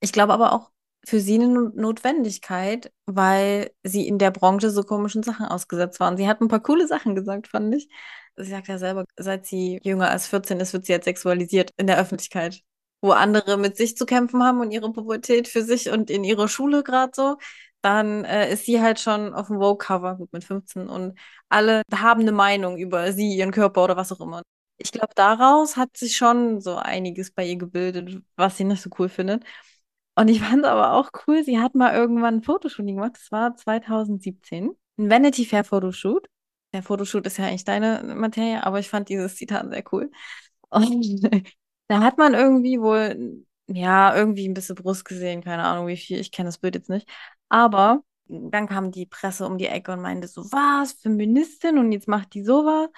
Ich 0.00 0.12
glaube 0.12 0.32
aber 0.32 0.52
auch 0.52 0.71
für 1.06 1.20
sie 1.20 1.34
eine 1.34 1.48
No- 1.48 1.70
Notwendigkeit, 1.74 2.92
weil 3.06 3.70
sie 3.82 4.06
in 4.06 4.18
der 4.18 4.30
Branche 4.30 4.70
so 4.70 4.82
komischen 4.84 5.22
Sachen 5.22 5.46
ausgesetzt 5.46 6.00
war. 6.00 6.10
Und 6.10 6.16
sie 6.16 6.28
hat 6.28 6.40
ein 6.40 6.48
paar 6.48 6.62
coole 6.62 6.86
Sachen 6.86 7.14
gesagt, 7.14 7.48
fand 7.48 7.74
ich. 7.74 7.88
Sie 8.36 8.50
sagt 8.50 8.68
ja 8.68 8.78
selber, 8.78 9.04
seit 9.18 9.46
sie 9.46 9.80
jünger 9.82 10.10
als 10.10 10.26
14 10.26 10.60
ist, 10.60 10.72
wird 10.72 10.86
sie 10.86 10.92
jetzt 10.92 11.04
sexualisiert 11.04 11.70
in 11.76 11.86
der 11.86 11.98
Öffentlichkeit. 11.98 12.60
Wo 13.00 13.10
andere 13.12 13.56
mit 13.58 13.76
sich 13.76 13.96
zu 13.96 14.06
kämpfen 14.06 14.42
haben 14.44 14.60
und 14.60 14.70
ihre 14.70 14.92
Pubertät 14.92 15.48
für 15.48 15.62
sich 15.62 15.90
und 15.90 16.08
in 16.10 16.22
ihrer 16.24 16.48
Schule 16.48 16.82
gerade 16.84 17.12
so. 17.14 17.36
Dann 17.82 18.24
äh, 18.24 18.52
ist 18.52 18.64
sie 18.66 18.80
halt 18.80 19.00
schon 19.00 19.34
auf 19.34 19.48
dem 19.48 19.58
Vogue-Cover, 19.58 20.16
gut 20.16 20.32
mit 20.32 20.44
15. 20.44 20.88
Und 20.88 21.18
alle 21.48 21.82
haben 21.92 22.20
eine 22.22 22.32
Meinung 22.32 22.76
über 22.78 23.12
sie, 23.12 23.34
ihren 23.36 23.50
Körper 23.50 23.82
oder 23.84 23.96
was 23.96 24.12
auch 24.12 24.20
immer. 24.20 24.42
Ich 24.78 24.92
glaube, 24.92 25.12
daraus 25.16 25.76
hat 25.76 25.96
sich 25.96 26.16
schon 26.16 26.60
so 26.60 26.76
einiges 26.76 27.32
bei 27.32 27.44
ihr 27.46 27.56
gebildet, 27.56 28.22
was 28.36 28.56
sie 28.56 28.64
nicht 28.64 28.82
so 28.82 28.90
cool 28.98 29.08
findet. 29.08 29.44
Und 30.14 30.28
ich 30.28 30.40
fand 30.42 30.64
aber 30.64 30.92
auch 30.94 31.10
cool, 31.26 31.44
sie 31.44 31.58
hat 31.58 31.74
mal 31.74 31.94
irgendwann 31.94 32.36
ein 32.36 32.42
Fotoshooting 32.42 32.96
gemacht, 32.96 33.12
das 33.14 33.32
war 33.32 33.56
2017, 33.56 34.70
ein 34.98 35.10
Vanity 35.10 35.44
Fair 35.44 35.64
Fotoshoot. 35.64 36.26
Der 36.72 36.82
Fotoshoot 36.82 37.26
ist 37.26 37.36
ja 37.38 37.46
eigentlich 37.46 37.64
deine 37.64 38.02
Materie, 38.14 38.64
aber 38.64 38.78
ich 38.78 38.88
fand 38.88 39.08
dieses 39.08 39.36
Zitat 39.36 39.68
sehr 39.70 39.84
cool. 39.92 40.10
Und 40.70 41.22
da 41.88 42.00
hat 42.00 42.18
man 42.18 42.34
irgendwie 42.34 42.80
wohl, 42.80 43.44
ja, 43.68 44.14
irgendwie 44.16 44.48
ein 44.48 44.54
bisschen 44.54 44.76
Brust 44.76 45.04
gesehen, 45.04 45.42
keine 45.42 45.64
Ahnung 45.64 45.86
wie 45.86 45.96
viel, 45.96 46.18
ich 46.18 46.32
kenne 46.32 46.48
das 46.48 46.58
Bild 46.58 46.74
jetzt 46.74 46.88
nicht. 46.90 47.08
Aber 47.48 48.02
dann 48.26 48.66
kam 48.68 48.90
die 48.90 49.06
Presse 49.06 49.46
um 49.46 49.58
die 49.58 49.66
Ecke 49.66 49.92
und 49.92 50.00
meinte 50.00 50.28
so, 50.28 50.44
was, 50.52 50.94
Feministin 50.94 51.78
und 51.78 51.92
jetzt 51.92 52.08
macht 52.08 52.32
die 52.34 52.44
sowas. 52.44 52.88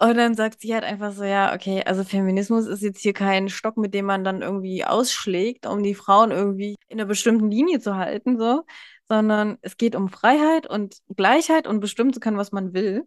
Und 0.00 0.16
dann 0.16 0.34
sagt 0.34 0.60
sie 0.60 0.74
halt 0.74 0.84
einfach 0.84 1.12
so, 1.12 1.24
ja, 1.24 1.54
okay, 1.54 1.82
also 1.84 2.04
Feminismus 2.04 2.66
ist 2.66 2.82
jetzt 2.82 3.00
hier 3.00 3.12
kein 3.12 3.48
Stock, 3.48 3.76
mit 3.76 3.94
dem 3.94 4.06
man 4.06 4.22
dann 4.22 4.42
irgendwie 4.42 4.84
ausschlägt, 4.84 5.66
um 5.66 5.82
die 5.82 5.94
Frauen 5.94 6.30
irgendwie 6.30 6.76
in 6.86 7.00
einer 7.00 7.08
bestimmten 7.08 7.50
Linie 7.50 7.80
zu 7.80 7.96
halten, 7.96 8.38
so, 8.38 8.62
sondern 9.08 9.58
es 9.60 9.76
geht 9.76 9.96
um 9.96 10.08
Freiheit 10.08 10.68
und 10.68 10.98
Gleichheit 11.16 11.66
und 11.66 11.80
bestimmen 11.80 12.12
zu 12.12 12.20
können, 12.20 12.36
was 12.36 12.52
man 12.52 12.74
will. 12.74 13.06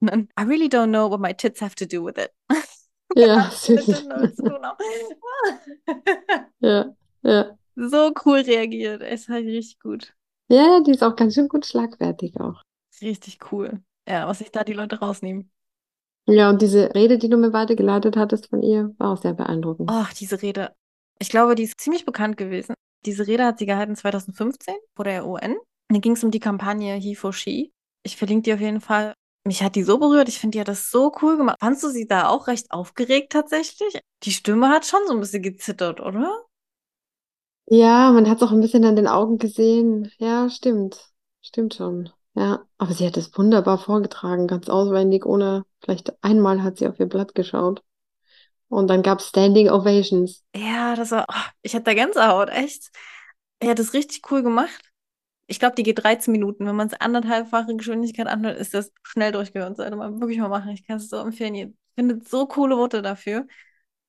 Und 0.00 0.10
dann, 0.10 0.28
I 0.38 0.44
really 0.44 0.66
don't 0.66 0.88
know 0.88 1.10
what 1.10 1.20
my 1.20 1.34
tits 1.34 1.60
have 1.60 1.74
to 1.76 1.86
do 1.86 2.04
with 2.04 2.16
it. 2.18 2.30
Ja, 3.16 3.50
Notes, 3.68 4.36
genau. 4.36 4.76
Ja, 6.60 6.94
ja. 7.22 7.58
So 7.74 8.12
cool 8.24 8.40
reagiert. 8.42 9.02
Es 9.02 9.22
ist 9.22 9.28
halt 9.28 9.46
richtig 9.46 9.80
gut. 9.80 10.14
Ja, 10.48 10.80
die 10.80 10.92
ist 10.92 11.02
auch 11.02 11.16
ganz 11.16 11.34
schön 11.34 11.48
gut 11.48 11.66
schlagfertig 11.66 12.38
auch. 12.40 12.62
Richtig 13.00 13.38
cool. 13.50 13.82
Ja, 14.06 14.28
was 14.28 14.38
sich 14.38 14.52
da 14.52 14.62
die 14.62 14.74
Leute 14.74 15.00
rausnehmen. 15.00 15.50
Ja, 16.30 16.48
und 16.48 16.62
diese 16.62 16.94
Rede, 16.94 17.18
die 17.18 17.28
du 17.28 17.36
mir 17.36 17.52
weitergeleitet 17.52 18.16
hattest 18.16 18.48
von 18.50 18.62
ihr, 18.62 18.94
war 18.98 19.12
auch 19.12 19.20
sehr 19.20 19.34
beeindruckend. 19.34 19.90
Ach, 19.92 20.12
diese 20.12 20.40
Rede. 20.40 20.74
Ich 21.18 21.28
glaube, 21.28 21.54
die 21.54 21.64
ist 21.64 21.80
ziemlich 21.80 22.04
bekannt 22.04 22.36
gewesen. 22.36 22.74
Diese 23.04 23.26
Rede 23.26 23.44
hat 23.44 23.58
sie 23.58 23.66
gehalten 23.66 23.96
2015 23.96 24.74
vor 24.94 25.04
der 25.04 25.26
UN. 25.26 25.56
Da 25.88 25.98
ging 25.98 26.12
es 26.12 26.22
um 26.22 26.30
die 26.30 26.38
Kampagne 26.38 26.94
He 26.94 27.14
for 27.14 27.32
She. 27.32 27.72
Ich 28.04 28.16
verlinke 28.16 28.42
die 28.42 28.54
auf 28.54 28.60
jeden 28.60 28.80
Fall. 28.80 29.14
Mich 29.44 29.62
hat 29.62 29.74
die 29.74 29.82
so 29.82 29.98
berührt. 29.98 30.28
Ich 30.28 30.38
finde, 30.38 30.56
die 30.56 30.60
hat 30.60 30.68
das 30.68 30.90
so 30.90 31.12
cool 31.22 31.36
gemacht. 31.36 31.56
Fandst 31.60 31.82
du 31.82 31.88
sie 31.88 32.06
da 32.06 32.28
auch 32.28 32.46
recht 32.46 32.70
aufgeregt 32.70 33.32
tatsächlich? 33.32 33.98
Die 34.22 34.32
Stimme 34.32 34.68
hat 34.68 34.86
schon 34.86 35.00
so 35.06 35.14
ein 35.14 35.20
bisschen 35.20 35.42
gezittert, 35.42 36.00
oder? 36.00 36.44
Ja, 37.66 38.12
man 38.12 38.28
hat 38.28 38.38
es 38.38 38.42
auch 38.42 38.52
ein 38.52 38.60
bisschen 38.60 38.84
an 38.84 38.96
den 38.96 39.06
Augen 39.06 39.38
gesehen. 39.38 40.10
Ja, 40.18 40.50
stimmt. 40.50 41.10
Stimmt 41.40 41.74
schon. 41.74 42.10
Ja, 42.34 42.64
aber 42.78 42.92
sie 42.92 43.06
hat 43.06 43.16
es 43.16 43.36
wunderbar 43.36 43.78
vorgetragen, 43.78 44.46
ganz 44.46 44.68
auswendig, 44.68 45.26
ohne, 45.26 45.64
vielleicht 45.82 46.12
einmal 46.22 46.62
hat 46.62 46.78
sie 46.78 46.86
auf 46.86 47.00
ihr 47.00 47.06
Blatt 47.06 47.34
geschaut. 47.34 47.82
Und 48.68 48.86
dann 48.88 49.02
gab 49.02 49.18
es 49.18 49.28
Standing 49.28 49.68
Ovations. 49.68 50.44
Ja, 50.54 50.94
das 50.94 51.10
war. 51.10 51.26
Oh, 51.28 51.50
ich 51.62 51.74
hatte 51.74 51.84
da 51.84 51.94
Gänsehaut, 51.94 52.50
echt. 52.50 52.90
Er 53.58 53.70
hat 53.70 53.80
das 53.80 53.94
richtig 53.94 54.30
cool 54.30 54.42
gemacht. 54.42 54.80
Ich 55.48 55.58
glaube, 55.58 55.74
die 55.74 55.82
geht 55.82 56.02
13 56.02 56.30
Minuten. 56.30 56.66
Wenn 56.66 56.76
man 56.76 56.86
es 56.86 56.94
anderthalbfache 56.94 57.74
Geschwindigkeit 57.74 58.28
anhört, 58.28 58.58
ist 58.58 58.72
das 58.72 58.92
schnell 59.02 59.32
durchgehört. 59.32 59.76
Sollte 59.76 59.96
man 59.96 60.20
wirklich 60.20 60.38
mal 60.38 60.48
machen. 60.48 60.70
Ich 60.70 60.86
kann 60.86 60.98
es 60.98 61.08
so 61.08 61.16
empfehlen. 61.16 61.56
Ihr 61.56 61.72
findet 61.96 62.28
so 62.28 62.46
coole 62.46 62.76
Worte 62.76 63.02
dafür. 63.02 63.46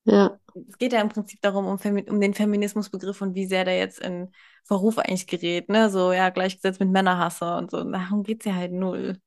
Ja, 0.06 0.38
Es 0.68 0.78
geht 0.78 0.94
ja 0.94 1.02
im 1.02 1.10
Prinzip 1.10 1.42
darum, 1.42 1.68
um, 1.68 1.78
Femi 1.80 2.10
um 2.10 2.20
den 2.20 2.34
Feminismusbegriff 2.34 3.22
und 3.22 3.36
wie 3.36 3.46
sehr 3.46 3.66
der 3.66 3.78
jetzt 3.78 4.00
in 4.00 4.32
Verruf 4.64 4.98
eigentlich 4.98 5.28
gerät, 5.28 5.70
ne? 5.70 5.90
So, 5.90 6.12
ja, 6.12 6.30
gleichgesetzt 6.30 6.80
mit 6.80 6.90
Männerhasse 6.90 7.58
und 7.58 7.72
so. 7.72 7.84
Darum 7.84 8.24
geht's 8.24 8.46
ja 8.46 8.56
halt 8.56 8.72
null. 8.72 9.20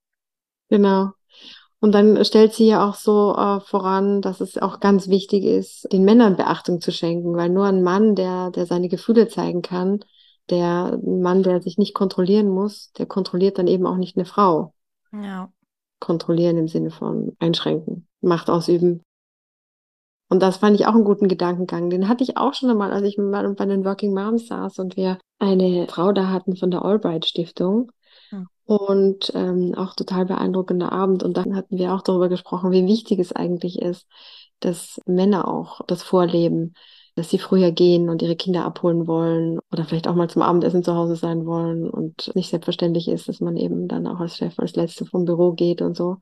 genau. 0.69 1.11
Und 1.81 1.93
dann 1.93 2.25
stellt 2.25 2.55
sie 2.55 2.67
ja 2.69 2.89
auch 2.89 2.95
so 2.95 3.35
äh, 3.37 3.61
voran, 3.61 4.23
dass 4.23 4.41
es 4.41 4.59
auch 4.59 4.81
ganz 4.81 5.09
wichtig 5.09 5.45
ist, 5.45 5.87
den 5.93 6.05
Männern 6.05 6.37
Beachtung 6.37 6.81
zu 6.81 6.93
schenken, 6.93 7.37
weil 7.37 7.51
nur 7.51 7.67
ein 7.67 7.83
Mann, 7.83 8.15
der, 8.17 8.51
der 8.51 8.67
seine 8.67 8.89
Gefühle 8.89 9.29
zeigen 9.29 9.63
kann, 9.63 10.01
der 10.51 10.99
Mann, 11.05 11.43
der 11.43 11.61
sich 11.63 11.79
nicht 11.79 11.95
kontrollieren 11.95 12.49
muss, 12.49 12.93
der 12.99 13.07
kontrolliert 13.07 13.59
dann 13.59 13.67
eben 13.67 13.87
auch 13.87 13.97
nicht 13.97 14.17
eine 14.17 14.25
Frau. 14.25 14.75
Ja. 15.13 15.53
Kontrollieren 16.01 16.57
im 16.59 16.69
Sinne 16.69 16.91
von 16.91 17.37
einschränken, 17.39 18.09
Macht 18.23 18.51
ausüben. 18.51 19.03
Und 20.29 20.41
das 20.41 20.57
fand 20.57 20.79
ich 20.79 20.87
auch 20.87 20.95
einen 20.95 21.05
guten 21.05 21.29
Gedankengang. 21.29 21.91
Den 21.91 22.09
hatte 22.09 22.25
ich 22.25 22.37
auch 22.37 22.55
schon 22.55 22.71
einmal, 22.71 22.93
als 22.93 23.07
ich 23.07 23.19
mal 23.19 23.49
bei 23.55 23.67
den 23.67 23.85
Working 23.85 24.15
Moms 24.15 24.49
saß 24.49 24.79
und 24.79 24.97
wir 24.97 25.19
eine 25.39 25.87
Frau 25.89 26.13
da 26.13 26.31
hatten 26.31 26.57
von 26.57 26.71
der 26.71 26.85
Albright 26.85 27.27
Stiftung. 27.27 27.93
Hm. 28.31 28.47
Und 28.65 29.33
ähm, 29.35 29.75
auch 29.77 29.95
total 29.95 30.25
beeindruckender 30.25 30.91
Abend. 30.93 31.23
Und 31.23 31.37
dann 31.37 31.55
hatten 31.55 31.77
wir 31.77 31.93
auch 31.93 32.03
darüber 32.03 32.29
gesprochen, 32.29 32.73
wie 32.73 32.87
wichtig 32.87 33.19
es 33.19 33.33
eigentlich 33.33 33.81
ist, 33.81 34.07
dass 34.61 35.01
Männer 35.07 35.47
auch 35.47 35.83
das 35.87 36.03
vorleben, 36.03 36.75
dass 37.15 37.31
sie 37.31 37.39
früher 37.39 37.71
gehen 37.71 38.09
und 38.09 38.23
ihre 38.23 38.37
Kinder 38.37 38.65
abholen 38.65 39.07
wollen 39.07 39.61
oder 39.71 39.85
vielleicht 39.85 40.09
auch 40.09 40.15
mal 40.15 40.29
zum 40.29 40.43
Abendessen 40.43 40.83
zu 40.83 40.95
Hause 40.95 41.17
sein 41.17 41.47
wollen 41.47 41.89
und 41.89 42.35
nicht 42.35 42.51
selbstverständlich 42.51 43.09
ist, 43.09 43.29
dass 43.29 43.41
man 43.41 43.57
eben 43.57 43.87
dann 43.87 44.07
auch 44.07 44.21
als 44.21 44.37
Chef 44.37 44.59
als 44.59 44.75
Letzte 44.75 45.05
vom 45.05 45.25
Büro 45.25 45.53
geht 45.53 45.81
und 45.81 45.97
so. 45.97 46.17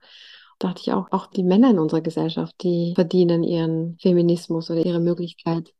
Dachte 0.62 0.80
ich 0.80 0.92
auch, 0.92 1.12
auch 1.12 1.26
die 1.26 1.42
Männer 1.42 1.70
in 1.70 1.78
unserer 1.78 2.00
Gesellschaft, 2.00 2.54
die 2.62 2.92
verdienen 2.94 3.42
ihren 3.42 3.98
Feminismus 4.00 4.70
oder 4.70 4.84
ihre 4.86 5.00
Möglichkeit. 5.00 5.74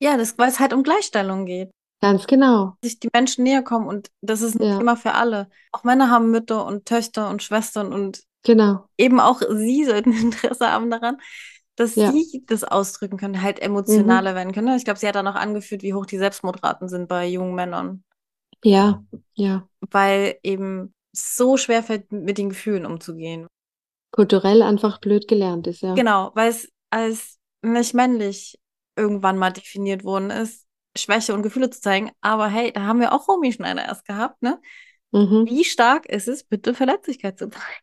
Ja, 0.00 0.16
das, 0.16 0.36
weil 0.38 0.48
es 0.48 0.58
halt 0.60 0.72
um 0.72 0.82
Gleichstellung 0.82 1.46
geht. 1.46 1.70
Ganz 2.00 2.26
genau. 2.26 2.76
Sich 2.82 2.98
die 2.98 3.10
Menschen 3.12 3.44
näher 3.44 3.62
kommen 3.62 3.86
und 3.86 4.10
das 4.22 4.40
ist 4.40 4.54
ein 4.58 4.64
Ja, 4.66 4.78
Thema 4.78 4.96
für 4.96 5.12
alle. 5.14 5.50
Auch 5.72 5.84
Männer 5.84 6.10
haben 6.10 6.30
Mütter 6.30 6.64
und 6.64 6.86
Töchter 6.86 7.28
und 7.28 7.42
Schwestern 7.42 7.92
und 7.92 8.22
genau. 8.42 8.88
eben 8.98 9.20
auch 9.20 9.42
sie 9.42 9.84
sollten 9.86 10.12
Interesse 10.12 10.70
haben 10.70 10.90
daran, 10.90 11.18
dass 11.76 11.96
Ja. 11.96 12.10
sie 12.12 12.44
das 12.46 12.64
ausdrücken 12.64 13.18
können, 13.18 13.42
halt 13.42 13.58
Mhm. 13.58 13.64
emotionaler 13.66 14.34
werden 14.34 14.52
können. 14.52 14.76
Ich 14.76 14.84
glaube, 14.84 14.98
sie 15.00 15.08
hat 15.08 15.14
dann 15.14 15.28
auch 15.28 15.34
angeführt, 15.36 15.82
wie 15.82 15.94
hoch 15.94 16.06
die 16.06 16.18
Selbstmordraten 16.18 16.88
sind 16.88 17.08
bei 17.08 17.26
jungen 17.28 17.54
Männern, 17.54 18.04
Ja, 18.62 19.02
ja. 19.34 19.68
weil 19.90 20.38
eben 20.42 20.94
so 21.12 21.56
schwer 21.56 21.82
fällt, 21.82 22.12
mit 22.12 22.38
den 22.38 22.50
Gefühlen 22.50 22.86
umzugehen. 22.86 23.46
Kulturell 24.12 24.62
einfach 24.62 24.98
blöd 25.00 25.28
gelernt 25.28 25.66
ist, 25.66 25.82
ja. 25.82 25.94
Genau, 25.94 26.30
weil 26.34 26.50
es 26.50 26.70
als 26.90 27.38
nicht 27.62 27.94
männlich 27.94 28.58
irgendwann 28.96 29.38
mal 29.38 29.50
definiert 29.50 30.04
worden 30.04 30.30
ist, 30.30 30.66
Schwäche 30.96 31.34
und 31.34 31.42
Gefühle 31.42 31.70
zu 31.70 31.80
zeigen. 31.80 32.10
Aber 32.20 32.48
hey, 32.48 32.72
da 32.72 32.82
haben 32.82 33.00
wir 33.00 33.12
auch 33.12 33.28
Romy 33.28 33.52
Schneider 33.52 33.84
erst 33.84 34.06
gehabt, 34.06 34.42
ne? 34.42 34.60
Mhm. 35.12 35.46
Wie 35.46 35.64
stark 35.64 36.06
ist 36.06 36.28
es, 36.28 36.44
bitte 36.44 36.74
Verletzlichkeit 36.74 37.38
zu 37.38 37.48
zeigen? 37.50 37.80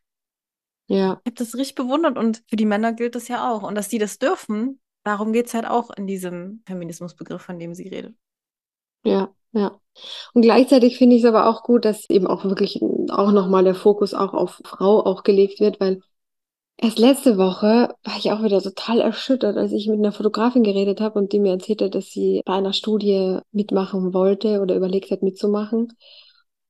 Ja, 0.88 1.20
Ich 1.24 1.30
habe 1.30 1.34
das 1.44 1.54
richtig 1.54 1.74
bewundert 1.76 2.16
und 2.18 2.42
für 2.48 2.56
die 2.56 2.66
Männer 2.66 2.92
gilt 2.92 3.14
das 3.14 3.28
ja 3.28 3.50
auch. 3.52 3.62
Und 3.62 3.74
dass 3.74 3.88
die 3.88 3.98
das 3.98 4.18
dürfen, 4.18 4.80
darum 5.04 5.32
geht 5.32 5.46
es 5.46 5.54
halt 5.54 5.66
auch 5.66 5.90
in 5.90 6.06
diesem 6.06 6.62
Feminismusbegriff, 6.66 7.42
von 7.42 7.58
dem 7.58 7.74
sie 7.74 7.88
redet. 7.88 8.16
ja, 9.04 9.32
ja. 9.52 9.80
Und 10.34 10.42
gleichzeitig 10.42 10.98
finde 10.98 11.16
ich 11.16 11.22
es 11.22 11.28
aber 11.28 11.46
auch 11.48 11.62
gut, 11.62 11.84
dass 11.84 12.08
eben 12.10 12.26
auch 12.26 12.44
wirklich 12.44 12.80
auch 13.10 13.32
nochmal 13.32 13.64
der 13.64 13.74
Fokus 13.74 14.14
auch 14.14 14.34
auf 14.34 14.60
Frau 14.64 15.04
auch 15.04 15.22
gelegt 15.24 15.60
wird, 15.60 15.80
weil 15.80 16.00
erst 16.78 16.98
letzte 16.98 17.36
Woche 17.36 17.94
war 18.04 18.16
ich 18.18 18.32
auch 18.32 18.42
wieder 18.42 18.62
total 18.62 19.00
erschüttert, 19.00 19.56
als 19.56 19.72
ich 19.72 19.88
mit 19.88 19.98
einer 19.98 20.12
Fotografin 20.12 20.62
geredet 20.62 21.00
habe 21.00 21.18
und 21.18 21.32
die 21.32 21.40
mir 21.40 21.52
erzählte, 21.52 21.90
dass 21.90 22.10
sie 22.10 22.42
bei 22.44 22.54
einer 22.54 22.72
Studie 22.72 23.38
mitmachen 23.52 24.14
wollte 24.14 24.60
oder 24.60 24.76
überlegt 24.76 25.10
hat 25.10 25.22
mitzumachen. 25.22 25.92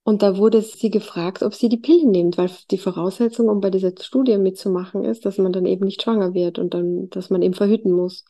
Und 0.02 0.22
da 0.22 0.38
wurde 0.38 0.62
sie 0.62 0.90
gefragt, 0.90 1.42
ob 1.42 1.54
sie 1.54 1.68
die 1.68 1.76
Pille 1.76 2.06
nimmt, 2.08 2.38
weil 2.38 2.50
die 2.70 2.78
Voraussetzung, 2.78 3.48
um 3.48 3.60
bei 3.60 3.68
dieser 3.68 3.92
Studie 4.00 4.38
mitzumachen, 4.38 5.04
ist, 5.04 5.26
dass 5.26 5.36
man 5.36 5.52
dann 5.52 5.66
eben 5.66 5.84
nicht 5.84 6.02
schwanger 6.02 6.32
wird 6.32 6.58
und 6.58 6.72
dann, 6.72 7.10
dass 7.10 7.28
man 7.28 7.42
eben 7.42 7.52
verhüten 7.52 7.92
muss. 7.92 8.24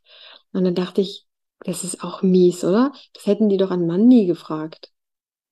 Und 0.52 0.64
dann 0.64 0.74
dachte 0.74 1.00
ich, 1.00 1.26
das 1.60 1.84
ist 1.84 2.02
auch 2.02 2.22
mies, 2.22 2.64
oder? 2.64 2.92
Das 3.14 3.26
hätten 3.26 3.48
die 3.48 3.56
doch 3.58 3.70
einen 3.70 3.86
Mann 3.86 4.08
nie 4.08 4.26
gefragt. 4.26 4.90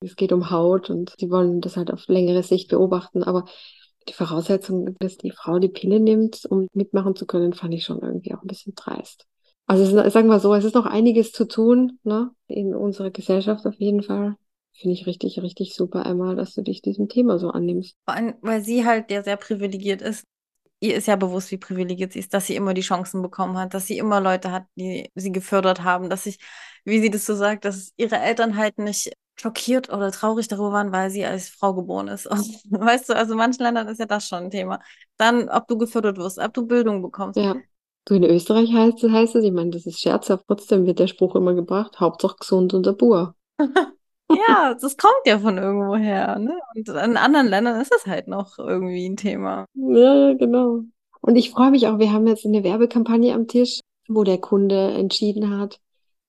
Es 0.00 0.16
geht 0.16 0.32
um 0.32 0.50
Haut 0.50 0.90
und 0.90 1.14
sie 1.18 1.30
wollen 1.30 1.60
das 1.60 1.76
halt 1.76 1.92
auf 1.92 2.08
längere 2.08 2.42
Sicht 2.42 2.68
beobachten. 2.70 3.22
Aber 3.22 3.44
die 4.08 4.12
Voraussetzung, 4.12 4.94
dass 4.98 5.16
die 5.16 5.30
Frau 5.30 5.58
die 5.58 5.68
Pille 5.68 6.00
nimmt, 6.00 6.44
um 6.48 6.68
mitmachen 6.72 7.16
zu 7.16 7.26
können, 7.26 7.52
fand 7.52 7.74
ich 7.74 7.84
schon 7.84 8.00
irgendwie 8.00 8.34
auch 8.34 8.42
ein 8.42 8.48
bisschen 8.48 8.74
dreist. 8.74 9.26
Also 9.66 9.82
ist, 9.82 10.12
sagen 10.12 10.28
wir 10.28 10.38
so, 10.38 10.54
es 10.54 10.64
ist 10.64 10.74
noch 10.74 10.86
einiges 10.86 11.32
zu 11.32 11.46
tun, 11.46 11.98
ne, 12.04 12.30
in 12.46 12.74
unserer 12.74 13.10
Gesellschaft 13.10 13.66
auf 13.66 13.74
jeden 13.74 14.02
Fall. 14.02 14.36
Finde 14.72 14.94
ich 14.94 15.06
richtig, 15.06 15.40
richtig 15.40 15.74
super, 15.74 16.04
Emma, 16.04 16.34
dass 16.34 16.54
du 16.54 16.62
dich 16.62 16.82
diesem 16.82 17.08
Thema 17.08 17.38
so 17.38 17.50
annimmst. 17.50 17.96
Vor 18.04 18.14
allem, 18.14 18.34
weil 18.42 18.62
sie 18.62 18.84
halt 18.84 19.10
ja 19.10 19.24
sehr 19.24 19.36
privilegiert 19.36 20.02
ist. 20.02 20.24
Ihr 20.78 20.94
ist 20.94 21.08
ja 21.08 21.16
bewusst, 21.16 21.50
wie 21.50 21.56
privilegiert 21.56 22.12
sie 22.12 22.18
ist, 22.18 22.34
dass 22.34 22.46
sie 22.46 22.54
immer 22.54 22.74
die 22.74 22.82
Chancen 22.82 23.22
bekommen 23.22 23.56
hat, 23.56 23.72
dass 23.72 23.86
sie 23.86 23.96
immer 23.96 24.20
Leute 24.20 24.52
hat, 24.52 24.66
die 24.76 25.10
sie 25.14 25.32
gefördert 25.32 25.82
haben, 25.82 26.10
dass 26.10 26.24
sich, 26.24 26.38
wie 26.84 27.00
sie 27.00 27.10
das 27.10 27.24
so 27.24 27.34
sagt, 27.34 27.64
dass 27.64 27.92
ihre 27.96 28.16
Eltern 28.16 28.56
halt 28.56 28.78
nicht 28.78 29.10
schockiert 29.38 29.92
oder 29.92 30.10
traurig 30.10 30.48
darüber 30.48 30.72
waren, 30.72 30.92
weil 30.92 31.10
sie 31.10 31.24
als 31.24 31.48
Frau 31.48 31.74
geboren 31.74 32.08
ist. 32.08 32.26
weißt 32.70 33.08
du, 33.10 33.16
also 33.16 33.32
in 33.32 33.38
manchen 33.38 33.62
Ländern 33.62 33.88
ist 33.88 34.00
ja 34.00 34.06
das 34.06 34.26
schon 34.26 34.44
ein 34.44 34.50
Thema. 34.50 34.80
Dann, 35.16 35.48
ob 35.48 35.68
du 35.68 35.78
gefördert 35.78 36.16
wirst, 36.18 36.38
ob 36.38 36.54
du 36.54 36.66
Bildung 36.66 37.02
bekommst. 37.02 37.38
Ja. 37.38 37.56
Du, 38.06 38.14
in 38.14 38.24
Österreich 38.24 38.72
heißt, 38.72 39.02
heißt 39.02 39.34
es, 39.34 39.44
ich 39.44 39.52
meine, 39.52 39.70
das 39.70 39.84
ist 39.84 40.00
scherzhaft, 40.00 40.44
trotzdem 40.46 40.86
wird 40.86 41.00
der 41.00 41.08
Spruch 41.08 41.34
immer 41.34 41.54
gebracht, 41.54 41.98
Hauptsache 41.98 42.36
gesund 42.38 42.72
und 42.72 42.86
der 42.86 42.92
Bur. 42.92 43.34
Ja, 44.28 44.74
das 44.80 44.96
kommt 44.96 45.14
ja 45.24 45.38
von 45.38 45.58
irgendwoher, 45.58 46.38
ne? 46.38 46.58
Und 46.74 46.88
in 46.88 47.16
anderen 47.16 47.46
Ländern 47.46 47.80
ist 47.80 47.92
das 47.92 48.06
halt 48.06 48.28
noch 48.28 48.58
irgendwie 48.58 49.08
ein 49.08 49.16
Thema. 49.16 49.66
Ja, 49.74 50.34
genau. 50.34 50.80
Und 51.20 51.36
ich 51.36 51.50
freue 51.50 51.70
mich 51.70 51.86
auch, 51.86 51.98
wir 51.98 52.12
haben 52.12 52.26
jetzt 52.26 52.46
eine 52.46 52.62
Werbekampagne 52.64 53.34
am 53.34 53.46
Tisch, 53.46 53.80
wo 54.08 54.24
der 54.24 54.38
Kunde 54.38 54.92
entschieden 54.92 55.58
hat, 55.58 55.80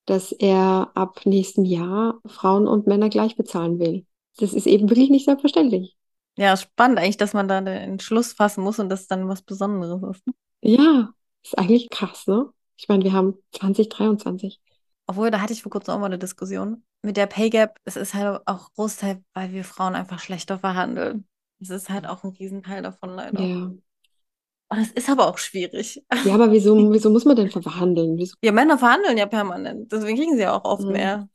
dass 0.07 0.31
er 0.31 0.91
ab 0.95 1.21
nächstem 1.25 1.65
Jahr 1.65 2.19
Frauen 2.25 2.67
und 2.67 2.87
Männer 2.87 3.09
gleich 3.09 3.35
bezahlen 3.35 3.77
will. 3.77 4.05
Das 4.37 4.53
ist 4.53 4.65
eben 4.65 4.89
wirklich 4.89 5.09
nicht 5.09 5.25
selbstverständlich. 5.25 5.95
Ja, 6.37 6.55
spannend 6.55 6.99
eigentlich, 6.99 7.17
dass 7.17 7.33
man 7.33 7.47
da 7.47 7.59
den 7.59 7.73
Entschluss 7.73 8.33
fassen 8.33 8.63
muss 8.63 8.79
und 8.79 8.89
das 8.89 9.07
dann 9.07 9.27
was 9.27 9.41
Besonderes 9.41 10.17
ist. 10.17 10.27
Ne? 10.27 10.33
Ja, 10.61 11.09
ist 11.43 11.57
eigentlich 11.57 11.89
krass, 11.89 12.25
ne? 12.27 12.47
Ich 12.77 12.87
meine, 12.87 13.03
wir 13.03 13.13
haben 13.13 13.35
2023. 13.53 14.59
Obwohl, 15.07 15.31
da 15.31 15.41
hatte 15.41 15.53
ich 15.53 15.63
vor 15.63 15.71
kurzem 15.71 15.95
auch 15.95 15.99
mal 15.99 16.05
eine 16.05 16.19
Diskussion 16.19 16.83
mit 17.01 17.17
der 17.17 17.25
Pay 17.25 17.49
Gap. 17.49 17.79
Es 17.85 17.95
ist 17.95 18.13
halt 18.13 18.41
auch 18.45 18.71
Großteil, 18.73 19.23
weil 19.33 19.51
wir 19.51 19.63
Frauen 19.63 19.95
einfach 19.95 20.19
schlechter 20.19 20.59
verhandeln. 20.59 21.27
Es 21.59 21.69
ist 21.69 21.89
halt 21.89 22.05
auch 22.07 22.23
ein 22.23 22.31
Riesenteil 22.31 22.83
davon 22.83 23.09
leider. 23.09 23.41
Ja. 23.41 23.71
Und 24.69 24.79
es 24.79 24.91
ist 24.91 25.09
aber 25.09 25.27
auch 25.27 25.37
schwierig. 25.37 26.03
Ja, 26.23 26.33
aber 26.35 26.51
wieso, 26.51 26.75
wieso 26.93 27.09
muss 27.09 27.25
man 27.25 27.35
denn 27.35 27.49
verhandeln? 27.49 28.17
Wieso? 28.17 28.35
Ja, 28.41 28.51
Männer 28.51 28.77
verhandeln 28.77 29.17
ja 29.17 29.25
permanent. 29.25 29.91
Deswegen 29.91 30.17
kriegen 30.17 30.35
sie 30.35 30.41
ja 30.41 30.53
auch 30.53 30.65
oft 30.65 30.83
Mhm. 30.85 30.91
mehr. 30.93 31.29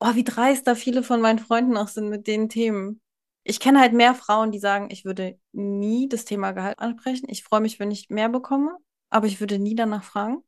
Oh, 0.00 0.14
wie 0.14 0.24
dreist 0.24 0.66
da 0.66 0.74
viele 0.74 1.02
von 1.02 1.20
meinen 1.20 1.38
Freunden 1.38 1.76
auch 1.76 1.88
sind 1.88 2.08
mit 2.08 2.26
den 2.26 2.48
Themen. 2.48 3.00
Ich 3.44 3.60
kenne 3.60 3.80
halt 3.80 3.92
mehr 3.92 4.14
Frauen, 4.14 4.52
die 4.52 4.58
sagen, 4.58 4.88
ich 4.90 5.04
würde 5.04 5.38
nie 5.52 6.08
das 6.08 6.24
Thema 6.24 6.52
Gehalt 6.52 6.78
ansprechen. 6.78 7.26
Ich 7.28 7.42
freue 7.42 7.60
mich, 7.60 7.80
wenn 7.80 7.90
ich 7.90 8.08
mehr 8.10 8.28
bekomme, 8.28 8.76
aber 9.10 9.26
ich 9.26 9.40
würde 9.40 9.58
nie 9.58 9.74
danach 9.74 10.04
fragen. 10.04 10.42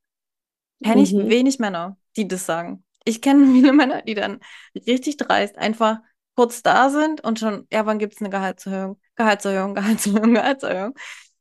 Kenne 0.82 1.02
ich 1.02 1.14
Mhm. 1.14 1.28
wenig 1.28 1.58
Männer, 1.58 1.98
die 2.16 2.26
das 2.28 2.46
sagen. 2.46 2.84
Ich 3.04 3.20
kenne 3.22 3.46
viele 3.52 3.72
Männer, 3.72 4.02
die 4.02 4.14
dann 4.14 4.40
richtig 4.86 5.16
dreist 5.16 5.58
einfach 5.58 6.00
kurz 6.36 6.62
da 6.62 6.88
sind 6.90 7.22
und 7.22 7.38
schon, 7.38 7.66
ja, 7.72 7.84
wann 7.86 7.98
gibt 7.98 8.14
es 8.14 8.20
eine 8.20 8.30
Gehaltserhöhung? 8.30 8.98
Gehaltserhöhung, 9.16 9.74
Gehaltserhöhung, 9.76 10.34
Gehaltserhöhung. 10.34 10.94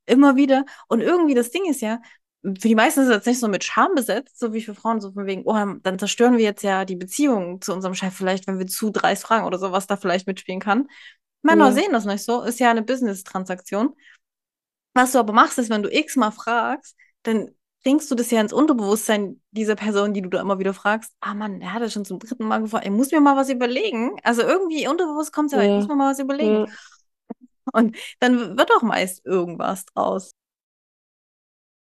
Immer 0.10 0.36
wieder. 0.36 0.66
Und 0.88 1.02
irgendwie 1.02 1.36
das 1.36 1.52
Ding 1.52 1.66
ist 1.70 1.82
ja, 1.82 2.02
für 2.42 2.68
die 2.68 2.76
meisten 2.76 3.02
ist 3.02 3.08
es 3.08 3.14
jetzt 3.14 3.28
nicht 3.28 3.40
so 3.40 3.48
mit 3.48 3.64
Scham 3.64 3.96
besetzt, 3.96 4.40
so 4.40 4.54
wie 4.54 4.62
für 4.62 4.74
Frauen, 4.74 5.02
so 5.02 5.12
von 5.12 5.26
wegen, 5.26 5.44
oh, 5.46 5.54
dann 5.54 6.00
zerstören 6.00 6.38
wir 6.38 6.44
jetzt 6.44 6.64
ja 6.64 6.86
die 6.86 6.96
Beziehung 6.96 7.62
zu 7.62 7.74
unserem 7.74 7.96
Chef 7.96 8.14
vielleicht, 8.14 8.48
wenn 8.48 8.60
wir 8.60 8.68
zu 8.68 8.92
dreist 8.92 9.24
fragen 9.24 9.46
oder 9.46 9.60
so, 9.60 9.72
was 9.72 9.88
da 9.88 9.98
vielleicht 9.98 10.28
mitspielen 10.28 10.62
kann. 10.62 10.88
Männer 11.42 11.68
Ja. 11.68 11.72
sehen 11.74 11.92
das 11.92 12.06
nicht 12.06 12.24
so, 12.24 12.42
ist 12.42 12.60
ja 12.60 12.70
eine 12.70 12.82
Business-Transaktion. 12.82 13.94
Was 14.94 15.12
du 15.12 15.20
aber 15.20 15.34
machst, 15.34 15.58
ist, 15.58 15.70
wenn 15.70 15.84
du 15.84 15.90
x-mal 15.90 16.32
fragst, 16.32 16.96
dann 17.24 17.50
bringst 17.84 18.10
du 18.12 18.16
das 18.16 18.32
ja 18.32 18.42
ins 18.42 18.54
Unterbewusstsein 18.54 19.42
dieser 19.52 19.76
Person, 19.76 20.14
die 20.14 20.22
du 20.22 20.30
da 20.30 20.42
immer 20.42 20.60
wieder 20.60 20.74
fragst. 20.74 21.14
Ah 21.22 21.34
Mann, 21.34 21.60
der 21.60 21.74
hat 21.74 21.82
das 21.82 21.94
schon 21.94 22.06
zum 22.06 22.20
dritten 22.20 22.46
Mal 22.46 22.60
gefragt. 22.60 22.86
Ich 22.86 22.92
muss 22.92 23.12
mir 23.12 23.22
mal 23.22 23.38
was 23.38 23.50
überlegen. 23.50 24.18
Also 24.24 24.42
irgendwie 24.42 24.88
unterbewusst 24.88 25.32
kommt 25.32 25.52
es 25.52 25.58
ja, 25.58 25.64
ich 25.64 25.70
muss 25.70 25.88
mir 25.88 25.96
mal 25.96 26.12
was 26.12 26.20
überlegen. 26.20 26.66
Ja. 26.66 26.68
Und 27.74 27.98
dann 28.20 28.58
wird 28.58 28.72
auch 28.72 28.82
meist 28.82 29.26
irgendwas 29.26 29.86
draus. 29.86 30.32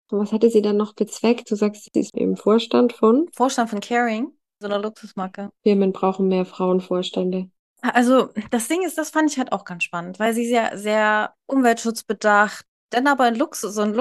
Und 0.09 0.19
was 0.19 0.31
hatte 0.31 0.49
sie 0.49 0.61
dann 0.61 0.77
noch 0.77 0.93
bezweckt? 0.93 1.51
Du 1.51 1.55
sagst, 1.55 1.89
sie 1.93 1.99
ist 1.99 2.15
im 2.15 2.37
Vorstand 2.37 2.93
von 2.93 3.27
Vorstand 3.35 3.69
von 3.69 3.81
Caring, 3.81 4.31
so 4.59 4.67
einer 4.67 4.79
Luxusmarke. 4.79 5.51
Firmen 5.63 5.91
brauchen 5.91 6.27
mehr 6.27 6.45
Frauenvorstände. 6.45 7.49
Also, 7.81 8.29
das 8.49 8.67
Ding 8.67 8.83
ist, 8.83 8.97
das 8.97 9.11
fand 9.11 9.31
ich 9.31 9.37
halt 9.37 9.51
auch 9.51 9.65
ganz 9.65 9.83
spannend, 9.83 10.19
weil 10.19 10.33
sie 10.33 10.47
sehr, 10.47 10.77
sehr 10.77 11.33
umweltschutzbedacht, 11.45 12.65
dann 12.89 13.07
aber 13.07 13.31
Luxus, 13.31 13.75
so 13.75 13.81
ein 13.81 13.93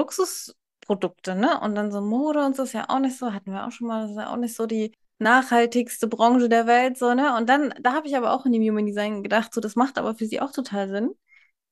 Produkte, 0.87 1.35
ne? 1.35 1.59
Und 1.61 1.75
dann 1.75 1.91
so 1.91 2.01
Mode 2.01 2.43
und 2.45 2.55
so 2.55 2.63
ist 2.63 2.73
ja 2.73 2.85
auch 2.87 2.99
nicht 2.99 3.17
so, 3.17 3.33
hatten 3.33 3.51
wir 3.51 3.67
auch 3.67 3.71
schon 3.71 3.87
mal, 3.87 4.01
das 4.01 4.11
ist 4.11 4.17
ja 4.17 4.31
auch 4.31 4.37
nicht 4.37 4.55
so 4.55 4.65
die 4.65 4.93
nachhaltigste 5.19 6.07
Branche 6.07 6.49
der 6.49 6.65
Welt, 6.65 6.97
so, 6.97 7.13
ne? 7.13 7.35
Und 7.35 7.49
dann, 7.49 7.73
da 7.81 7.93
habe 7.93 8.07
ich 8.07 8.15
aber 8.15 8.31
auch 8.31 8.45
in 8.45 8.53
dem 8.53 8.63
Human 8.63 8.85
Design 8.85 9.21
gedacht, 9.21 9.53
so, 9.53 9.61
das 9.61 9.75
macht 9.75 9.97
aber 9.97 10.15
für 10.15 10.25
sie 10.25 10.39
auch 10.39 10.51
total 10.51 10.87
Sinn. 10.87 11.11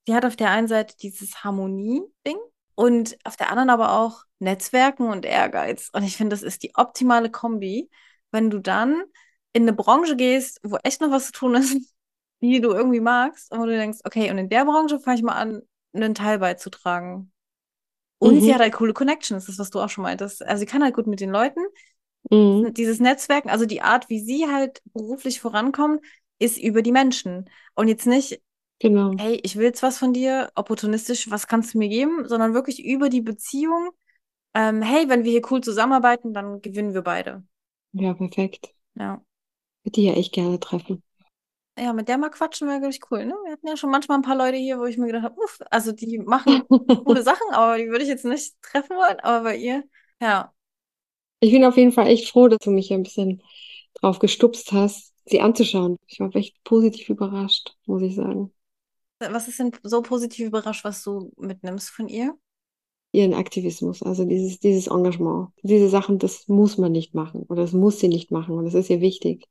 Sie 0.06 0.14
hat 0.14 0.26
auf 0.26 0.36
der 0.36 0.52
einen 0.52 0.68
Seite 0.68 0.96
dieses 1.02 1.44
Harmonie-Ding 1.44 2.38
und 2.76 3.18
auf 3.24 3.36
der 3.38 3.50
anderen 3.50 3.70
aber 3.70 3.94
auch 3.94 4.24
Netzwerken 4.40 5.08
und 5.10 5.26
Ehrgeiz. 5.26 5.90
Und 5.94 6.04
ich 6.04 6.18
finde, 6.18 6.34
das 6.36 6.44
ist 6.44 6.64
die 6.64 6.76
optimale 6.76 7.32
Kombi, 7.32 7.90
wenn 8.32 8.50
du 8.50 8.60
dann 8.60 9.04
in 9.54 9.64
eine 9.64 9.74
Branche 9.74 10.16
gehst, 10.16 10.60
wo 10.64 10.78
echt 10.78 11.02
noch 11.02 11.12
was 11.12 11.28
zu 11.28 11.32
tun 11.32 11.56
ist, 11.56 11.78
die 12.42 12.62
du 12.62 12.72
irgendwie 12.72 13.00
magst, 13.00 13.52
und 13.52 13.60
wo 13.60 13.66
du 13.66 13.72
denkst, 13.76 14.00
okay, 14.04 14.30
und 14.30 14.38
in 14.38 14.50
der 14.50 14.66
Branche 14.66 15.00
fange 15.00 15.18
ich 15.18 15.24
mal 15.24 15.34
an, 15.36 15.62
einen 15.94 16.14
Teil 16.14 16.40
beizutragen. 16.40 17.32
Und 18.20 18.36
Mhm. 18.36 18.42
sie 18.42 18.54
hat 18.54 18.62
halt 18.62 18.74
coole 18.74 18.94
Connections, 18.94 19.46
das, 19.46 19.60
was 19.60 19.70
du 19.72 19.80
auch 19.80 19.90
schon 19.90 20.04
meintest. 20.04 20.44
Also 20.44 20.62
sie 20.62 20.66
kann 20.66 20.84
halt 20.84 20.96
gut 20.96 21.08
mit 21.08 21.20
den 21.22 21.32
Leuten. 21.32 21.62
Mhm. 22.32 22.74
Dieses 22.74 23.00
Netzwerken, 23.00 23.50
also 23.50 23.66
die 23.66 23.82
Art, 23.82 24.10
wie 24.10 24.20
sie 24.20 24.48
halt 24.52 24.82
beruflich 24.94 25.40
vorankommt, 25.40 26.02
ist 26.40 26.58
über 26.58 26.82
die 26.82 26.92
Menschen. 26.92 27.50
Und 27.76 27.88
jetzt 27.88 28.08
nicht, 28.08 28.42
Genau. 28.80 29.14
hey, 29.18 29.40
ich 29.44 29.56
will 29.56 29.64
jetzt 29.66 29.84
was 29.84 29.98
von 29.98 30.14
dir, 30.14 30.52
opportunistisch, 30.56 31.30
was 31.30 31.48
kannst 31.48 31.74
du 31.74 31.78
mir 31.80 31.90
geben, 31.90 32.28
sondern 32.28 32.54
wirklich 32.54 32.84
über 32.86 33.10
die 33.10 33.22
Beziehung. 33.22 33.92
Ähm, 34.56 34.82
hey, 34.82 35.10
wenn 35.10 35.24
wir 35.26 35.32
hier 35.32 35.44
cool 35.52 35.62
zusammenarbeiten, 35.62 36.34
dann 36.34 36.62
gewinnen 36.62 36.94
wir 36.94 37.04
beide. 37.04 37.44
Ja, 37.94 38.14
perfekt. 38.14 38.76
Ja. 38.96 39.22
Würde 39.84 40.02
ich 40.02 40.08
ja 40.08 40.14
echt 40.14 40.34
gerne 40.34 40.60
treffen. 40.60 41.02
Ja, 41.78 41.92
mit 41.94 42.08
der 42.08 42.18
mal 42.18 42.30
quatschen 42.30 42.68
wäre 42.70 42.82
wirklich 42.82 43.02
cool, 43.12 43.26
ne? 43.26 43.34
Wir 43.46 43.52
hatten 43.54 43.68
ja 43.68 43.76
schon 43.76 43.92
manchmal 43.92 44.18
ein 44.18 44.22
paar 44.22 44.38
Leute 44.38 44.58
hier, 44.58 44.80
wo 44.80 44.86
ich 44.86 44.98
mir 44.98 45.08
gedacht 45.08 45.24
habe, 45.26 45.36
uff, 45.42 45.60
also 45.72 45.92
die 45.92 46.20
machen 46.20 46.64
coole 47.04 47.22
Sachen, 47.22 47.50
aber 47.52 47.78
die 47.78 47.88
würde 47.90 48.04
ich 48.04 48.10
jetzt 48.10 48.24
nicht 48.26 48.56
treffen 48.62 48.96
wollen. 48.96 49.20
Aber 49.20 49.44
bei 49.44 49.58
ihr, 49.58 49.84
ja, 50.22 50.54
Ich 51.40 51.52
bin 51.52 51.64
auf 51.66 51.78
jeden 51.78 51.92
Fall 51.92 52.08
echt 52.08 52.30
froh, 52.30 52.48
dass 52.48 52.60
du 52.60 52.72
mich 52.72 52.92
ein 52.94 53.04
bisschen 53.04 53.42
drauf 53.96 54.20
gestupst 54.20 54.72
hast, 54.72 55.14
sie 55.26 55.42
anzuschauen. 55.42 55.98
Ich 56.08 56.20
war 56.20 56.36
echt 56.36 56.62
positiv 56.64 57.10
überrascht, 57.10 57.76
muss 57.86 58.02
ich 58.02 58.16
sagen. 58.16 58.52
Was 59.20 59.48
ist 59.48 59.60
denn 59.60 59.72
so 59.84 60.02
positiv 60.02 60.48
überrascht, 60.48 60.84
was 60.84 61.04
du 61.04 61.32
mitnimmst 61.38 61.90
von 61.90 62.08
ihr? 62.08 62.38
Ihren 63.12 63.34
Aktivismus, 63.34 64.04
also 64.04 64.26
dieses, 64.26 64.60
dieses 64.60 64.88
Engagement. 64.88 65.50
Diese 65.64 65.90
Sachen, 65.90 66.20
das 66.20 66.48
muss 66.48 66.78
man 66.78 66.92
nicht 66.92 67.14
machen 67.14 67.44
oder 67.44 67.62
das 67.62 67.72
muss 67.72 68.00
sie 68.00 68.10
nicht 68.10 68.32
machen 68.32 68.58
und 68.58 68.66
das 68.66 68.74
ist 68.74 68.90
ihr 68.90 69.02
wichtig. 69.02 69.46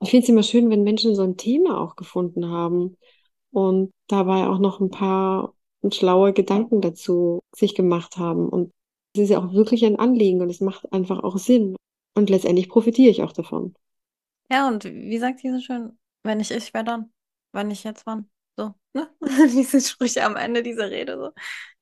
Ich 0.00 0.10
finde 0.10 0.24
es 0.24 0.28
immer 0.28 0.42
schön, 0.42 0.68
wenn 0.68 0.82
Menschen 0.82 1.14
so 1.14 1.22
ein 1.22 1.36
Thema 1.36 1.80
auch 1.80 1.96
gefunden 1.96 2.50
haben 2.50 2.96
und 3.50 3.92
dabei 4.08 4.46
auch 4.46 4.58
noch 4.58 4.80
ein 4.80 4.90
paar 4.90 5.54
schlaue 5.90 6.32
Gedanken 6.32 6.80
dazu 6.80 7.42
sich 7.54 7.74
gemacht 7.74 8.16
haben. 8.16 8.48
Und 8.48 8.72
es 9.14 9.22
ist 9.22 9.30
ja 9.30 9.38
auch 9.38 9.52
wirklich 9.52 9.84
ein 9.84 9.98
Anliegen 9.98 10.42
und 10.42 10.50
es 10.50 10.60
macht 10.60 10.92
einfach 10.92 11.22
auch 11.22 11.38
Sinn. 11.38 11.76
Und 12.14 12.30
letztendlich 12.30 12.68
profitiere 12.68 13.10
ich 13.10 13.22
auch 13.22 13.32
davon. 13.32 13.74
Ja, 14.50 14.68
und 14.68 14.84
wie 14.84 15.18
sagt 15.18 15.40
sie 15.40 15.50
so 15.50 15.60
schön, 15.60 15.98
wenn 16.22 16.38
nicht 16.38 16.50
ich, 16.50 16.72
wer 16.74 16.82
dann? 16.82 17.12
Wenn 17.52 17.68
nicht 17.68 17.84
jetzt, 17.84 18.06
wann? 18.06 18.28
Ne? 18.96 19.10
Diese 19.52 19.80
Sprüche 19.80 20.24
am 20.24 20.36
Ende 20.36 20.62
dieser 20.62 20.90
Rede, 20.90 21.18
so. 21.18 21.32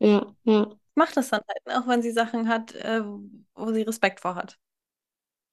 Ja, 0.01 0.35
ja, 0.45 0.77
Macht 0.97 1.17
das 1.17 1.31
dann 1.31 1.43
halt, 1.49 1.67
ne? 1.67 1.81
auch 1.81 1.89
wenn 1.89 2.03
sie 2.03 2.11
Sachen 2.11 2.49
hat, 2.49 2.75
äh, 2.75 3.03
wo 3.55 3.73
sie 3.73 3.83
Respekt 3.83 4.21
vor 4.21 4.35
hat. 4.35 4.59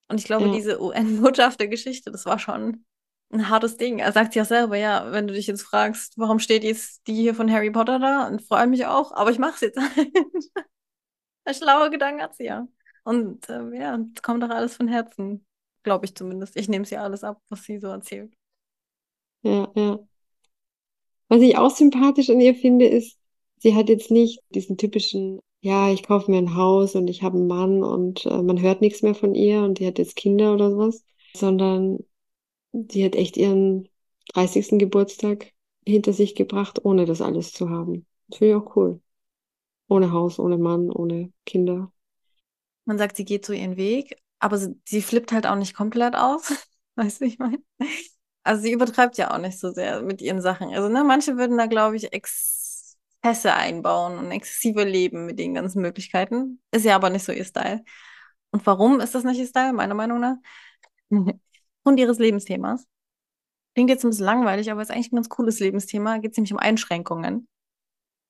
Und 0.07 0.19
ich 0.19 0.25
glaube, 0.25 0.47
ja, 0.47 0.53
diese 0.53 0.81
UN-Botschaft 0.81 1.59
der 1.59 1.67
Geschichte, 1.67 2.11
das 2.11 2.25
war 2.25 2.37
schon 2.37 2.83
ein 3.31 3.47
hartes 3.49 3.77
Ding. 3.77 3.99
Er 3.99 4.11
sagt 4.11 4.37
auch 4.37 4.45
selber, 4.45 4.75
ja, 4.75 5.11
wenn 5.11 5.27
du 5.27 5.33
dich 5.33 5.47
jetzt 5.47 5.61
fragst, 5.61 6.17
warum 6.17 6.39
steht 6.39 6.63
jetzt 6.63 7.07
die 7.07 7.13
hier 7.13 7.33
von 7.33 7.51
Harry 7.51 7.71
Potter 7.71 7.99
da? 7.99 8.27
Und 8.27 8.41
freue 8.41 8.67
mich 8.67 8.85
auch, 8.87 9.13
aber 9.13 9.31
ich 9.31 9.39
mache 9.39 9.55
es 9.55 9.61
jetzt 9.61 9.77
halt. 9.79 10.11
Ein 11.45 11.53
schlauer 11.53 11.89
Gedanke 11.89 12.23
hat 12.23 12.35
sie 12.35 12.45
ja. 12.45 12.67
Und 13.03 13.49
ähm, 13.49 13.73
ja, 13.73 13.97
es 14.15 14.21
kommt 14.21 14.43
doch 14.43 14.49
alles 14.49 14.75
von 14.75 14.87
Herzen, 14.87 15.45
glaube 15.83 16.05
ich 16.05 16.15
zumindest. 16.15 16.57
Ich 16.57 16.67
nehme 16.69 16.85
sie 16.85 16.97
alles 16.97 17.23
ab, 17.23 17.41
was 17.49 17.63
sie 17.63 17.79
so 17.79 17.87
erzählt. 17.87 18.33
ja, 19.43 19.71
ja. 19.75 19.99
Was 21.31 21.41
ich 21.41 21.57
auch 21.57 21.73
sympathisch 21.73 22.29
an 22.29 22.41
ihr 22.41 22.53
finde, 22.53 22.87
ist, 22.87 23.17
sie 23.59 23.73
hat 23.73 23.87
jetzt 23.87 24.11
nicht 24.11 24.41
diesen 24.49 24.75
typischen, 24.75 25.39
ja, 25.61 25.89
ich 25.89 26.03
kaufe 26.03 26.29
mir 26.29 26.37
ein 26.37 26.57
Haus 26.57 26.93
und 26.93 27.09
ich 27.09 27.23
habe 27.23 27.37
einen 27.37 27.47
Mann 27.47 27.85
und 27.85 28.25
äh, 28.25 28.41
man 28.41 28.61
hört 28.61 28.81
nichts 28.81 29.01
mehr 29.01 29.15
von 29.15 29.33
ihr 29.33 29.63
und 29.63 29.79
die 29.79 29.87
hat 29.87 29.97
jetzt 29.97 30.17
Kinder 30.17 30.53
oder 30.53 30.71
sowas, 30.71 31.05
sondern 31.33 31.99
sie 32.73 33.05
hat 33.05 33.15
echt 33.15 33.37
ihren 33.37 33.87
30. 34.33 34.77
Geburtstag 34.77 35.53
hinter 35.87 36.11
sich 36.11 36.35
gebracht, 36.35 36.83
ohne 36.83 37.05
das 37.05 37.21
alles 37.21 37.53
zu 37.53 37.69
haben. 37.69 38.05
Finde 38.33 38.49
ich 38.49 38.61
auch 38.61 38.75
cool. 38.75 39.01
Ohne 39.87 40.11
Haus, 40.11 40.37
ohne 40.37 40.57
Mann, 40.57 40.91
ohne 40.91 41.31
Kinder. 41.45 41.93
Man 42.83 42.97
sagt, 42.97 43.15
sie 43.15 43.23
geht 43.23 43.45
so 43.45 43.53
ihren 43.53 43.77
Weg, 43.77 44.17
aber 44.39 44.57
sie, 44.57 44.75
sie 44.83 45.01
flippt 45.01 45.31
halt 45.31 45.47
auch 45.47 45.55
nicht 45.55 45.75
komplett 45.75 46.13
aus. 46.17 46.51
Weißt 46.95 47.21
du, 47.21 47.25
ich 47.25 47.39
meine? 47.39 47.59
Also 48.43 48.63
sie 48.63 48.71
übertreibt 48.71 49.17
ja 49.17 49.31
auch 49.33 49.37
nicht 49.37 49.59
so 49.59 49.71
sehr 49.71 50.01
mit 50.01 50.21
ihren 50.21 50.41
Sachen. 50.41 50.73
Also, 50.73 50.89
ne, 50.89 51.03
manche 51.03 51.37
würden 51.37 51.57
da, 51.57 51.67
glaube 51.67 51.95
ich, 51.95 52.11
Exzesse 52.11 53.53
einbauen 53.53 54.17
und 54.17 54.31
exzessive 54.31 54.83
leben 54.83 55.25
mit 55.25 55.37
den 55.37 55.53
ganzen 55.53 55.81
Möglichkeiten. 55.81 56.61
Ist 56.71 56.85
ja 56.85 56.95
aber 56.95 57.09
nicht 57.09 57.23
so 57.23 57.31
ihr 57.31 57.45
Style. 57.45 57.83
Und 58.51 58.65
warum 58.65 58.99
ist 58.99 59.15
das 59.15 59.23
nicht 59.23 59.39
ihr 59.39 59.47
Style, 59.47 59.73
meiner 59.73 59.93
Meinung 59.93 60.19
nach? 60.19 60.35
Grund 61.83 61.99
ihres 61.99 62.19
Lebensthemas. 62.19 62.87
Klingt 63.73 63.89
jetzt 63.89 64.03
ein 64.03 64.09
bisschen 64.09 64.25
langweilig, 64.25 64.71
aber 64.71 64.81
ist 64.81 64.91
eigentlich 64.91 65.11
ein 65.11 65.15
ganz 65.15 65.29
cooles 65.29 65.59
Lebensthema. 65.59 66.17
Geht 66.17 66.31
es 66.31 66.37
nämlich 66.37 66.51
um 66.51 66.59
Einschränkungen. 66.59 67.47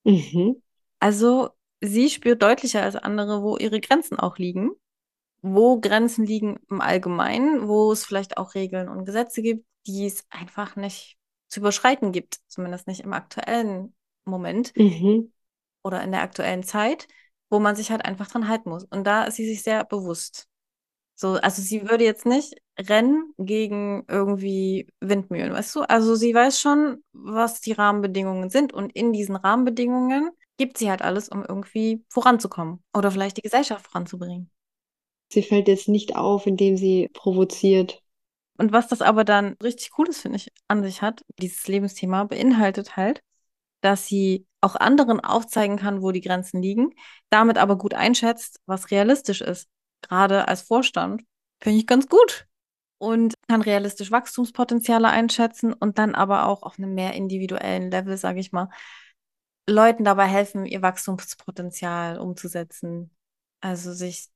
Mhm. 0.03 0.61
Also 0.99 1.49
sie 1.81 2.09
spürt 2.09 2.41
deutlicher 2.43 2.83
als 2.83 2.95
andere, 2.95 3.41
wo 3.41 3.57
ihre 3.57 3.79
Grenzen 3.79 4.19
auch 4.19 4.37
liegen, 4.37 4.71
wo 5.41 5.79
Grenzen 5.79 6.25
liegen 6.25 6.59
im 6.69 6.81
Allgemeinen, 6.81 7.67
wo 7.67 7.91
es 7.91 8.05
vielleicht 8.05 8.37
auch 8.37 8.53
Regeln 8.53 8.87
und 8.87 9.05
Gesetze 9.05 9.41
gibt, 9.41 9.65
die 9.87 10.05
es 10.07 10.25
einfach 10.29 10.75
nicht 10.75 11.17
zu 11.47 11.59
überschreiten 11.59 12.11
gibt, 12.11 12.39
zumindest 12.47 12.87
nicht 12.87 13.01
im 13.01 13.13
aktuellen 13.13 13.95
Moment 14.25 14.73
Mhm. 14.75 15.31
oder 15.83 16.03
in 16.03 16.11
der 16.11 16.21
aktuellen 16.21 16.63
Zeit, 16.63 17.07
wo 17.49 17.59
man 17.59 17.75
sich 17.75 17.91
halt 17.91 18.05
einfach 18.05 18.27
dran 18.27 18.47
halten 18.47 18.69
muss. 18.69 18.85
Und 18.85 19.05
da 19.05 19.23
ist 19.25 19.35
sie 19.35 19.47
sich 19.47 19.63
sehr 19.63 19.83
bewusst. 19.85 20.47
So, 21.15 21.33
also 21.35 21.61
sie 21.61 21.89
würde 21.89 22.03
jetzt 22.05 22.25
nicht 22.25 22.55
rennen 22.79 23.33
gegen 23.37 24.05
irgendwie 24.07 24.87
Windmühlen, 25.01 25.53
weißt 25.53 25.75
du? 25.75 25.81
Also 25.83 26.15
sie 26.15 26.33
weiß 26.33 26.59
schon, 26.61 27.03
was 27.13 27.61
die 27.61 27.73
Rahmenbedingungen 27.73 28.49
sind 28.49 28.73
und 28.73 28.91
in 28.95 29.13
diesen 29.13 29.35
Rahmenbedingungen 29.35 30.31
gibt 30.57 30.77
sie 30.77 30.89
halt 30.89 31.01
alles, 31.03 31.29
um 31.29 31.43
irgendwie 31.47 32.05
voranzukommen 32.09 32.83
oder 32.93 33.11
vielleicht 33.11 33.37
die 33.37 33.43
Gesellschaft 33.43 33.87
voranzubringen. 33.87 34.51
Sie 35.29 35.41
fällt 35.41 35.67
jetzt 35.67 35.87
nicht 35.87 36.15
auf, 36.15 36.45
indem 36.45 36.77
sie 36.77 37.09
provoziert. 37.11 38.03
Und 38.57 38.71
was 38.71 38.87
das 38.87 39.01
aber 39.01 39.23
dann 39.23 39.55
richtig 39.63 39.91
Cooles, 39.91 40.21
finde 40.21 40.37
ich, 40.37 40.51
an 40.67 40.83
sich 40.83 41.01
hat, 41.01 41.23
dieses 41.39 41.67
Lebensthema 41.67 42.25
beinhaltet 42.25 42.95
halt, 42.95 43.21
dass 43.81 44.05
sie 44.05 44.45
auch 44.61 44.75
anderen 44.75 45.19
aufzeigen 45.19 45.77
kann, 45.77 46.01
wo 46.01 46.11
die 46.11 46.21
Grenzen 46.21 46.61
liegen, 46.61 46.91
damit 47.29 47.57
aber 47.57 47.77
gut 47.77 47.93
einschätzt, 47.93 48.59
was 48.67 48.91
realistisch 48.91 49.41
ist. 49.41 49.67
Gerade 50.01 50.47
als 50.47 50.61
Vorstand 50.61 51.23
finde 51.59 51.79
ich 51.79 51.87
ganz 51.87 52.07
gut. 52.07 52.47
Und 52.99 53.33
kann 53.47 53.63
realistisch 53.63 54.11
Wachstumspotenziale 54.11 55.07
einschätzen 55.09 55.73
und 55.73 55.97
dann 55.97 56.13
aber 56.13 56.45
auch 56.45 56.61
auf 56.61 56.77
einem 56.77 56.93
mehr 56.93 57.13
individuellen 57.13 57.89
Level, 57.89 58.15
sage 58.15 58.39
ich 58.39 58.51
mal, 58.51 58.69
Leuten 59.67 60.03
dabei 60.03 60.27
helfen, 60.27 60.67
ihr 60.67 60.83
Wachstumspotenzial 60.83 62.19
umzusetzen. 62.19 63.09
Also 63.59 63.91
sich 63.93 64.27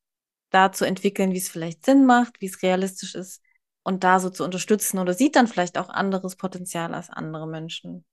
da 0.50 0.72
zu 0.72 0.84
entwickeln, 0.86 1.32
wie 1.34 1.38
es 1.38 1.50
vielleicht 1.50 1.86
Sinn 1.86 2.08
macht, 2.08 2.42
wie 2.42 2.48
es 2.48 2.64
realistisch 2.64 3.14
ist 3.14 3.45
und 3.86 4.04
da 4.04 4.20
so 4.20 4.30
zu 4.30 4.44
unterstützen 4.44 5.00
oder 5.00 5.14
sieht 5.14 5.38
dann 5.38 5.48
vielleicht 5.48 5.78
auch 5.78 5.90
anderes 5.90 6.36
Potenzial 6.36 6.94
als 6.94 7.10
andere 7.10 7.48
Menschen. 7.48 8.04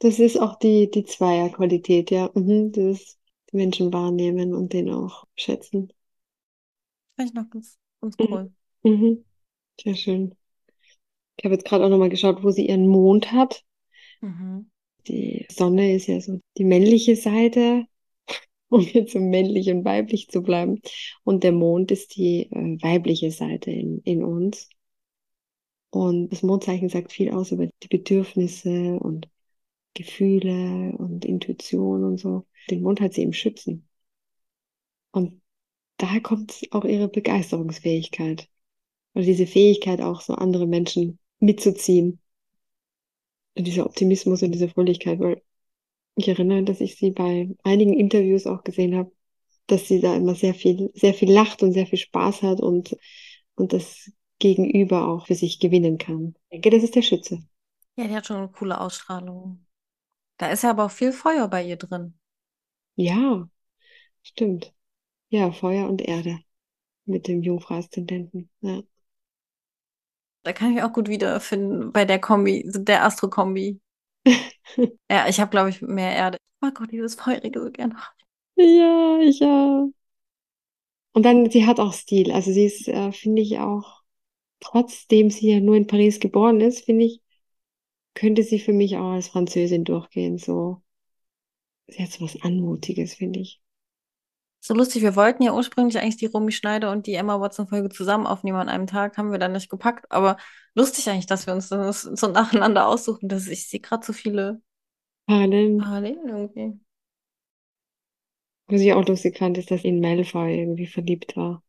Das 0.00 0.18
ist 0.18 0.36
auch 0.40 0.58
die, 0.58 0.90
die 0.90 1.04
Zweierqualität, 1.04 2.10
ja. 2.10 2.30
Mhm. 2.34 2.72
Die 2.72 2.98
Menschen 3.52 3.92
wahrnehmen 3.92 4.54
und 4.54 4.72
den 4.72 4.90
auch 4.90 5.26
schätzen. 5.36 5.92
Finde 7.16 7.28
ich 7.30 7.34
noch 7.34 7.50
ganz, 7.50 7.78
ganz 8.00 8.16
Mhm. 8.18 8.26
cool. 8.30 8.52
Mhm. 8.82 9.24
Sehr 9.82 9.94
schön. 9.96 10.36
Ich 11.36 11.44
habe 11.44 11.54
jetzt 11.54 11.64
gerade 11.66 11.84
auch 11.84 11.88
nochmal 11.88 12.08
geschaut, 12.08 12.44
wo 12.44 12.50
sie 12.52 12.68
ihren 12.68 12.86
Mond 12.86 13.32
hat. 13.32 13.64
Mhm. 14.22 14.70
Die 15.08 15.46
Sonne 15.50 15.94
ist 15.94 16.06
ja 16.06 16.20
so 16.20 16.40
die 16.58 16.64
männliche 16.64 17.16
Seite, 17.16 17.86
um 18.70 18.80
jetzt 18.82 19.12
so 19.12 19.20
männlich 19.20 19.70
und 19.70 19.84
weiblich 19.84 20.28
zu 20.28 20.42
bleiben. 20.42 20.80
Und 21.24 21.44
der 21.44 21.52
Mond 21.52 21.90
ist 21.90 22.16
die 22.16 22.50
äh, 22.52 22.82
weibliche 22.82 23.30
Seite 23.30 23.70
in, 23.70 24.00
in 24.04 24.24
uns. 24.24 24.68
Und 25.90 26.30
das 26.30 26.42
Mondzeichen 26.42 26.88
sagt 26.88 27.12
viel 27.12 27.30
aus 27.32 27.50
über 27.50 27.66
die 27.66 27.88
Bedürfnisse 27.88 28.98
und 29.00 29.28
Gefühle 29.94 30.94
und 30.96 31.24
Intuition 31.24 32.04
und 32.04 32.18
so. 32.18 32.46
Den 32.70 32.82
Mond 32.82 33.00
hat 33.00 33.14
sie 33.14 33.22
im 33.22 33.32
Schützen. 33.32 33.88
Und 35.10 35.40
daher 35.96 36.20
kommt 36.20 36.62
auch 36.70 36.84
ihre 36.84 37.08
Begeisterungsfähigkeit. 37.08 38.48
Oder 39.14 39.24
diese 39.24 39.46
Fähigkeit 39.46 40.00
auch 40.00 40.20
so 40.20 40.34
andere 40.34 40.66
Menschen 40.66 41.18
mitzuziehen. 41.40 42.20
Und 43.56 43.66
dieser 43.66 43.86
Optimismus 43.86 44.42
und 44.42 44.52
diese 44.52 44.68
Fröhlichkeit, 44.68 45.18
weil 45.18 45.42
ich 46.14 46.28
erinnere, 46.28 46.62
dass 46.62 46.80
ich 46.80 46.96
sie 46.96 47.10
bei 47.10 47.48
einigen 47.64 47.94
Interviews 47.94 48.46
auch 48.46 48.62
gesehen 48.62 48.94
habe, 48.94 49.10
dass 49.66 49.88
sie 49.88 50.00
da 50.00 50.16
immer 50.16 50.34
sehr 50.34 50.54
viel, 50.54 50.90
sehr 50.94 51.14
viel 51.14 51.32
lacht 51.32 51.62
und 51.62 51.72
sehr 51.72 51.86
viel 51.86 51.98
Spaß 51.98 52.42
hat 52.42 52.60
und, 52.60 52.96
und 53.56 53.72
das 53.72 54.10
Gegenüber 54.40 55.06
auch 55.06 55.26
für 55.26 55.36
sich 55.36 55.60
gewinnen 55.60 55.98
kann. 55.98 56.34
Ich 56.48 56.62
denke, 56.62 56.70
das 56.70 56.82
ist 56.82 56.96
der 56.96 57.02
Schütze. 57.02 57.44
Ja, 57.96 58.08
die 58.08 58.14
hat 58.14 58.26
schon 58.26 58.38
eine 58.38 58.48
coole 58.48 58.80
Ausstrahlung. 58.80 59.64
Da 60.38 60.48
ist 60.48 60.62
ja 60.62 60.70
aber 60.70 60.86
auch 60.86 60.90
viel 60.90 61.12
Feuer 61.12 61.46
bei 61.46 61.64
ihr 61.64 61.76
drin. 61.76 62.18
Ja, 62.96 63.48
stimmt. 64.22 64.74
Ja, 65.28 65.52
Feuer 65.52 65.88
und 65.88 66.02
Erde 66.02 66.40
mit 67.04 67.28
dem 67.28 67.42
Jungfrau-Aszendenten. 67.42 68.50
Ja. 68.62 68.82
Da 70.42 70.52
kann 70.52 70.70
ich 70.70 70.76
mich 70.76 70.84
auch 70.84 70.92
gut 70.92 71.08
wiederfinden 71.08 71.92
bei 71.92 72.04
der 72.04 72.18
Kombi, 72.18 72.64
der 72.66 73.04
Astro-Kombi. 73.04 73.80
ja, 75.10 75.28
ich 75.28 75.38
habe, 75.38 75.50
glaube 75.50 75.70
ich, 75.70 75.82
mehr 75.82 76.14
Erde. 76.14 76.38
Ich 76.40 76.60
mag 76.62 76.80
auch 76.80 76.86
dieses 76.86 77.14
Feurige 77.14 77.60
so 77.60 77.70
gerne. 77.70 77.96
Ja, 78.56 79.18
ich 79.20 79.40
ja. 79.40 79.86
Und 81.12 81.22
dann, 81.24 81.50
sie 81.50 81.66
hat 81.66 81.80
auch 81.80 81.92
Stil. 81.92 82.32
Also 82.32 82.52
sie 82.52 82.64
ist, 82.64 82.88
äh, 82.88 83.12
finde 83.12 83.42
ich 83.42 83.58
auch, 83.58 83.99
trotzdem 84.60 85.30
sie 85.30 85.52
ja 85.52 85.60
nur 85.60 85.76
in 85.76 85.86
Paris 85.86 86.20
geboren 86.20 86.60
ist, 86.60 86.84
finde 86.84 87.06
ich, 87.06 87.20
könnte 88.14 88.42
sie 88.42 88.58
für 88.58 88.72
mich 88.72 88.96
auch 88.96 89.12
als 89.12 89.28
Französin 89.28 89.84
durchgehen. 89.84 90.38
So, 90.38 90.82
sie 91.88 92.02
hat 92.02 92.10
so 92.10 92.24
was 92.24 92.40
Anmutiges, 92.42 93.14
finde 93.14 93.40
ich. 93.40 93.60
So 94.62 94.74
lustig, 94.74 95.02
wir 95.02 95.16
wollten 95.16 95.42
ja 95.42 95.54
ursprünglich 95.54 95.98
eigentlich 95.98 96.18
die 96.18 96.26
Romy 96.26 96.52
Schneider 96.52 96.92
und 96.92 97.06
die 97.06 97.14
Emma 97.14 97.40
Watson-Folge 97.40 97.88
zusammen 97.88 98.26
aufnehmen 98.26 98.58
an 98.58 98.68
einem 98.68 98.86
Tag, 98.86 99.16
haben 99.16 99.32
wir 99.32 99.38
dann 99.38 99.52
nicht 99.52 99.70
gepackt, 99.70 100.12
aber 100.12 100.36
lustig 100.74 101.08
eigentlich, 101.08 101.24
dass 101.26 101.46
wir 101.46 101.54
uns 101.54 101.70
das 101.70 102.02
so 102.02 102.28
nacheinander 102.28 102.86
aussuchen, 102.86 103.28
dass 103.28 103.46
ich 103.48 103.68
sehe 103.68 103.80
gerade 103.80 104.04
so 104.04 104.12
viele 104.12 104.60
Parallelen. 105.26 105.78
Parallelen 105.78 106.28
irgendwie. 106.28 106.80
Was 108.66 108.82
ich 108.82 108.92
auch 108.92 109.06
lustig 109.06 109.38
fand, 109.38 109.56
ist, 109.56 109.70
dass 109.70 109.84
ihn 109.84 110.00
Malfoy 110.00 110.58
irgendwie 110.58 110.86
verliebt 110.86 111.36
war. 111.36 111.62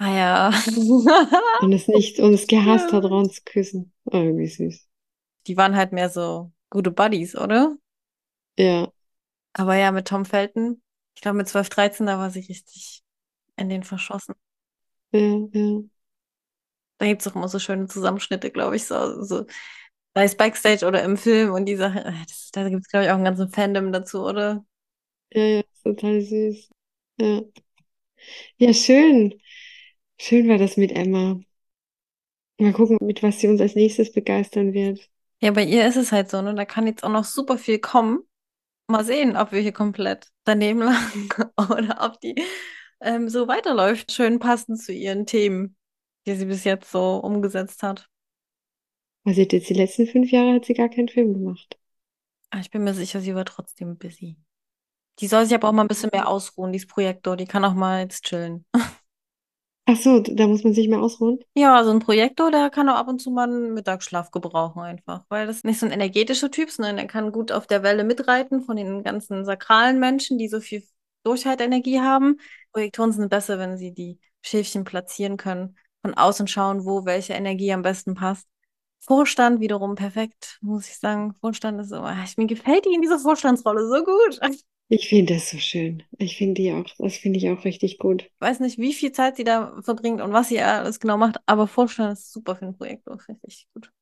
Ah 0.00 0.10
ja. 0.14 0.50
und 1.62 1.72
es 1.72 1.88
nicht, 1.88 2.18
und 2.20 2.34
es 2.34 2.46
gehasst 2.46 2.92
hat, 2.92 3.04
Ron 3.04 3.30
zu 3.30 3.42
küssen. 3.44 3.92
Oh, 4.04 4.16
irgendwie 4.16 4.46
süß. 4.46 4.86
Die 5.46 5.56
waren 5.56 5.74
halt 5.76 5.92
mehr 5.92 6.08
so 6.10 6.52
gute 6.70 6.90
Buddies, 6.92 7.34
oder? 7.36 7.76
Ja. 8.56 8.92
Aber 9.52 9.74
ja, 9.76 9.92
mit 9.92 10.08
Tom 10.08 10.24
Felton, 10.24 10.82
ich 11.14 11.22
glaube 11.22 11.38
mit 11.38 11.48
12, 11.48 11.68
13, 11.68 12.06
da 12.06 12.18
war 12.18 12.30
sie 12.30 12.40
richtig 12.40 13.02
in 13.56 13.68
den 13.68 13.82
verschossen. 13.82 14.34
Ja, 15.12 15.20
ja. 15.52 15.82
Da 16.98 17.06
gibt 17.06 17.22
es 17.22 17.28
auch 17.28 17.36
immer 17.36 17.48
so 17.48 17.58
schöne 17.58 17.86
Zusammenschnitte, 17.86 18.50
glaube 18.50 18.76
ich, 18.76 18.86
so, 18.86 19.22
so 19.22 19.46
sei 20.14 20.24
es 20.24 20.36
Backstage 20.36 20.86
oder 20.86 21.02
im 21.04 21.16
Film 21.16 21.52
und 21.52 21.66
die 21.66 21.76
Sache, 21.76 22.00
äh, 22.04 22.12
das, 22.28 22.50
da 22.52 22.68
gibt 22.68 22.82
es, 22.82 22.88
glaube 22.90 23.06
ich, 23.06 23.10
auch 23.10 23.16
einen 23.16 23.24
ganzen 23.24 23.50
Fandom 23.50 23.92
dazu, 23.92 24.22
oder? 24.24 24.64
Ja, 25.32 25.42
ja, 25.42 25.62
total 25.82 26.20
süß. 26.22 26.68
Ja. 27.18 27.42
Ja, 28.58 28.72
schön. 28.74 29.34
Schön 30.20 30.48
war 30.48 30.58
das 30.58 30.76
mit 30.76 30.92
Emma. 30.92 31.40
Mal 32.58 32.72
gucken, 32.72 32.98
mit 33.00 33.22
was 33.22 33.40
sie 33.40 33.48
uns 33.48 33.60
als 33.60 33.74
nächstes 33.74 34.12
begeistern 34.12 34.72
wird. 34.72 35.08
Ja, 35.40 35.52
bei 35.52 35.64
ihr 35.64 35.86
ist 35.86 35.96
es 35.96 36.10
halt 36.10 36.30
so, 36.30 36.42
ne? 36.42 36.54
Da 36.54 36.64
kann 36.64 36.86
jetzt 36.86 37.04
auch 37.04 37.10
noch 37.10 37.24
super 37.24 37.58
viel 37.58 37.78
kommen. 37.78 38.20
Mal 38.88 39.04
sehen, 39.04 39.36
ob 39.36 39.52
wir 39.52 39.60
hier 39.60 39.72
komplett 39.72 40.28
daneben 40.44 40.80
lagen 40.82 41.28
oder 41.56 41.98
ob 42.04 42.20
die 42.20 42.34
ähm, 43.00 43.28
so 43.28 43.46
weiterläuft, 43.46 44.12
schön 44.12 44.38
passend 44.38 44.82
zu 44.82 44.92
ihren 44.92 45.26
Themen, 45.26 45.76
die 46.26 46.34
sie 46.34 46.46
bis 46.46 46.64
jetzt 46.64 46.90
so 46.90 47.18
umgesetzt 47.18 47.82
hat. 47.82 48.08
Also 49.24 49.42
jetzt 49.42 49.68
die 49.68 49.74
letzten 49.74 50.06
fünf 50.06 50.30
Jahre 50.30 50.54
hat 50.54 50.64
sie 50.64 50.74
gar 50.74 50.88
keinen 50.88 51.08
Film 51.08 51.34
gemacht. 51.34 51.78
Ah, 52.50 52.60
ich 52.60 52.70
bin 52.70 52.82
mir 52.82 52.94
sicher, 52.94 53.20
sie 53.20 53.34
war 53.34 53.44
trotzdem 53.44 53.98
busy. 53.98 54.36
Die 55.20 55.26
soll 55.26 55.44
sich 55.44 55.54
aber 55.54 55.68
auch 55.68 55.72
mal 55.72 55.82
ein 55.82 55.88
bisschen 55.88 56.10
mehr 56.12 56.28
ausruhen, 56.28 56.72
dieses 56.72 56.88
Projektor. 56.88 57.36
Die 57.36 57.46
kann 57.46 57.64
auch 57.64 57.74
mal 57.74 58.00
jetzt 58.02 58.24
chillen. 58.24 58.64
Ach 59.90 59.96
so, 59.96 60.20
da 60.20 60.46
muss 60.46 60.64
man 60.64 60.74
sich 60.74 60.86
mehr 60.86 61.00
ausruhen? 61.00 61.38
Ja, 61.54 61.82
so 61.82 61.90
ein 61.90 62.00
Projektor, 62.00 62.50
der 62.50 62.68
kann 62.68 62.90
auch 62.90 62.96
ab 62.96 63.08
und 63.08 63.22
zu 63.22 63.30
mal 63.30 63.48
einen 63.48 63.72
Mittagsschlaf 63.72 64.30
gebrauchen 64.30 64.82
einfach, 64.82 65.24
weil 65.30 65.46
das 65.46 65.64
nicht 65.64 65.80
so 65.80 65.86
ein 65.86 65.92
energetischer 65.92 66.50
Typ 66.50 66.70
sondern 66.70 66.98
er 66.98 67.06
kann 67.06 67.32
gut 67.32 67.52
auf 67.52 67.66
der 67.66 67.82
Welle 67.82 68.04
mitreiten 68.04 68.60
von 68.60 68.76
den 68.76 69.02
ganzen 69.02 69.46
sakralen 69.46 69.98
Menschen, 69.98 70.36
die 70.36 70.48
so 70.48 70.60
viel 70.60 70.82
Durchhaltenergie 71.24 72.00
haben. 72.00 72.36
Projektoren 72.72 73.12
sind 73.12 73.30
besser, 73.30 73.58
wenn 73.58 73.78
sie 73.78 73.94
die 73.94 74.18
Schäfchen 74.42 74.84
platzieren 74.84 75.38
können, 75.38 75.78
von 76.02 76.12
außen 76.12 76.48
schauen, 76.48 76.84
wo 76.84 77.06
welche 77.06 77.32
Energie 77.32 77.72
am 77.72 77.80
besten 77.80 78.14
passt. 78.14 78.46
Vorstand 79.00 79.60
wiederum 79.60 79.94
perfekt, 79.94 80.58
muss 80.60 80.86
ich 80.86 80.98
sagen. 80.98 81.34
Vorstand 81.40 81.80
ist 81.80 81.88
so, 81.88 81.96
ach, 81.96 82.36
mir 82.36 82.46
gefällt 82.46 82.84
die 82.84 82.92
in 82.92 83.00
dieser 83.00 83.18
Vorstandsrolle 83.18 83.88
so 83.88 84.04
gut. 84.04 84.38
Ich 84.90 85.08
finde 85.08 85.32
das 85.34 85.48
so 85.50 85.56
schön. 85.58 86.02
Ich 86.18 86.36
finde 86.36 86.60
die 86.60 86.72
auch, 86.72 86.84
das 86.98 87.16
finde 87.16 87.38
ich 87.38 87.48
auch 87.48 87.64
richtig 87.64 87.98
gut. 87.98 88.30
Ich 88.36 88.40
weiß 88.40 88.60
nicht, 88.60 88.78
wie 88.78 88.94
viel 88.94 89.12
Zeit 89.12 89.36
sie 89.36 89.44
da 89.44 89.80
verbringt 89.82 90.20
und 90.20 90.32
was 90.32 90.48
sie 90.48 90.60
alles 90.60 91.00
genau 91.00 91.16
macht, 91.16 91.38
aber 91.46 91.66
Vorstand 91.66 92.12
ist 92.14 92.32
super 92.32 92.56
für 92.56 92.66
ein 92.66 92.76
Projekt. 92.76 93.04
Finde 93.04 93.20
ich 93.42 93.48
richtig 93.48 93.68
gut. 93.74 93.92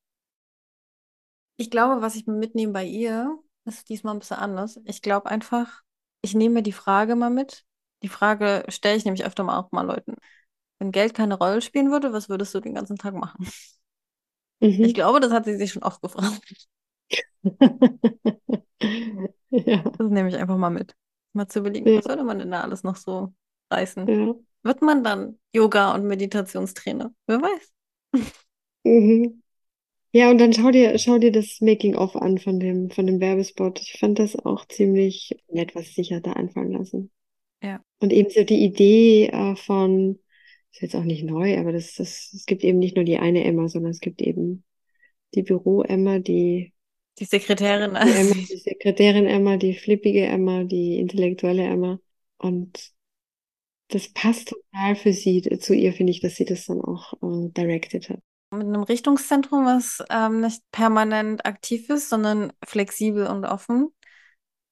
Ich 1.57 1.70
glaube, 1.70 2.03
was 2.03 2.16
ich 2.16 2.27
mitnehme 2.27 2.72
bei 2.72 2.85
ihr, 2.85 3.38
ist 3.64 3.88
diesmal 3.88 4.14
ein 4.14 4.18
bisschen 4.18 4.37
anders. 4.37 4.79
Ich 4.85 5.03
glaube 5.03 5.27
einfach, 5.31 5.83
ich 6.22 6.35
nehme 6.35 6.62
die 6.62 6.72
Frage 6.72 7.16
mal 7.16 7.31
mit. 7.31 7.64
Die 8.03 8.09
Frage 8.09 8.64
stelle 8.68 8.96
ich 8.96 9.05
nämlich 9.05 9.25
öfter 9.25 9.42
mal 9.44 9.59
auch 9.59 9.72
mal 9.72 9.83
Leuten. 9.87 10.14
Wenn 10.79 10.92
Geld 10.92 11.14
keine 11.14 11.37
Rolle 11.37 11.62
spielen 11.62 11.90
würde, 11.92 12.12
was 12.12 12.29
würdest 12.29 12.55
du 12.55 12.61
den 12.61 12.75
ganzen 12.75 12.99
Tag 12.99 13.14
machen? 13.14 13.46
Mhm. 14.61 14.90
Ich 14.90 14.94
glaube, 14.94 15.20
das 15.20 15.33
hat 15.33 15.44
sie 15.44 15.57
sich 15.57 15.72
schon 15.72 15.83
oft 15.83 16.01
gefragt. 16.03 16.68
Ja. 19.51 19.83
Das 19.83 20.11
nehme 20.11 20.29
ich 20.29 20.37
einfach 20.37 20.57
mal 20.57 20.71
mit. 20.71 20.95
Mal 21.33 21.49
zu 21.49 21.61
überlegen, 21.61 21.88
ja. 21.88 21.99
was 21.99 22.07
würde 22.07 22.25
man 22.25 22.38
denn 22.38 22.51
da 22.51 22.62
alles 22.62 22.83
noch 22.83 22.97
so 22.97 23.33
reißen? 23.71 24.07
Ja. 24.09 24.35
Wird 24.62 24.83
man 24.83 25.05
dann 25.05 25.38
Yoga- 25.53 25.95
und 25.95 26.07
Meditationstrainer? 26.07 27.12
Wer 27.27 27.40
weiß. 27.40 27.73
Mhm. 28.85 29.42
Ja, 30.12 30.31
und 30.31 30.38
dann 30.38 30.53
schau 30.53 30.71
dir, 30.71 30.99
schau 30.99 31.19
dir 31.19 31.31
das 31.31 31.61
Making-of 31.61 32.16
an 32.16 32.38
von 32.38 32.59
dem, 32.59 32.90
von 32.90 33.07
dem 33.07 33.21
Werbespot. 33.21 33.81
Ich 33.81 33.99
fand 33.99 34.19
das 34.19 34.35
auch 34.35 34.66
ziemlich 34.66 35.37
nett, 35.49 35.75
was 35.75 35.95
sich 35.95 36.12
hat 36.12 36.27
da 36.27 36.33
anfangen 36.33 36.73
lassen. 36.73 37.11
Ja. 37.62 37.83
Und 37.99 38.12
eben 38.12 38.31
so 38.31 38.42
die 38.45 38.64
Idee 38.64 39.27
äh, 39.27 39.57
von, 39.57 40.19
ist 40.73 40.83
jetzt 40.83 40.97
auch 40.97 41.05
nicht 41.05 41.25
neu, 41.25 41.59
aber 41.59 41.73
das, 41.73 41.95
das, 41.95 42.33
es 42.33 42.47
gibt 42.47 42.64
eben 42.64 42.79
nicht 42.79 42.97
nur 42.97 43.05
die 43.05 43.19
eine 43.19 43.45
Emma, 43.45 43.69
sondern 43.69 43.90
es 43.90 44.01
gibt 44.01 44.23
eben 44.23 44.64
die 45.35 45.42
Büro-Emma, 45.42 46.19
die 46.19 46.73
die 47.18 47.24
Sekretärin. 47.24 47.94
Die, 47.94 48.11
Emma, 48.11 48.35
die 48.35 48.57
Sekretärin 48.59 49.26
Emma, 49.26 49.57
die 49.57 49.74
flippige 49.74 50.26
Emma, 50.26 50.64
die 50.64 50.98
intellektuelle 50.98 51.64
Emma. 51.64 51.98
Und 52.38 52.92
das 53.88 54.09
passt 54.09 54.48
total 54.48 54.96
für 54.96 55.12
sie, 55.12 55.42
zu 55.61 55.74
ihr 55.74 55.92
finde 55.92 56.12
ich, 56.12 56.20
dass 56.20 56.37
sie 56.37 56.44
das 56.44 56.66
dann 56.66 56.81
auch 56.81 57.14
äh, 57.14 57.48
directed 57.50 58.11
hat. 58.11 58.20
Mit 58.50 58.66
einem 58.66 58.83
Richtungszentrum, 58.83 59.64
was 59.64 60.02
ähm, 60.11 60.40
nicht 60.40 60.62
permanent 60.70 61.46
aktiv 61.46 61.88
ist, 61.90 62.09
sondern 62.09 62.52
flexibel 62.64 63.26
und 63.26 63.44
offen. 63.44 63.92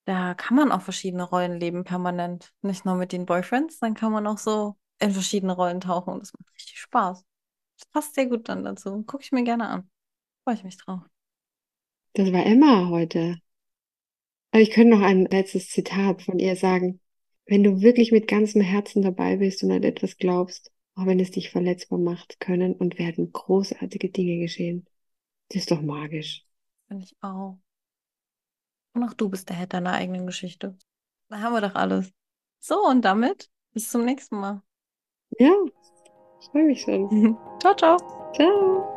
Da 0.04 0.34
kann 0.34 0.56
man 0.56 0.70
auch 0.70 0.82
verschiedene 0.82 1.22
Rollen 1.24 1.58
leben, 1.58 1.84
permanent. 1.84 2.52
Nicht 2.62 2.84
nur 2.84 2.94
mit 2.94 3.12
den 3.12 3.26
Boyfriends, 3.26 3.78
dann 3.78 3.94
kann 3.94 4.12
man 4.12 4.26
auch 4.26 4.38
so 4.38 4.76
in 5.00 5.12
verschiedene 5.12 5.54
Rollen 5.54 5.80
tauchen 5.80 6.14
und 6.14 6.20
das 6.20 6.32
macht 6.34 6.52
richtig 6.54 6.78
Spaß. 6.78 7.24
Das 7.78 7.88
passt 7.90 8.14
sehr 8.14 8.26
gut 8.26 8.48
dann 8.48 8.64
dazu. 8.64 9.02
Gucke 9.02 9.22
ich 9.22 9.32
mir 9.32 9.44
gerne 9.44 9.68
an. 9.68 9.90
Freue 10.44 10.54
ich 10.54 10.64
mich 10.64 10.76
drauf. 10.76 11.00
Das 12.14 12.32
war 12.32 12.46
Emma 12.46 12.88
heute. 12.88 13.38
Aber 14.52 14.62
ich 14.62 14.70
könnte 14.70 14.96
noch 14.96 15.04
ein 15.04 15.26
letztes 15.26 15.68
Zitat 15.68 16.22
von 16.22 16.38
ihr 16.38 16.56
sagen. 16.56 17.00
Wenn 17.46 17.62
du 17.64 17.82
wirklich 17.82 18.12
mit 18.12 18.28
ganzem 18.28 18.62
Herzen 18.62 19.02
dabei 19.02 19.36
bist 19.36 19.62
und 19.62 19.72
an 19.72 19.82
etwas 19.82 20.16
glaubst, 20.16 20.72
auch 20.94 21.06
wenn 21.06 21.20
es 21.20 21.32
dich 21.32 21.50
verletzbar 21.50 21.98
macht, 21.98 22.40
können 22.40 22.74
und 22.74 22.98
werden 22.98 23.32
großartige 23.32 24.10
Dinge 24.10 24.38
geschehen. 24.38 24.86
Das 25.48 25.62
ist 25.62 25.70
doch 25.70 25.82
magisch. 25.82 26.46
Finde 26.86 27.04
ich 27.04 27.16
auch. 27.20 27.58
Und 28.94 29.02
auch 29.02 29.14
du 29.14 29.28
bist 29.28 29.48
der 29.48 29.56
Herr 29.56 29.66
deiner 29.66 29.92
eigenen 29.92 30.24
Geschichte. 30.26 30.78
Da 31.28 31.40
haben 31.40 31.52
wir 31.52 31.60
doch 31.60 31.74
alles. 31.74 32.12
So, 32.60 32.86
und 32.86 33.04
damit 33.04 33.50
bis 33.72 33.90
zum 33.90 34.04
nächsten 34.04 34.36
Mal. 34.36 34.62
Ja, 35.38 35.52
ich 36.40 36.46
freue 36.50 36.64
mich 36.64 36.80
schon. 36.80 37.36
ciao, 37.60 37.74
ciao. 37.74 37.98
Ciao. 38.34 38.93